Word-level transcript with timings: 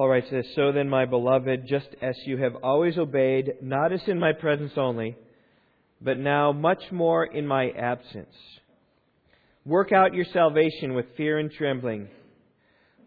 Paul 0.00 0.08
writes 0.08 0.30
this 0.30 0.46
So 0.54 0.72
then, 0.72 0.88
my 0.88 1.04
beloved, 1.04 1.66
just 1.68 1.88
as 2.00 2.16
you 2.24 2.38
have 2.38 2.56
always 2.62 2.96
obeyed, 2.96 3.56
not 3.60 3.92
as 3.92 4.00
in 4.06 4.18
my 4.18 4.32
presence 4.32 4.72
only, 4.78 5.14
but 6.00 6.18
now 6.18 6.52
much 6.52 6.82
more 6.90 7.26
in 7.26 7.46
my 7.46 7.68
absence, 7.68 8.34
work 9.66 9.92
out 9.92 10.14
your 10.14 10.24
salvation 10.32 10.94
with 10.94 11.04
fear 11.18 11.38
and 11.38 11.52
trembling, 11.52 12.08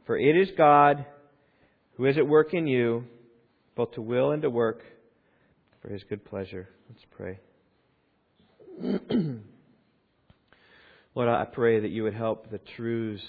for 0.06 0.20
it 0.20 0.38
is 0.38 0.50
God 0.56 1.04
who 1.98 2.06
is 2.06 2.16
at 2.20 2.28
work 2.28 2.54
in 2.54 2.68
you, 2.68 3.06
both 3.76 3.94
to 3.94 4.02
will 4.04 4.30
and 4.30 4.44
to 4.44 4.52
work 4.52 4.84
for 5.82 5.90
his 5.90 6.04
good 6.08 6.24
pleasure. 6.24 6.70
Let's 6.90 7.06
pray. 7.18 7.40
Lord, 11.16 11.28
I 11.28 11.46
pray 11.46 11.80
that 11.80 11.90
you 11.90 12.04
would 12.04 12.14
help 12.14 12.52
the 12.52 12.60
truths 12.78 13.24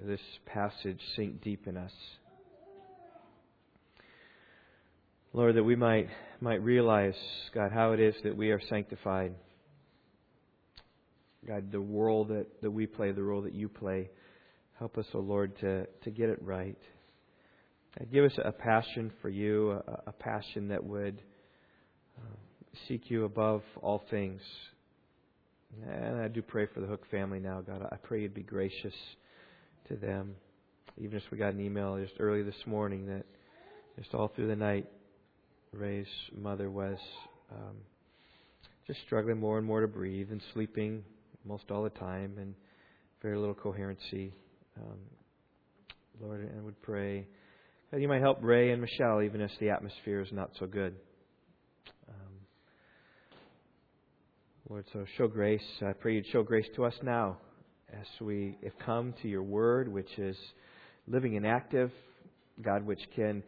of 0.00 0.06
this 0.06 0.20
passage 0.46 1.00
sink 1.16 1.42
deep 1.42 1.66
in 1.66 1.76
us. 1.76 1.90
Lord, 5.34 5.56
that 5.56 5.64
we 5.64 5.76
might, 5.76 6.08
might 6.42 6.62
realize, 6.62 7.14
God, 7.54 7.72
how 7.72 7.92
it 7.92 8.00
is 8.00 8.14
that 8.22 8.36
we 8.36 8.50
are 8.50 8.60
sanctified. 8.68 9.34
God, 11.46 11.72
the 11.72 11.80
role 11.80 12.26
that, 12.26 12.46
that 12.60 12.70
we 12.70 12.86
play, 12.86 13.12
the 13.12 13.22
role 13.22 13.40
that 13.42 13.54
you 13.54 13.70
play. 13.70 14.10
Help 14.78 14.98
us, 14.98 15.06
O 15.14 15.18
oh 15.18 15.22
Lord, 15.22 15.58
to, 15.60 15.86
to 16.04 16.10
get 16.10 16.28
it 16.28 16.38
right. 16.42 16.76
God, 17.98 18.12
give 18.12 18.26
us 18.26 18.38
a 18.44 18.52
passion 18.52 19.10
for 19.22 19.30
you, 19.30 19.70
a, 19.70 20.02
a 20.08 20.12
passion 20.12 20.68
that 20.68 20.84
would 20.84 21.22
uh, 22.18 22.36
seek 22.86 23.10
you 23.10 23.24
above 23.24 23.62
all 23.80 24.04
things. 24.10 24.42
And 25.88 26.20
I 26.20 26.28
do 26.28 26.42
pray 26.42 26.66
for 26.74 26.80
the 26.80 26.86
Hook 26.86 27.06
family 27.10 27.40
now, 27.40 27.62
God. 27.62 27.88
I 27.90 27.96
pray 27.96 28.20
you'd 28.20 28.34
be 28.34 28.42
gracious 28.42 28.94
to 29.88 29.96
them. 29.96 30.34
Even 30.98 31.16
as 31.16 31.22
we 31.30 31.38
got 31.38 31.54
an 31.54 31.60
email 31.60 31.98
just 31.98 32.20
early 32.20 32.42
this 32.42 32.66
morning 32.66 33.06
that 33.06 33.24
just 33.98 34.12
all 34.14 34.28
through 34.28 34.48
the 34.48 34.56
night, 34.56 34.86
Ray's 35.72 36.06
mother 36.36 36.70
was 36.70 36.98
um, 37.50 37.76
just 38.86 39.00
struggling 39.06 39.38
more 39.38 39.58
and 39.58 39.66
more 39.66 39.80
to 39.80 39.88
breathe 39.88 40.30
and 40.30 40.40
sleeping 40.52 41.02
most 41.44 41.64
all 41.70 41.82
the 41.82 41.90
time 41.90 42.34
and 42.38 42.54
very 43.22 43.38
little 43.38 43.54
coherency. 43.54 44.32
Um, 44.76 44.98
Lord, 46.20 46.50
I 46.56 46.60
would 46.62 46.80
pray 46.82 47.26
that 47.90 48.00
you 48.00 48.08
might 48.08 48.20
help 48.20 48.38
Ray 48.42 48.70
and 48.70 48.80
Michelle 48.80 49.22
even 49.22 49.40
as 49.40 49.50
the 49.60 49.70
atmosphere 49.70 50.20
is 50.20 50.32
not 50.32 50.50
so 50.58 50.66
good. 50.66 50.94
Lord, 54.72 54.86
so 54.94 55.04
show 55.18 55.28
grace. 55.28 55.60
I 55.86 55.92
pray 55.92 56.14
you'd 56.14 56.26
show 56.32 56.42
grace 56.42 56.64
to 56.76 56.86
us 56.86 56.94
now 57.02 57.36
as 57.92 58.06
we 58.22 58.56
have 58.64 58.72
come 58.86 59.12
to 59.20 59.28
your 59.28 59.42
word, 59.42 59.86
which 59.86 60.08
is 60.18 60.34
living 61.06 61.36
and 61.36 61.46
active, 61.46 61.90
God, 62.62 62.86
which 62.86 63.02
can 63.14 63.42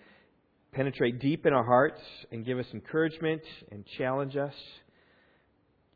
penetrate 0.75 1.20
deep 1.20 1.47
in 1.47 1.53
our 1.53 1.64
hearts 1.64 2.00
and 2.33 2.44
give 2.44 2.58
us 2.58 2.67
encouragement 2.75 3.42
and 3.70 3.84
challenge 3.97 4.36
us, 4.36 4.55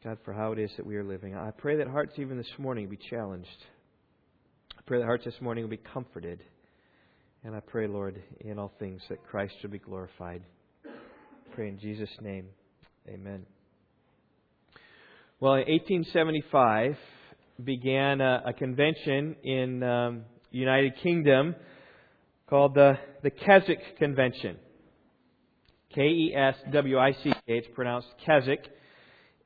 God, 0.05 0.19
for 0.25 0.33
how 0.33 0.53
it 0.53 0.59
is 0.59 0.71
that 0.77 0.87
we 0.87 0.97
are 0.97 1.05
living. 1.05 1.35
I 1.35 1.51
pray 1.51 1.77
that 1.79 1.89
hearts 1.89 2.13
even 2.19 2.39
this 2.39 2.53
morning 2.59 2.89
be 2.89 2.99
challenged. 3.11 3.49
I 4.77 4.83
pray 4.87 4.99
that 4.99 5.05
hearts 5.05 5.25
this 5.25 5.41
morning 5.41 5.65
will 5.65 5.71
be 5.71 5.79
comforted. 5.79 6.43
And 7.43 7.55
I 7.57 7.61
pray, 7.61 7.89
Lord, 7.89 8.23
in 8.41 8.59
all 8.59 8.73
things 8.79 9.03
that 9.09 9.25
Christ 9.25 9.55
should 9.61 9.73
be 9.73 9.79
glorified. 9.79 10.43
I 10.85 11.55
pray 11.55 11.69
in 11.69 11.79
Jesus' 11.79 12.11
name. 12.21 12.47
Amen. 13.09 13.47
Well, 15.41 15.55
in 15.55 15.67
1875 15.69 16.97
began 17.65 18.21
a, 18.21 18.43
a 18.47 18.53
convention 18.53 19.35
in 19.43 19.83
um, 19.83 20.25
United 20.53 20.95
Kingdom 21.03 21.57
called 22.49 22.75
the 22.75 22.99
the 23.23 23.31
Keswick 23.31 23.99
Convention. 23.99 24.57
K 25.95 26.03
E 26.03 26.35
S 26.37 26.55
W 26.71 26.99
I 26.99 27.13
C 27.13 27.31
K. 27.31 27.37
It's 27.47 27.69
pronounced 27.75 28.09
Keswick, 28.25 28.65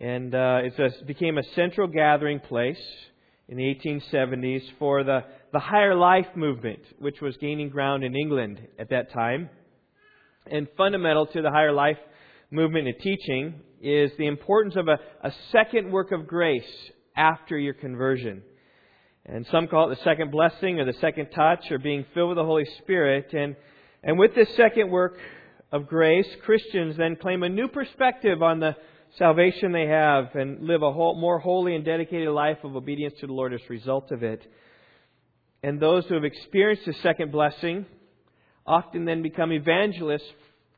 and 0.01 0.35
uh, 0.35 0.61
it 0.63 1.07
became 1.07 1.39
a 1.39 1.43
central 1.55 1.89
gathering 1.89 2.41
place 2.41 2.83
in 3.49 3.57
the 3.57 3.75
1870s 3.75 4.63
for 4.79 5.05
the 5.05 5.25
the 5.53 5.59
higher 5.59 5.95
life 5.95 6.27
movement, 6.35 6.81
which 6.99 7.21
was 7.21 7.37
gaining 7.37 7.69
ground 7.69 8.05
in 8.05 8.17
England 8.17 8.61
at 8.79 8.91
that 8.91 9.13
time. 9.13 9.51
And 10.51 10.67
fundamental 10.77 11.27
to 11.27 11.43
the 11.43 11.51
higher 11.51 11.73
life 11.73 11.99
movement 12.51 12.89
and 12.89 12.99
teaching 12.99 13.61
is 13.81 14.11
the 14.19 14.27
importance 14.27 14.77
of 14.77 14.89
a, 14.89 14.99
a 15.23 15.33
second 15.53 15.93
work 15.93 16.11
of 16.11 16.27
grace 16.27 16.65
after 17.17 17.59
your 17.59 17.75
conversion. 17.75 18.43
And 19.25 19.47
some 19.53 19.69
call 19.69 19.91
it 19.91 19.97
the 19.97 20.03
second 20.03 20.33
blessing 20.33 20.81
or 20.81 20.85
the 20.85 20.99
second 21.01 21.29
touch 21.31 21.71
or 21.71 21.79
being 21.79 22.05
filled 22.13 22.31
with 22.31 22.39
the 22.39 22.45
Holy 22.45 22.67
Spirit. 22.79 23.33
And, 23.33 23.55
and 24.03 24.19
with 24.19 24.35
this 24.35 24.49
second 24.57 24.91
work 24.91 25.19
of 25.73 25.89
grace, 25.89 26.27
Christians 26.45 26.97
then 26.99 27.17
claim 27.17 27.43
a 27.43 27.49
new 27.49 27.67
perspective 27.67 28.43
on 28.43 28.61
the 28.61 28.77
salvation 29.19 29.73
they 29.73 29.87
have 29.87 30.35
and 30.35 30.67
live 30.67 30.83
a 30.83 30.93
whole, 30.93 31.19
more 31.19 31.39
holy 31.39 31.75
and 31.75 31.85
dedicated 31.85 32.29
life 32.29 32.59
of 32.63 32.77
obedience 32.77 33.15
to 33.21 33.27
the 33.27 33.33
Lord 33.33 33.55
as 33.55 33.61
a 33.61 33.73
result 33.73 34.13
of 34.13 34.23
it. 34.23 34.43
And 35.63 35.81
those 35.81 36.05
who 36.07 36.15
have 36.15 36.25
experienced 36.25 36.85
the 36.87 36.95
second 37.03 37.33
blessing 37.33 37.87
often 38.67 39.05
then 39.07 39.23
become 39.23 39.53
evangelists 39.53 40.31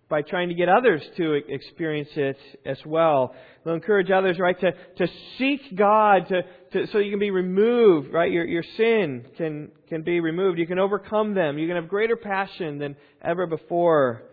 by 0.08 0.22
trying 0.22 0.48
to 0.48 0.54
get 0.54 0.68
others 0.68 1.02
to 1.16 1.40
experience 1.48 2.10
it 2.14 2.36
as 2.64 2.78
well. 2.84 3.34
They'll 3.64 3.74
encourage 3.74 4.10
others, 4.10 4.38
right, 4.38 4.58
to, 4.60 4.72
to 4.72 5.12
seek 5.38 5.74
God 5.74 6.28
to, 6.28 6.42
to, 6.72 6.92
so 6.92 6.98
you 6.98 7.10
can 7.10 7.18
be 7.18 7.30
removed, 7.30 8.12
right? 8.12 8.30
Your, 8.30 8.44
your 8.44 8.62
sin 8.76 9.26
can, 9.36 9.72
can 9.88 10.02
be 10.02 10.20
removed. 10.20 10.58
You 10.58 10.66
can 10.66 10.78
overcome 10.78 11.34
them. 11.34 11.58
You 11.58 11.66
can 11.66 11.76
have 11.76 11.88
greater 11.88 12.16
passion 12.16 12.78
than 12.78 12.96
ever 13.22 13.46
before. 13.46 14.24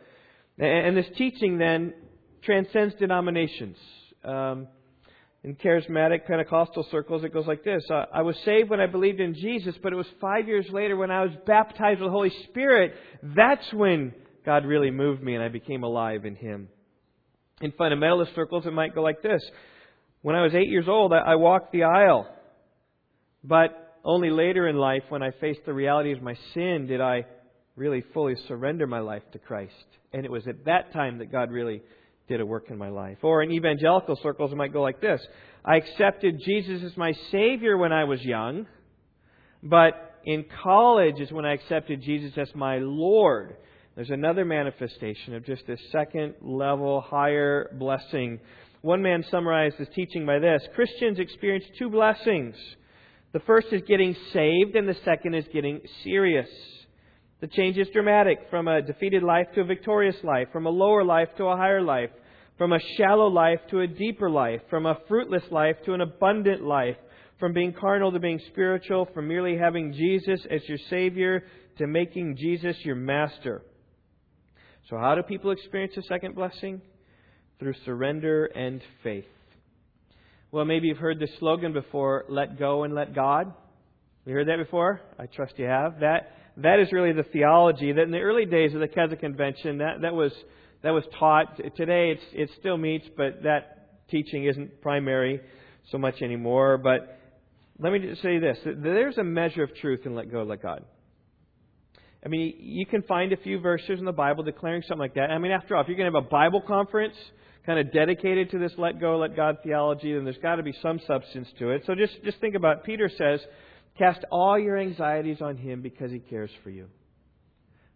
And, 0.62 0.96
this 0.96 1.08
teaching 1.18 1.58
then 1.58 1.94
transcends 2.44 2.94
denominations. 2.96 3.78
Um, 4.24 4.68
in 5.44 5.56
charismatic 5.56 6.28
Pentecostal 6.28 6.86
circles, 6.92 7.24
it 7.24 7.34
goes 7.34 7.48
like 7.48 7.64
this 7.64 7.84
uh, 7.90 8.06
I 8.14 8.22
was 8.22 8.36
saved 8.46 8.70
when 8.70 8.80
I 8.80 8.86
believed 8.86 9.20
in 9.20 9.34
Jesus, 9.34 9.74
but 9.82 9.92
it 9.92 9.96
was 9.96 10.06
five 10.22 10.48
years 10.48 10.68
later 10.70 10.96
when 10.96 11.10
I 11.10 11.24
was 11.24 11.32
baptized 11.48 12.00
with 12.00 12.10
the 12.10 12.12
Holy 12.12 12.32
Spirit. 12.50 12.94
That's 13.24 13.74
when 13.74 14.14
God 14.46 14.66
really 14.66 14.92
moved 14.92 15.24
me 15.24 15.34
and 15.34 15.44
I 15.44 15.48
became 15.48 15.84
alive 15.84 16.26
in 16.26 16.36
Him. 16.36 16.68
In 17.60 17.72
fundamentalist 17.72 18.36
circles, 18.36 18.68
it 18.68 18.74
might 18.74 18.94
go 18.94 19.02
like 19.02 19.24
this. 19.24 19.42
When 20.22 20.36
I 20.36 20.44
was 20.44 20.54
eight 20.54 20.70
years 20.70 20.88
old, 20.88 21.12
I 21.12 21.36
walked 21.38 21.72
the 21.72 21.86
aisle. 21.86 22.28
But 23.44 23.98
only 24.04 24.30
later 24.30 24.68
in 24.68 24.78
life, 24.78 25.04
when 25.10 25.24
I 25.24 25.32
faced 25.42 25.62
the 25.66 25.74
reality 25.74 26.12
of 26.12 26.22
my 26.22 26.36
sin, 26.54 26.86
did 26.88 27.02
I 27.02 27.26
really 27.82 28.04
fully 28.14 28.36
surrender 28.48 28.86
my 28.86 29.00
life 29.00 29.24
to 29.32 29.40
Christ. 29.40 29.74
And 30.14 30.24
it 30.24 30.32
was 30.32 30.48
at 30.48 30.66
that 30.66 30.94
time 30.94 31.18
that 31.18 31.32
God 31.32 31.50
really 31.50 31.82
did 32.28 32.40
a 32.40 32.46
work 32.46 32.70
in 32.70 32.78
my 32.78 32.90
life. 32.90 33.18
Or 33.24 33.42
in 33.42 33.52
evangelical 33.52 34.20
circles, 34.22 34.52
it 34.52 34.56
might 34.56 34.72
go 34.72 34.84
like 34.84 35.02
this 35.02 35.20
I 35.66 35.78
accepted 35.78 36.40
Jesus 36.46 36.84
as 36.84 36.96
my 36.96 37.14
Savior 37.32 37.76
when 37.78 37.92
I 37.92 38.04
was 38.04 38.22
young, 38.22 38.68
but 39.64 39.94
in 40.24 40.46
college 40.64 41.20
is 41.20 41.32
when 41.32 41.44
I 41.44 41.54
accepted 41.54 42.04
Jesus 42.04 42.34
as 42.38 42.54
my 42.54 42.78
Lord. 42.78 43.58
There's 43.96 44.12
another 44.12 44.46
manifestation 44.46 45.34
of 45.34 45.44
just 45.44 45.66
this 45.66 45.82
second 45.92 46.36
level, 46.40 47.02
higher 47.02 47.76
blessing. 47.80 48.40
One 48.82 49.02
man 49.02 49.26
summarized 49.32 49.78
his 49.78 49.90
teaching 49.96 50.28
by 50.28 50.38
this 50.38 50.62
Christians 50.76 51.18
experience 51.18 51.66
two 51.80 51.90
blessings. 51.90 52.56
The 53.34 53.40
first 53.40 53.68
is 53.72 53.82
getting 53.88 54.16
saved, 54.34 54.76
and 54.76 54.88
the 54.88 54.98
second 55.04 55.34
is 55.34 55.46
getting 55.52 55.82
serious. 56.04 56.50
The 57.42 57.48
change 57.48 57.76
is 57.78 57.88
dramatic 57.92 58.38
from 58.52 58.68
a 58.68 58.84
defeated 58.84 59.24
life 59.24 59.48
to 59.56 59.62
a 59.62 59.66
victorious 59.66 60.16
life, 60.24 60.50
from 60.54 60.68
a 60.68 60.70
lower 60.70 61.04
life 61.04 61.30
to 61.38 61.46
a 61.46 61.58
higher 61.58 61.82
life, 61.82 62.12
from 62.60 62.72
a 62.72 62.80
shallow 62.98 63.28
life 63.28 63.60
to 63.72 63.80
a 63.80 63.88
deeper 63.88 64.30
life, 64.30 64.62
from 64.70 64.86
a 64.86 65.00
fruitless 65.08 65.44
life 65.50 65.76
to 65.86 65.94
an 65.94 66.02
abundant 66.02 66.64
life, 66.64 66.98
from 67.40 67.52
being 67.52 67.74
carnal 67.74 68.12
to 68.12 68.20
being 68.20 68.40
spiritual, 68.52 69.08
from 69.16 69.28
merely 69.28 69.58
having 69.58 69.92
Jesus 69.92 70.46
as 70.52 70.62
your 70.70 70.78
Savior 70.92 71.44
to 71.80 71.88
making 71.88 72.38
Jesus 72.38 72.78
your 72.86 72.96
Master. 72.96 73.64
So, 74.88 74.98
how 74.98 75.16
do 75.16 75.24
people 75.24 75.50
experience 75.50 75.94
the 75.96 76.04
second 76.04 76.36
blessing? 76.36 76.80
Through 77.58 77.74
surrender 77.86 78.46
and 78.46 78.82
faith. 79.02 79.26
Well, 80.52 80.66
maybe 80.66 80.88
you've 80.88 80.98
heard 80.98 81.20
this 81.20 81.32
slogan 81.40 81.74
before 81.74 82.26
let 82.30 82.60
go 82.60 82.84
and 82.84 82.94
let 82.94 83.16
God. 83.16 83.52
You 84.26 84.34
heard 84.34 84.48
that 84.48 84.58
before? 84.58 85.02
I 85.18 85.26
trust 85.26 85.54
you 85.58 85.66
have. 85.66 86.02
That, 86.02 86.34
that 86.58 86.80
is 86.80 86.92
really 86.92 87.14
the 87.14 87.24
theology 87.24 87.92
that 87.94 88.02
in 88.02 88.12
the 88.12 88.20
early 88.20 88.46
days 88.46 88.74
of 88.74 88.80
the 88.80 88.88
Keswick 88.88 89.22
Convention, 89.22 89.78
that, 89.80 90.02
that, 90.02 90.14
was, 90.14 90.32
that 90.84 90.92
was 90.92 91.04
taught. 91.18 91.58
Today 91.76 92.12
it's, 92.12 92.24
it 92.34 92.50
still 92.60 92.78
meets, 92.78 93.08
but 93.16 93.44
that 93.44 94.08
teaching 94.10 94.46
isn't 94.46 94.82
primary 94.82 95.42
so 95.92 95.98
much 95.98 96.22
anymore. 96.22 96.78
But 96.78 97.18
let 97.80 97.92
me 97.94 98.00
just 98.00 98.22
say 98.22 98.40
this 98.40 98.58
there's 98.66 99.18
a 99.18 99.24
measure 99.24 99.64
of 99.64 99.76
truth 99.76 100.02
in 100.06 100.14
let 100.14 100.32
go, 100.32 100.44
let 100.44 100.62
God. 100.62 100.84
I 102.24 102.30
mean, 102.30 102.56
you 102.60 102.86
can 102.86 103.02
find 103.04 103.34
a 103.34 103.38
few 103.38 103.60
verses 103.60 103.98
in 103.98 104.06
the 104.06 104.12
Bible 104.12 104.44
declaring 104.44 104.84
something 104.84 105.00
like 105.00 105.16
that. 105.16 105.32
I 105.32 105.40
mean, 105.40 105.52
after 105.52 105.76
all, 105.76 105.82
if 105.82 105.88
you're 105.88 105.98
going 105.98 106.12
to 106.12 106.16
have 106.16 106.28
a 106.28 106.30
Bible 106.30 106.62
conference 106.62 107.16
kind 107.66 107.80
of 107.80 107.92
dedicated 107.92 108.52
to 108.52 108.60
this 108.60 108.74
let 108.78 109.00
go, 109.00 109.18
let 109.18 109.36
God 109.36 109.58
theology, 109.64 110.14
then 110.14 110.24
there's 110.24 110.38
got 110.38 110.58
to 110.58 110.64
be 110.64 110.74
some 110.84 111.00
substance 111.08 111.48
to 111.58 111.72
it. 111.72 111.84
So 111.88 111.96
just, 111.96 112.24
just 112.24 112.40
think 112.40 112.54
about 112.54 112.78
it. 112.78 112.84
Peter 112.84 113.10
says, 113.10 113.40
cast 113.98 114.24
all 114.32 114.58
your 114.58 114.78
anxieties 114.78 115.42
on 115.42 115.58
him 115.58 115.82
because 115.82 116.12
he 116.12 116.20
cares 116.20 116.52
for 116.64 116.70
you. 116.70 116.88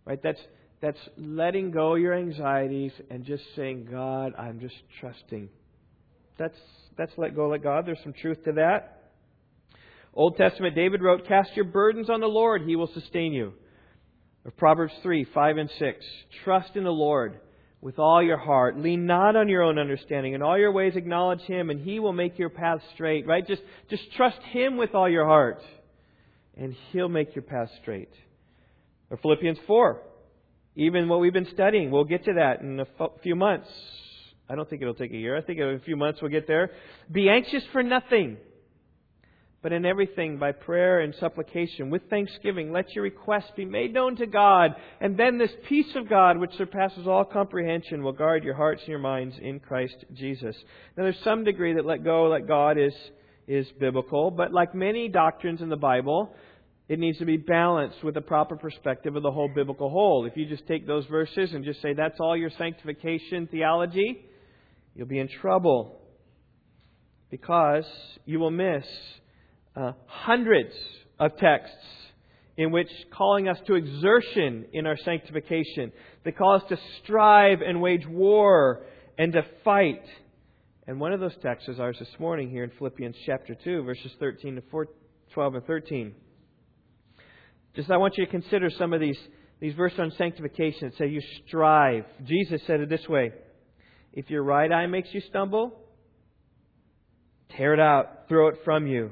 Right? 0.05 0.21
That's, 0.21 0.39
That's 0.81 0.99
letting 1.17 1.71
go 1.71 1.95
your 1.95 2.13
anxieties 2.13 2.91
and 3.09 3.25
just 3.25 3.43
saying, 3.55 3.87
God, 3.89 4.33
I'm 4.37 4.59
just 4.59 4.75
trusting. 4.99 5.49
That's, 6.37 6.57
that's 6.97 7.11
let 7.17 7.35
go, 7.35 7.49
let 7.49 7.63
God. 7.63 7.85
There's 7.85 7.99
some 8.03 8.13
truth 8.13 8.43
to 8.45 8.53
that. 8.53 9.01
Old 10.13 10.37
Testament, 10.37 10.75
David 10.75 11.01
wrote, 11.01 11.27
Cast 11.27 11.51
your 11.55 11.65
burdens 11.65 12.09
on 12.09 12.21
the 12.21 12.27
Lord, 12.27 12.61
he 12.61 12.75
will 12.75 12.89
sustain 12.93 13.33
you. 13.33 13.53
Or 14.45 14.51
Proverbs 14.51 14.93
3, 15.03 15.25
5 15.33 15.57
and 15.57 15.69
6. 15.77 16.05
Trust 16.43 16.75
in 16.75 16.83
the 16.83 16.91
Lord 16.91 17.39
with 17.81 17.99
all 17.99 18.23
your 18.23 18.37
heart. 18.37 18.77
Lean 18.79 19.05
not 19.05 19.35
on 19.35 19.49
your 19.49 19.61
own 19.61 19.77
understanding. 19.77 20.33
In 20.33 20.41
all 20.41 20.57
your 20.57 20.71
ways 20.71 20.95
acknowledge 20.95 21.41
him, 21.41 21.69
and 21.69 21.81
he 21.81 21.99
will 21.99 22.13
make 22.13 22.39
your 22.39 22.49
path 22.49 22.79
straight. 22.93 23.27
Right? 23.27 23.45
Just, 23.45 23.61
just 23.89 24.03
trust 24.15 24.39
him 24.51 24.77
with 24.77 24.95
all 24.95 25.09
your 25.09 25.25
heart, 25.25 25.61
and 26.57 26.75
he'll 26.91 27.09
make 27.09 27.35
your 27.35 27.43
path 27.43 27.69
straight. 27.81 28.11
Or 29.09 29.17
Philippians 29.17 29.59
4. 29.67 30.01
Even 30.75 31.07
what 31.07 31.19
we've 31.19 31.33
been 31.33 31.47
studying, 31.53 31.91
we'll 31.91 32.03
get 32.03 32.25
to 32.25 32.33
that 32.33 32.61
in 32.61 32.79
a 32.79 32.85
few 33.23 33.35
months. 33.35 33.69
I 34.49 34.55
don't 34.55 34.69
think 34.69 34.81
it'll 34.81 34.93
take 34.93 35.11
a 35.11 35.17
year. 35.17 35.37
I 35.37 35.41
think 35.41 35.59
in 35.59 35.67
a 35.67 35.79
few 35.79 35.95
months 35.95 36.21
we'll 36.21 36.31
get 36.31 36.47
there. 36.47 36.71
Be 37.11 37.29
anxious 37.29 37.63
for 37.71 37.81
nothing 37.81 38.37
but 39.65 39.73
in 39.73 39.83
everything, 39.83 40.37
by 40.37 40.51
prayer 40.51 40.99
and 40.99 41.15
supplication, 41.19 41.89
with 41.89 42.07
thanksgiving, 42.07 42.71
let 42.71 42.93
your 42.93 43.03
requests 43.03 43.49
be 43.57 43.65
made 43.65 43.95
known 43.95 44.15
to 44.17 44.27
God. 44.27 44.75
And 45.01 45.17
then 45.17 45.39
this 45.39 45.49
peace 45.67 45.95
of 45.95 46.07
God, 46.07 46.37
which 46.37 46.53
surpasses 46.55 47.07
all 47.07 47.25
comprehension, 47.25 48.03
will 48.03 48.11
guard 48.11 48.43
your 48.43 48.53
hearts 48.53 48.81
and 48.81 48.89
your 48.89 48.99
minds 48.99 49.35
in 49.41 49.59
Christ 49.59 50.05
Jesus. 50.13 50.55
Now, 50.95 51.01
there's 51.01 51.17
some 51.23 51.43
degree 51.43 51.73
that 51.73 51.83
let 51.83 52.03
go, 52.03 52.27
let 52.27 52.47
God 52.47 52.77
is, 52.77 52.93
is 53.47 53.67
biblical, 53.79 54.31
but 54.31 54.51
like 54.51 54.73
many 54.73 55.07
doctrines 55.07 55.61
in 55.61 55.69
the 55.69 55.75
Bible, 55.75 56.33
it 56.87 56.99
needs 56.99 57.17
to 57.19 57.25
be 57.25 57.37
balanced 57.37 58.03
with 58.03 58.15
a 58.17 58.21
proper 58.21 58.55
perspective 58.55 59.15
of 59.15 59.23
the 59.23 59.31
whole 59.31 59.49
biblical 59.53 59.89
whole. 59.89 60.25
If 60.25 60.37
you 60.37 60.45
just 60.45 60.67
take 60.67 60.85
those 60.85 61.05
verses 61.05 61.51
and 61.53 61.65
just 61.65 61.81
say 61.81 61.93
that's 61.93 62.19
all 62.19 62.37
your 62.37 62.51
sanctification 62.57 63.47
theology, 63.47 64.25
you'll 64.95 65.07
be 65.07 65.19
in 65.19 65.29
trouble 65.41 65.99
because 67.29 67.85
you 68.25 68.39
will 68.39 68.51
miss 68.51 68.85
uh, 69.75 69.93
hundreds 70.05 70.73
of 71.19 71.35
texts 71.37 71.75
in 72.57 72.71
which 72.71 72.89
calling 73.11 73.49
us 73.49 73.57
to 73.67 73.75
exertion 73.75 74.65
in 74.71 74.85
our 74.85 74.97
sanctification. 75.03 75.91
They 76.23 76.31
call 76.31 76.55
us 76.55 76.63
to 76.69 76.77
strive 77.03 77.61
and 77.61 77.81
wage 77.81 78.07
war 78.07 78.83
and 79.17 79.33
to 79.33 79.41
fight. 79.63 80.03
And 80.87 80.99
one 80.99 81.13
of 81.13 81.19
those 81.19 81.35
texts 81.41 81.67
is 81.67 81.79
ours 81.79 81.97
this 81.99 82.19
morning 82.19 82.49
here 82.49 82.63
in 82.63 82.69
Philippians 82.77 83.15
chapter 83.25 83.55
2, 83.55 83.83
verses 83.83 84.11
13 84.19 84.55
to 84.55 84.61
4, 84.69 84.87
12 85.33 85.55
and 85.55 85.65
13. 85.65 86.13
Just 87.75 87.89
I 87.89 87.97
want 87.97 88.17
you 88.17 88.25
to 88.25 88.31
consider 88.31 88.69
some 88.69 88.93
of 88.93 89.01
these, 89.01 89.17
these 89.59 89.73
verses 89.73 89.99
on 89.99 90.11
sanctification 90.15 90.89
that 90.89 90.97
say 90.97 91.07
you 91.07 91.21
strive. 91.47 92.05
Jesus 92.25 92.61
said 92.67 92.81
it 92.81 92.89
this 92.89 93.07
way 93.09 93.31
If 94.13 94.29
your 94.29 94.43
right 94.43 94.71
eye 94.71 94.85
makes 94.85 95.09
you 95.11 95.21
stumble, 95.21 95.73
tear 97.57 97.73
it 97.73 97.79
out, 97.79 98.27
throw 98.29 98.49
it 98.49 98.59
from 98.63 98.85
you. 98.85 99.11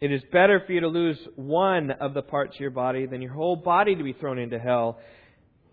It 0.00 0.12
is 0.12 0.22
better 0.32 0.62
for 0.64 0.72
you 0.72 0.80
to 0.82 0.88
lose 0.88 1.18
one 1.34 1.90
of 1.90 2.14
the 2.14 2.22
parts 2.22 2.54
of 2.54 2.60
your 2.60 2.70
body 2.70 3.06
than 3.06 3.20
your 3.20 3.32
whole 3.32 3.56
body 3.56 3.96
to 3.96 4.04
be 4.04 4.12
thrown 4.12 4.38
into 4.38 4.58
hell. 4.58 5.00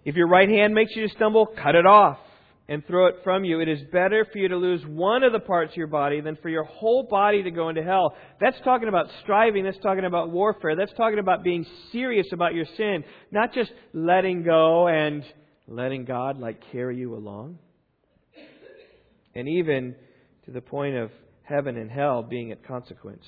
If 0.06 0.16
your 0.16 0.28
right 0.28 0.50
hand 0.50 0.74
makes 0.74 0.96
you 0.96 1.08
stumble, 1.10 1.46
cut 1.46 1.76
it 1.76 1.86
off 1.86 2.18
and 2.70 2.86
throw 2.86 3.08
it 3.08 3.16
from 3.24 3.44
you. 3.44 3.60
It 3.62 3.68
is 3.68 3.80
better 3.92 4.26
for 4.32 4.38
you 4.38 4.48
to 4.48 4.56
lose 4.56 4.86
one 4.86 5.24
of 5.24 5.34
the 5.34 5.40
parts 5.40 5.72
of 5.72 5.78
your 5.78 5.88
body 5.88 6.22
than 6.22 6.38
for 6.40 6.50
your 6.50 6.64
whole 6.64 7.08
body 7.10 7.42
to 7.42 7.50
go 7.50 7.68
into 7.70 7.82
hell. 7.82 8.16
That's 8.40 8.60
talking 8.64 8.88
about 8.88 9.08
striving. 9.24 9.64
That's 9.64 9.80
talking 9.80 10.06
about 10.06 10.30
warfare. 10.30 10.76
That's 10.76 10.94
talking 10.94 11.18
about 11.18 11.44
being 11.44 11.66
serious 11.92 12.28
about 12.32 12.54
your 12.54 12.68
sin, 12.78 13.04
not 13.32 13.56
just 13.56 13.72
letting 13.92 14.44
go 14.44 14.88
and 14.88 15.24
letting 15.68 16.06
God 16.06 16.40
like 16.40 16.62
carry 16.72 16.98
you 16.98 17.16
along. 17.16 17.58
And 19.34 19.50
even 19.50 19.96
to 20.46 20.52
the 20.52 20.62
point 20.62 20.96
of 20.96 21.10
heaven 21.42 21.76
and 21.76 21.90
hell 21.90 22.22
being 22.22 22.52
at 22.52 22.64
consequence. 22.64 23.26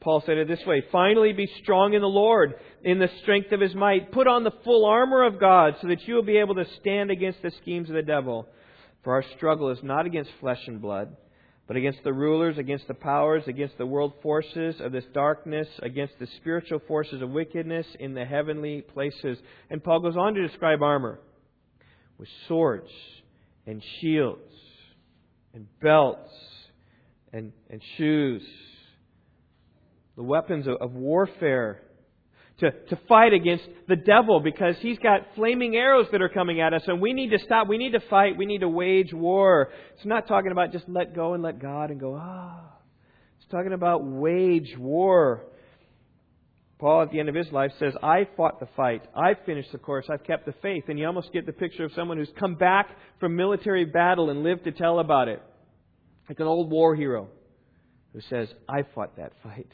Paul 0.00 0.22
said 0.24 0.38
it 0.38 0.48
this 0.48 0.64
way 0.66 0.82
Finally, 0.90 1.32
be 1.32 1.48
strong 1.62 1.94
in 1.94 2.00
the 2.00 2.08
Lord, 2.08 2.54
in 2.82 2.98
the 2.98 3.10
strength 3.22 3.52
of 3.52 3.60
his 3.60 3.74
might. 3.74 4.12
Put 4.12 4.26
on 4.26 4.44
the 4.44 4.52
full 4.64 4.86
armor 4.86 5.24
of 5.24 5.38
God, 5.38 5.74
so 5.80 5.88
that 5.88 6.06
you 6.06 6.14
will 6.14 6.22
be 6.22 6.38
able 6.38 6.54
to 6.54 6.64
stand 6.80 7.10
against 7.10 7.42
the 7.42 7.52
schemes 7.62 7.88
of 7.88 7.94
the 7.94 8.02
devil. 8.02 8.48
For 9.04 9.14
our 9.14 9.24
struggle 9.36 9.70
is 9.70 9.78
not 9.82 10.06
against 10.06 10.30
flesh 10.40 10.60
and 10.66 10.80
blood, 10.80 11.16
but 11.66 11.76
against 11.76 12.02
the 12.02 12.12
rulers, 12.12 12.58
against 12.58 12.88
the 12.88 12.94
powers, 12.94 13.44
against 13.46 13.78
the 13.78 13.86
world 13.86 14.14
forces 14.22 14.80
of 14.80 14.92
this 14.92 15.04
darkness, 15.12 15.68
against 15.82 16.14
the 16.18 16.28
spiritual 16.38 16.80
forces 16.88 17.22
of 17.22 17.30
wickedness 17.30 17.86
in 17.98 18.14
the 18.14 18.24
heavenly 18.24 18.80
places. 18.82 19.38
And 19.70 19.84
Paul 19.84 20.00
goes 20.00 20.16
on 20.16 20.34
to 20.34 20.46
describe 20.46 20.82
armor 20.82 21.20
with 22.18 22.28
swords 22.48 22.90
and 23.66 23.82
shields 24.00 24.40
and 25.54 25.66
belts 25.80 26.32
and, 27.32 27.52
and 27.70 27.80
shoes 27.96 28.42
the 30.20 30.24
weapons 30.24 30.66
of, 30.68 30.92
warfare 30.92 31.80
to, 32.58 32.70
to 32.70 32.98
fight 33.08 33.32
against 33.32 33.64
the 33.88 33.96
devil 33.96 34.38
because 34.38 34.74
he's 34.80 34.98
got 34.98 35.22
flaming 35.34 35.76
arrows 35.76 36.08
that 36.12 36.20
are 36.20 36.28
coming 36.28 36.60
at 36.60 36.74
us 36.74 36.82
and 36.88 37.00
we 37.00 37.14
need 37.14 37.30
to 37.30 37.38
stop. 37.38 37.68
We 37.68 37.78
need 37.78 37.92
to 37.92 38.00
fight. 38.10 38.36
We 38.36 38.44
need 38.44 38.60
to 38.60 38.68
wage 38.68 39.14
war. 39.14 39.70
It's 39.96 40.04
not 40.04 40.28
talking 40.28 40.52
about 40.52 40.72
just 40.72 40.84
let 40.90 41.14
go 41.14 41.32
and 41.32 41.42
let 41.42 41.58
God 41.58 41.90
and 41.90 41.98
go, 41.98 42.18
ah. 42.20 42.60
It's 43.38 43.50
talking 43.50 43.72
about 43.72 44.04
wage 44.04 44.76
war. 44.76 45.46
Paul, 46.78 47.04
at 47.04 47.12
the 47.12 47.18
end 47.18 47.30
of 47.30 47.34
his 47.34 47.50
life, 47.50 47.70
says, 47.78 47.94
I 48.02 48.28
fought 48.36 48.60
the 48.60 48.68
fight. 48.76 49.00
I've 49.16 49.38
finished 49.46 49.72
the 49.72 49.78
course. 49.78 50.04
I've 50.12 50.24
kept 50.24 50.44
the 50.44 50.54
faith. 50.60 50.84
And 50.88 50.98
you 50.98 51.06
almost 51.06 51.32
get 51.32 51.46
the 51.46 51.52
picture 51.52 51.86
of 51.86 51.92
someone 51.94 52.18
who's 52.18 52.32
come 52.38 52.56
back 52.56 52.90
from 53.20 53.36
military 53.36 53.86
battle 53.86 54.28
and 54.28 54.42
lived 54.42 54.64
to 54.64 54.72
tell 54.72 54.98
about 54.98 55.28
it. 55.28 55.42
Like 56.28 56.40
an 56.40 56.46
old 56.46 56.70
war 56.70 56.94
hero 56.94 57.28
who 58.12 58.20
says, 58.28 58.48
I 58.68 58.82
fought 58.94 59.16
that 59.16 59.32
fight 59.42 59.66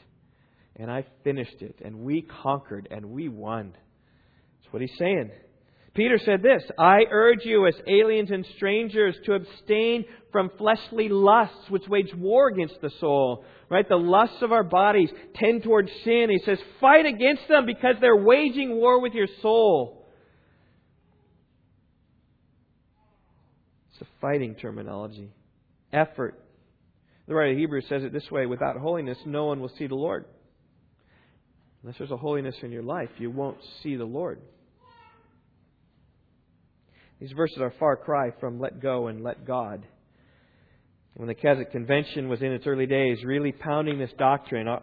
and 0.77 0.91
I 0.91 1.05
finished 1.23 1.61
it, 1.61 1.77
and 1.83 1.99
we 1.99 2.21
conquered, 2.21 2.87
and 2.91 3.07
we 3.07 3.29
won. 3.29 3.73
That's 3.73 4.73
what 4.73 4.81
he's 4.81 4.97
saying. 4.97 5.31
Peter 5.97 6.19
said 6.23 6.43
this 6.43 6.63
I 6.77 6.99
urge 7.09 7.43
you, 7.43 7.65
as 7.65 7.73
aliens 7.87 8.29
and 8.29 8.45
strangers, 8.55 9.15
to 9.25 9.33
abstain 9.33 10.05
from 10.31 10.51
fleshly 10.57 11.09
lusts 11.09 11.69
which 11.69 11.87
wage 11.87 12.13
war 12.15 12.49
against 12.49 12.79
the 12.81 12.91
soul. 12.99 13.43
Right? 13.69 13.87
The 13.89 13.95
lusts 13.95 14.37
of 14.43 14.51
our 14.51 14.63
bodies 14.63 15.09
tend 15.35 15.63
towards 15.63 15.89
sin. 16.05 16.27
He 16.29 16.39
says, 16.45 16.59
fight 16.79 17.05
against 17.05 17.47
them 17.49 17.65
because 17.65 17.95
they're 17.99 18.15
waging 18.15 18.77
war 18.77 19.01
with 19.01 19.13
your 19.13 19.27
soul. 19.41 20.05
It's 23.91 24.01
a 24.01 24.21
fighting 24.21 24.55
terminology. 24.55 25.31
Effort. 25.91 26.39
The 27.27 27.33
writer 27.33 27.51
of 27.51 27.57
Hebrews 27.57 27.85
says 27.89 28.03
it 28.03 28.13
this 28.13 28.29
way 28.31 28.45
without 28.45 28.77
holiness, 28.77 29.17
no 29.25 29.45
one 29.45 29.59
will 29.59 29.71
see 29.77 29.87
the 29.87 29.95
Lord. 29.95 30.25
Unless 31.87 31.99
there's 31.99 32.11
a 32.11 32.17
holiness 32.17 32.55
in 32.63 32.71
your 32.73 32.83
life, 32.83 33.07
you 33.17 33.31
won't 33.31 33.59
see 33.81 33.95
the 33.95 34.03
Lord. 34.03 34.41
These 37.21 37.31
verses 37.31 37.59
are 37.61 37.73
far 37.79 37.95
cry 37.95 38.31
from 38.41 38.59
let 38.59 38.81
go 38.81 39.07
and 39.07 39.23
let 39.23 39.47
God. 39.47 39.87
When 41.13 41.29
the 41.29 41.33
Keswick 41.33 41.71
Convention 41.71 42.27
was 42.27 42.41
in 42.41 42.51
its 42.51 42.67
early 42.67 42.87
days, 42.87 43.23
really 43.23 43.53
pounding 43.53 43.99
this 43.99 44.11
doctrine, 44.17 44.67
uh, 44.67 44.79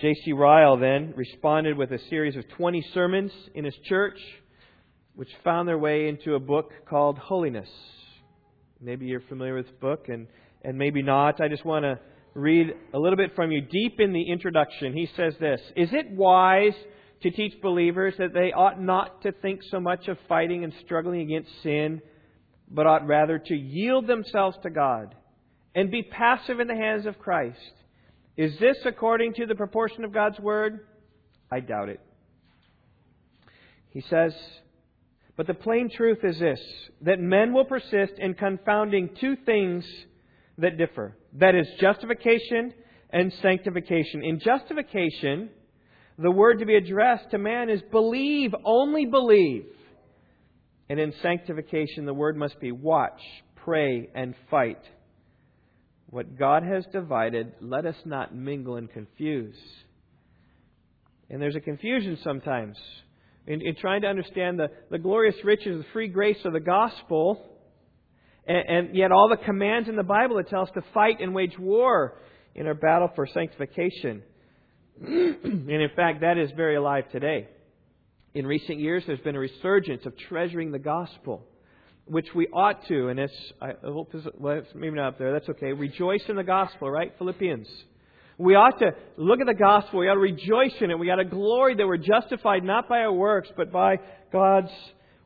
J.C. 0.00 0.32
Ryle 0.32 0.76
then 0.76 1.14
responded 1.14 1.78
with 1.78 1.92
a 1.92 2.00
series 2.10 2.34
of 2.34 2.42
20 2.56 2.84
sermons 2.92 3.30
in 3.54 3.64
his 3.64 3.76
church, 3.84 4.18
which 5.14 5.28
found 5.44 5.68
their 5.68 5.78
way 5.78 6.08
into 6.08 6.34
a 6.34 6.40
book 6.40 6.72
called 6.90 7.18
Holiness. 7.18 7.68
Maybe 8.80 9.06
you're 9.06 9.20
familiar 9.20 9.54
with 9.54 9.66
this 9.66 9.74
book, 9.80 10.06
and, 10.08 10.26
and 10.64 10.76
maybe 10.76 11.02
not. 11.02 11.40
I 11.40 11.46
just 11.46 11.64
want 11.64 11.84
to 11.84 12.00
read 12.38 12.74
a 12.94 12.98
little 12.98 13.16
bit 13.16 13.34
from 13.34 13.50
you. 13.50 13.60
Deep 13.60 14.00
in 14.00 14.12
the 14.12 14.30
introduction, 14.30 14.92
he 14.92 15.08
says 15.16 15.34
this 15.40 15.60
Is 15.76 15.90
it 15.92 16.10
wise 16.10 16.74
to 17.22 17.30
teach 17.30 17.60
believers 17.60 18.14
that 18.18 18.32
they 18.32 18.52
ought 18.52 18.80
not 18.80 19.22
to 19.22 19.32
think 19.32 19.60
so 19.70 19.80
much 19.80 20.06
of 20.08 20.16
fighting 20.28 20.64
and 20.64 20.72
struggling 20.84 21.20
against 21.22 21.50
sin, 21.62 22.00
but 22.70 22.86
ought 22.86 23.06
rather 23.06 23.38
to 23.38 23.54
yield 23.54 24.06
themselves 24.06 24.56
to 24.62 24.70
God 24.70 25.14
and 25.74 25.90
be 25.90 26.02
passive 26.02 26.60
in 26.60 26.68
the 26.68 26.76
hands 26.76 27.06
of 27.06 27.18
Christ? 27.18 27.58
Is 28.36 28.56
this 28.60 28.76
according 28.84 29.34
to 29.34 29.46
the 29.46 29.56
proportion 29.56 30.04
of 30.04 30.12
God's 30.12 30.38
Word? 30.38 30.86
I 31.50 31.60
doubt 31.60 31.88
it. 31.88 32.00
He 33.90 34.00
says, 34.02 34.32
But 35.36 35.48
the 35.48 35.54
plain 35.54 35.90
truth 35.90 36.18
is 36.22 36.38
this 36.38 36.60
that 37.02 37.18
men 37.18 37.52
will 37.52 37.64
persist 37.64 38.12
in 38.18 38.34
confounding 38.34 39.10
two 39.20 39.34
things 39.44 39.84
that 40.58 40.78
differ. 40.78 41.16
That 41.34 41.54
is 41.54 41.66
justification 41.80 42.72
and 43.10 43.32
sanctification. 43.42 44.24
In 44.24 44.40
justification, 44.40 45.50
the 46.18 46.30
word 46.30 46.58
to 46.58 46.66
be 46.66 46.74
addressed 46.74 47.30
to 47.30 47.38
man 47.38 47.70
is 47.70 47.80
believe, 47.90 48.54
only 48.64 49.06
believe. 49.06 49.66
And 50.88 50.98
in 50.98 51.12
sanctification, 51.22 52.06
the 52.06 52.14
word 52.14 52.36
must 52.36 52.58
be 52.60 52.72
watch, 52.72 53.20
pray, 53.56 54.08
and 54.14 54.34
fight. 54.50 54.80
What 56.10 56.38
God 56.38 56.62
has 56.62 56.86
divided, 56.90 57.52
let 57.60 57.84
us 57.84 57.96
not 58.06 58.34
mingle 58.34 58.76
and 58.76 58.90
confuse. 58.90 59.56
And 61.28 61.42
there's 61.42 61.56
a 61.56 61.60
confusion 61.60 62.18
sometimes 62.24 62.78
in, 63.46 63.60
in 63.60 63.76
trying 63.76 64.02
to 64.02 64.08
understand 64.08 64.58
the, 64.58 64.68
the 64.90 64.98
glorious 64.98 65.36
riches, 65.44 65.82
the 65.82 65.92
free 65.92 66.08
grace 66.08 66.38
of 66.44 66.54
the 66.54 66.60
gospel, 66.60 67.42
and, 68.48 68.68
and 68.68 68.96
yet 68.96 69.12
all 69.12 69.28
the 69.28 69.36
commands 69.36 69.88
in 69.88 69.96
the 69.96 70.02
Bible 70.02 70.36
that 70.36 70.48
tell 70.48 70.62
us 70.62 70.70
to 70.74 70.82
fight 70.94 71.20
and 71.20 71.34
wage 71.34 71.58
war 71.58 72.18
in 72.54 72.66
our 72.66 72.74
battle 72.74 73.10
for 73.14 73.26
sanctification. 73.26 74.22
and 75.06 75.70
in 75.70 75.90
fact, 75.94 76.22
that 76.22 76.38
is 76.38 76.50
very 76.56 76.76
alive 76.76 77.04
today. 77.12 77.48
In 78.34 78.46
recent 78.46 78.80
years, 78.80 79.04
there's 79.06 79.20
been 79.20 79.36
a 79.36 79.40
resurgence 79.40 80.06
of 80.06 80.14
treasuring 80.28 80.72
the 80.72 80.78
gospel, 80.78 81.44
which 82.06 82.28
we 82.34 82.46
ought 82.48 82.86
to, 82.88 83.08
and 83.08 83.20
it's, 83.20 83.52
I 83.60 83.72
hope 83.84 84.12
this, 84.12 84.26
well, 84.38 84.58
it's 84.58 84.68
maybe 84.74 84.96
not 84.96 85.08
up 85.08 85.18
there, 85.18 85.32
that's 85.32 85.48
okay. 85.50 85.72
Rejoice 85.72 86.22
in 86.28 86.36
the 86.36 86.44
gospel, 86.44 86.90
right? 86.90 87.12
Philippians. 87.18 87.68
We 88.38 88.54
ought 88.54 88.78
to 88.78 88.92
look 89.16 89.40
at 89.40 89.46
the 89.46 89.54
gospel. 89.54 90.00
We 90.00 90.08
ought 90.08 90.14
to 90.14 90.20
rejoice 90.20 90.74
in 90.80 90.90
it. 90.90 90.98
We 90.98 91.10
ought 91.10 91.16
to 91.16 91.24
glory 91.24 91.74
that 91.74 91.86
we're 91.86 91.96
justified 91.96 92.62
not 92.62 92.88
by 92.88 93.00
our 93.00 93.12
works, 93.12 93.48
but 93.56 93.72
by 93.72 93.96
God's 94.32 94.70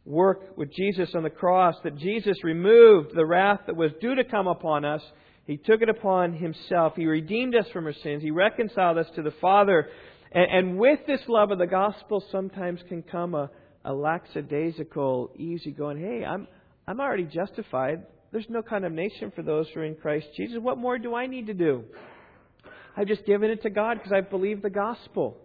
work 0.04 0.56
with 0.56 0.72
Jesus 0.72 1.10
on 1.14 1.22
the 1.22 1.30
cross. 1.30 1.76
That 1.84 1.96
Jesus 1.96 2.42
removed 2.42 3.14
the 3.14 3.26
wrath 3.26 3.60
that 3.66 3.76
was 3.76 3.92
due 4.00 4.14
to 4.14 4.24
come 4.24 4.46
upon 4.46 4.84
us. 4.84 5.02
He 5.44 5.56
took 5.56 5.82
it 5.82 5.88
upon 5.88 6.34
himself. 6.34 6.94
He 6.96 7.06
redeemed 7.06 7.54
us 7.56 7.66
from 7.72 7.86
our 7.86 7.92
sins. 7.92 8.22
He 8.22 8.30
reconciled 8.30 8.98
us 8.98 9.08
to 9.16 9.22
the 9.22 9.34
Father. 9.40 9.88
And, 10.30 10.50
and 10.50 10.78
with 10.78 11.00
this 11.06 11.20
love 11.28 11.50
of 11.50 11.58
the 11.58 11.66
gospel, 11.66 12.24
sometimes 12.30 12.80
can 12.88 13.02
come 13.02 13.34
a, 13.34 13.50
a 13.84 13.92
lackadaisical, 13.92 15.32
easygoing, 15.36 15.98
hey, 15.98 16.24
I'm, 16.24 16.46
I'm 16.86 17.00
already 17.00 17.24
justified. 17.24 18.04
There's 18.30 18.46
no 18.48 18.62
condemnation 18.62 19.32
for 19.34 19.42
those 19.42 19.66
who 19.74 19.80
are 19.80 19.84
in 19.84 19.96
Christ 19.96 20.26
Jesus. 20.36 20.58
What 20.60 20.78
more 20.78 20.98
do 20.98 21.14
I 21.14 21.26
need 21.26 21.48
to 21.48 21.54
do? 21.54 21.84
I've 22.96 23.08
just 23.08 23.26
given 23.26 23.50
it 23.50 23.62
to 23.62 23.70
God 23.70 23.98
because 23.98 24.12
I 24.12 24.20
believe 24.20 24.62
the 24.62 24.70
gospel. 24.70 25.36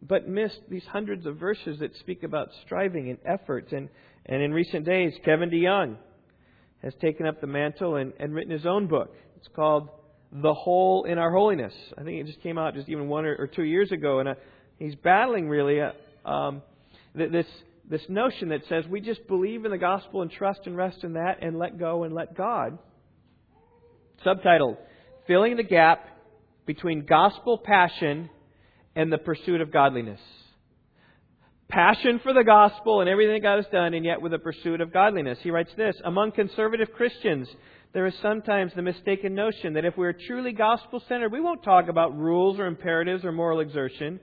But 0.00 0.28
missed 0.28 0.60
these 0.68 0.84
hundreds 0.84 1.26
of 1.26 1.36
verses 1.36 1.80
that 1.80 1.96
speak 1.96 2.22
about 2.22 2.48
striving 2.64 3.10
and 3.10 3.18
effort. 3.24 3.72
And, 3.72 3.88
and 4.26 4.42
in 4.42 4.52
recent 4.52 4.84
days, 4.84 5.12
Kevin 5.24 5.50
DeYoung 5.50 5.96
has 6.82 6.94
taken 7.00 7.26
up 7.26 7.40
the 7.40 7.46
mantle 7.46 7.96
and, 7.96 8.12
and 8.20 8.34
written 8.34 8.52
his 8.52 8.66
own 8.66 8.86
book. 8.86 9.14
It's 9.36 9.48
called 9.54 9.88
The 10.32 10.54
Hole 10.54 11.04
in 11.04 11.18
Our 11.18 11.32
Holiness. 11.32 11.74
I 11.96 12.04
think 12.04 12.20
it 12.20 12.26
just 12.26 12.42
came 12.42 12.58
out 12.58 12.74
just 12.74 12.88
even 12.88 13.08
one 13.08 13.24
or, 13.24 13.34
or 13.34 13.46
two 13.48 13.64
years 13.64 13.90
ago. 13.90 14.20
And 14.20 14.28
uh, 14.28 14.34
he's 14.78 14.94
battling 14.94 15.48
really 15.48 15.80
uh, 15.80 16.28
um, 16.28 16.62
this, 17.14 17.46
this 17.90 18.02
notion 18.08 18.50
that 18.50 18.60
says 18.68 18.84
we 18.86 19.00
just 19.00 19.26
believe 19.26 19.64
in 19.64 19.70
the 19.72 19.78
gospel 19.78 20.22
and 20.22 20.30
trust 20.30 20.60
and 20.66 20.76
rest 20.76 21.02
in 21.02 21.14
that 21.14 21.38
and 21.42 21.58
let 21.58 21.78
go 21.78 22.04
and 22.04 22.14
let 22.14 22.36
God. 22.36 22.78
Subtitled, 24.24 24.76
Filling 25.26 25.56
the 25.56 25.62
Gap 25.62 26.04
between 26.66 27.06
gospel 27.06 27.58
passion 27.58 28.30
and 28.98 29.12
the 29.12 29.18
pursuit 29.18 29.60
of 29.60 29.72
godliness. 29.72 30.18
Passion 31.68 32.18
for 32.20 32.32
the 32.34 32.42
gospel 32.42 33.00
and 33.00 33.08
everything 33.08 33.40
God 33.40 33.62
has 33.62 33.70
done, 33.70 33.94
and 33.94 34.04
yet 34.04 34.20
with 34.20 34.34
a 34.34 34.40
pursuit 34.40 34.80
of 34.80 34.92
godliness. 34.92 35.38
He 35.40 35.52
writes 35.52 35.70
this 35.76 35.94
Among 36.04 36.32
conservative 36.32 36.88
Christians, 36.96 37.46
there 37.92 38.06
is 38.06 38.14
sometimes 38.20 38.72
the 38.74 38.82
mistaken 38.82 39.36
notion 39.36 39.74
that 39.74 39.84
if 39.84 39.96
we 39.96 40.04
are 40.04 40.12
truly 40.12 40.50
gospel 40.50 41.00
centered, 41.08 41.30
we 41.30 41.40
won't 41.40 41.62
talk 41.62 41.88
about 41.88 42.18
rules 42.18 42.58
or 42.58 42.66
imperatives 42.66 43.24
or 43.24 43.30
moral 43.30 43.60
exertion. 43.60 44.18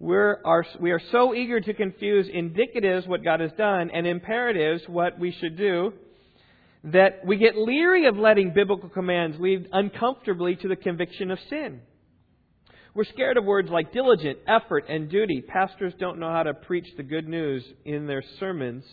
We're, 0.00 0.40
are, 0.44 0.66
we 0.80 0.90
are 0.90 1.00
so 1.12 1.32
eager 1.32 1.60
to 1.60 1.72
confuse 1.72 2.26
indicatives, 2.26 3.06
what 3.06 3.22
God 3.22 3.38
has 3.38 3.52
done, 3.56 3.88
and 3.94 4.04
imperatives, 4.04 4.82
what 4.88 5.16
we 5.16 5.30
should 5.30 5.56
do, 5.56 5.92
that 6.82 7.24
we 7.24 7.36
get 7.36 7.56
leery 7.56 8.06
of 8.06 8.16
letting 8.16 8.52
biblical 8.52 8.88
commands 8.88 9.36
lead 9.38 9.68
uncomfortably 9.70 10.56
to 10.56 10.66
the 10.66 10.74
conviction 10.74 11.30
of 11.30 11.38
sin. 11.48 11.82
We're 12.94 13.04
scared 13.04 13.38
of 13.38 13.44
words 13.44 13.70
like 13.70 13.92
diligent, 13.92 14.38
effort, 14.46 14.84
and 14.88 15.10
duty. 15.10 15.40
Pastors 15.40 15.94
don't 15.98 16.18
know 16.18 16.30
how 16.30 16.42
to 16.42 16.52
preach 16.52 16.86
the 16.96 17.02
good 17.02 17.26
news 17.26 17.64
in 17.86 18.06
their 18.06 18.22
sermons 18.38 18.84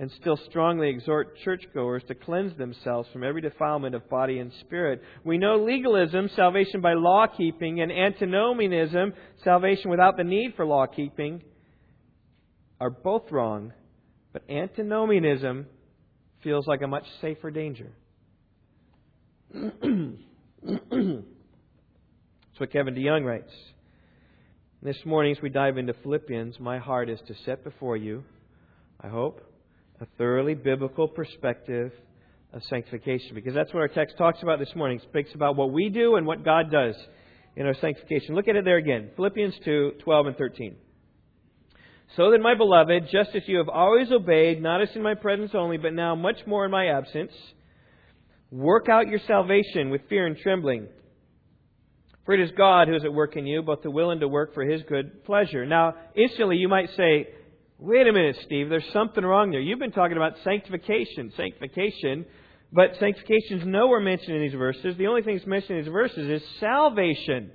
and 0.00 0.10
still 0.20 0.38
strongly 0.48 0.88
exhort 0.88 1.36
churchgoers 1.44 2.02
to 2.08 2.14
cleanse 2.14 2.56
themselves 2.56 3.08
from 3.12 3.22
every 3.22 3.40
defilement 3.40 3.94
of 3.94 4.08
body 4.08 4.38
and 4.38 4.50
spirit. 4.60 5.00
We 5.24 5.38
know 5.38 5.56
legalism, 5.56 6.30
salvation 6.34 6.80
by 6.80 6.94
law 6.94 7.26
keeping, 7.26 7.80
and 7.80 7.92
antinomianism, 7.92 9.12
salvation 9.44 9.90
without 9.90 10.16
the 10.16 10.24
need 10.24 10.54
for 10.56 10.64
law 10.64 10.86
keeping, 10.86 11.42
are 12.80 12.90
both 12.90 13.30
wrong, 13.30 13.72
but 14.32 14.42
antinomianism 14.50 15.66
feels 16.42 16.66
like 16.66 16.80
a 16.82 16.88
much 16.88 17.04
safer 17.20 17.50
danger. 17.50 17.92
That's 22.60 22.68
what 22.68 22.78
Kevin 22.78 22.94
DeYoung 22.94 23.24
writes. 23.24 23.52
This 24.82 24.98
morning, 25.06 25.34
as 25.34 25.40
we 25.42 25.48
dive 25.48 25.78
into 25.78 25.94
Philippians, 26.02 26.60
my 26.60 26.78
heart 26.78 27.08
is 27.08 27.18
to 27.26 27.34
set 27.46 27.64
before 27.64 27.96
you, 27.96 28.22
I 29.00 29.08
hope, 29.08 29.40
a 29.98 30.06
thoroughly 30.18 30.52
biblical 30.52 31.08
perspective 31.08 31.90
of 32.52 32.62
sanctification. 32.64 33.34
Because 33.34 33.54
that's 33.54 33.72
what 33.72 33.80
our 33.80 33.88
text 33.88 34.18
talks 34.18 34.42
about 34.42 34.58
this 34.58 34.68
morning. 34.76 34.98
It 34.98 35.04
speaks 35.08 35.30
about 35.34 35.56
what 35.56 35.72
we 35.72 35.88
do 35.88 36.16
and 36.16 36.26
what 36.26 36.44
God 36.44 36.70
does 36.70 36.96
in 37.56 37.64
our 37.64 37.72
sanctification. 37.80 38.34
Look 38.34 38.46
at 38.46 38.56
it 38.56 38.66
there 38.66 38.76
again. 38.76 39.08
Philippians 39.16 39.54
2 39.64 39.92
12 40.04 40.26
and 40.26 40.36
13. 40.36 40.76
So 42.14 42.30
then, 42.30 42.42
my 42.42 42.56
beloved, 42.56 43.04
just 43.10 43.30
as 43.34 43.42
you 43.46 43.56
have 43.56 43.70
always 43.70 44.12
obeyed, 44.12 44.60
not 44.60 44.82
as 44.82 44.90
in 44.94 45.02
my 45.02 45.14
presence 45.14 45.52
only, 45.54 45.78
but 45.78 45.94
now 45.94 46.14
much 46.14 46.46
more 46.46 46.66
in 46.66 46.70
my 46.70 46.88
absence, 46.88 47.32
work 48.50 48.90
out 48.90 49.08
your 49.08 49.20
salvation 49.26 49.88
with 49.88 50.02
fear 50.10 50.26
and 50.26 50.36
trembling. 50.36 50.88
For 52.24 52.34
it 52.34 52.40
is 52.40 52.50
God 52.56 52.88
who 52.88 52.94
is 52.94 53.04
at 53.04 53.12
work 53.12 53.36
in 53.36 53.46
you, 53.46 53.62
both 53.62 53.82
to 53.82 53.90
will 53.90 54.10
and 54.10 54.20
to 54.20 54.28
work 54.28 54.54
for 54.54 54.62
his 54.62 54.82
good 54.88 55.24
pleasure. 55.24 55.64
Now, 55.66 55.94
instantly 56.14 56.56
you 56.56 56.68
might 56.68 56.90
say, 56.96 57.28
wait 57.78 58.06
a 58.06 58.12
minute, 58.12 58.36
Steve, 58.44 58.68
there's 58.68 58.84
something 58.92 59.24
wrong 59.24 59.50
there. 59.50 59.60
You've 59.60 59.78
been 59.78 59.92
talking 59.92 60.16
about 60.16 60.34
sanctification, 60.44 61.32
sanctification, 61.36 62.26
but 62.72 62.96
sanctification 63.00 63.60
is 63.60 63.66
nowhere 63.66 64.00
mentioned 64.00 64.36
in 64.36 64.42
these 64.42 64.54
verses. 64.54 64.96
The 64.96 65.06
only 65.06 65.22
thing 65.22 65.36
that's 65.36 65.46
mentioned 65.46 65.78
in 65.78 65.84
these 65.84 65.92
verses 65.92 66.42
is 66.42 66.48
salvation. 66.60 67.50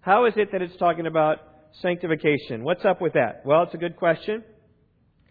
How 0.00 0.26
is 0.26 0.34
it 0.36 0.52
that 0.52 0.60
it's 0.60 0.76
talking 0.76 1.06
about 1.06 1.40
sanctification. 1.82 2.64
What's 2.64 2.84
up 2.84 3.00
with 3.00 3.14
that? 3.14 3.42
Well, 3.44 3.62
it's 3.64 3.74
a 3.74 3.78
good 3.78 3.96
question. 3.96 4.42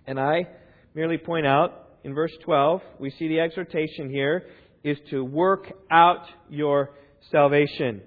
And 0.05 0.19
I 0.19 0.47
merely 0.93 1.17
point 1.17 1.45
out 1.45 1.89
in 2.03 2.13
verse 2.13 2.31
12, 2.43 2.81
we 2.99 3.09
see 3.11 3.27
the 3.27 3.39
exhortation 3.39 4.09
here 4.09 4.45
is 4.83 4.97
to 5.09 5.23
work 5.23 5.71
out 5.91 6.21
your 6.49 6.91
salvation. 7.31 8.01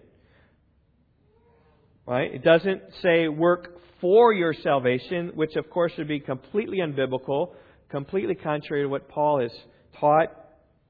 Right? 2.11 2.35
It 2.35 2.43
doesn't 2.43 2.83
say 3.03 3.29
work 3.29 3.79
for 4.01 4.33
your 4.33 4.53
salvation, 4.53 5.31
which 5.37 5.55
of 5.55 5.71
course 5.71 5.93
would 5.97 6.09
be 6.09 6.19
completely 6.19 6.79
unbiblical, 6.79 7.53
completely 7.89 8.35
contrary 8.35 8.83
to 8.83 8.89
what 8.89 9.09
Paul 9.09 9.39
has 9.43 9.53
taught. 10.01 10.27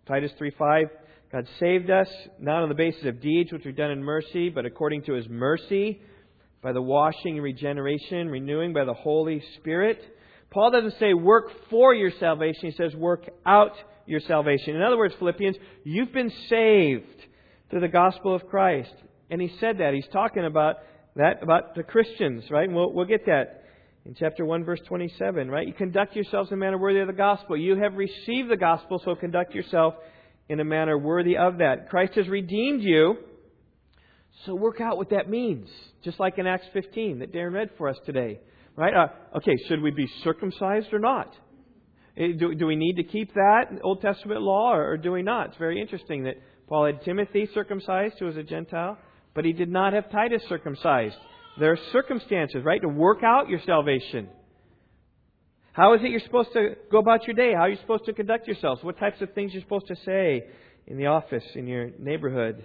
Titus 0.06 0.32
3:5 0.40 0.88
God 1.30 1.46
saved 1.58 1.90
us 1.90 2.08
not 2.38 2.62
on 2.62 2.70
the 2.70 2.74
basis 2.74 3.04
of 3.04 3.20
deeds 3.20 3.52
which 3.52 3.66
we've 3.66 3.76
done 3.76 3.90
in 3.90 4.02
mercy, 4.02 4.48
but 4.48 4.64
according 4.64 5.02
to 5.02 5.12
his 5.12 5.28
mercy 5.28 6.00
by 6.62 6.72
the 6.72 6.80
washing 6.80 7.34
and 7.34 7.42
regeneration, 7.42 8.30
renewing 8.30 8.72
by 8.72 8.86
the 8.86 8.94
Holy 8.94 9.42
Spirit. 9.58 10.02
Paul 10.48 10.70
doesn't 10.70 10.98
say 10.98 11.12
work 11.12 11.50
for 11.68 11.92
your 11.92 12.12
salvation, 12.12 12.70
he 12.70 12.70
says 12.70 12.96
work 12.96 13.28
out 13.44 13.76
your 14.06 14.20
salvation. 14.20 14.74
In 14.74 14.80
other 14.80 14.96
words, 14.96 15.14
Philippians, 15.18 15.58
you've 15.84 16.14
been 16.14 16.32
saved 16.48 17.26
through 17.68 17.80
the 17.80 17.88
gospel 17.88 18.34
of 18.34 18.46
Christ. 18.46 18.94
And 19.28 19.40
he 19.40 19.48
said 19.60 19.78
that. 19.78 19.92
He's 19.94 20.08
talking 20.08 20.44
about 20.44 20.76
that, 21.16 21.42
about 21.42 21.74
the 21.74 21.82
Christians, 21.82 22.44
right? 22.50 22.66
And 22.68 22.74
we'll, 22.74 22.92
we'll 22.92 23.06
get 23.06 23.26
that 23.26 23.64
in 24.04 24.14
chapter 24.14 24.44
1, 24.44 24.64
verse 24.64 24.80
27, 24.86 25.50
right? 25.50 25.66
You 25.66 25.74
conduct 25.74 26.14
yourselves 26.14 26.50
in 26.50 26.54
a 26.54 26.56
manner 26.56 26.78
worthy 26.78 27.00
of 27.00 27.06
the 27.06 27.12
gospel. 27.12 27.56
You 27.56 27.76
have 27.76 27.94
received 27.94 28.50
the 28.50 28.56
gospel, 28.56 29.00
so 29.04 29.14
conduct 29.14 29.54
yourself 29.54 29.94
in 30.48 30.60
a 30.60 30.64
manner 30.64 30.98
worthy 30.98 31.36
of 31.36 31.58
that. 31.58 31.88
Christ 31.90 32.14
has 32.14 32.28
redeemed 32.28 32.82
you 32.82 33.16
so 34.46 34.54
work 34.54 34.80
out 34.80 34.96
what 34.96 35.10
that 35.10 35.28
means, 35.28 35.68
just 36.02 36.18
like 36.18 36.38
in 36.38 36.46
Acts 36.46 36.66
15 36.72 37.18
that 37.18 37.32
Darren 37.32 37.52
read 37.52 37.70
for 37.76 37.88
us 37.88 37.96
today. 38.06 38.40
Right? 38.76 38.94
Uh, 38.94 39.38
okay, 39.38 39.56
should 39.68 39.82
we 39.82 39.90
be 39.90 40.06
circumcised 40.24 40.92
or 40.92 40.98
not? 40.98 41.34
Eh, 42.16 42.28
do, 42.38 42.54
do 42.54 42.66
we 42.66 42.76
need 42.76 42.94
to 42.94 43.04
keep 43.04 43.34
that 43.34 43.64
Old 43.82 44.00
Testament 44.00 44.40
law 44.40 44.72
or, 44.72 44.92
or 44.92 44.96
do 44.96 45.12
we 45.12 45.22
not? 45.22 45.48
It's 45.48 45.58
very 45.58 45.80
interesting 45.80 46.24
that 46.24 46.36
Paul 46.68 46.86
had 46.86 47.02
Timothy 47.04 47.48
circumcised, 47.52 48.14
who 48.18 48.26
was 48.26 48.36
a 48.36 48.42
Gentile, 48.42 48.96
but 49.34 49.44
he 49.44 49.52
did 49.52 49.70
not 49.70 49.92
have 49.92 50.10
Titus 50.10 50.42
circumcised. 50.48 51.16
There 51.58 51.72
are 51.72 51.78
circumstances, 51.92 52.64
right, 52.64 52.80
to 52.80 52.88
work 52.88 53.22
out 53.22 53.48
your 53.48 53.60
salvation. 53.66 54.28
How 55.72 55.94
is 55.94 56.00
it 56.02 56.10
you're 56.10 56.20
supposed 56.20 56.52
to 56.54 56.74
go 56.90 56.98
about 56.98 57.26
your 57.26 57.34
day? 57.34 57.52
How 57.52 57.62
are 57.62 57.68
you 57.68 57.78
supposed 57.80 58.04
to 58.06 58.12
conduct 58.12 58.46
yourselves? 58.46 58.82
What 58.82 58.98
types 58.98 59.20
of 59.20 59.32
things 59.34 59.52
you're 59.52 59.62
supposed 59.62 59.86
to 59.88 59.96
say 60.04 60.44
in 60.86 60.96
the 60.96 61.06
office, 61.06 61.44
in 61.54 61.66
your 61.66 61.90
neighborhood? 61.98 62.64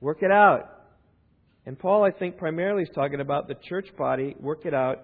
Work 0.00 0.18
it 0.22 0.30
out. 0.30 0.70
And 1.66 1.78
Paul, 1.78 2.04
I 2.04 2.10
think, 2.10 2.38
primarily 2.38 2.82
is 2.82 2.88
talking 2.94 3.20
about 3.20 3.48
the 3.48 3.54
church 3.54 3.86
body. 3.96 4.34
Work 4.40 4.66
it 4.66 4.74
out 4.74 5.00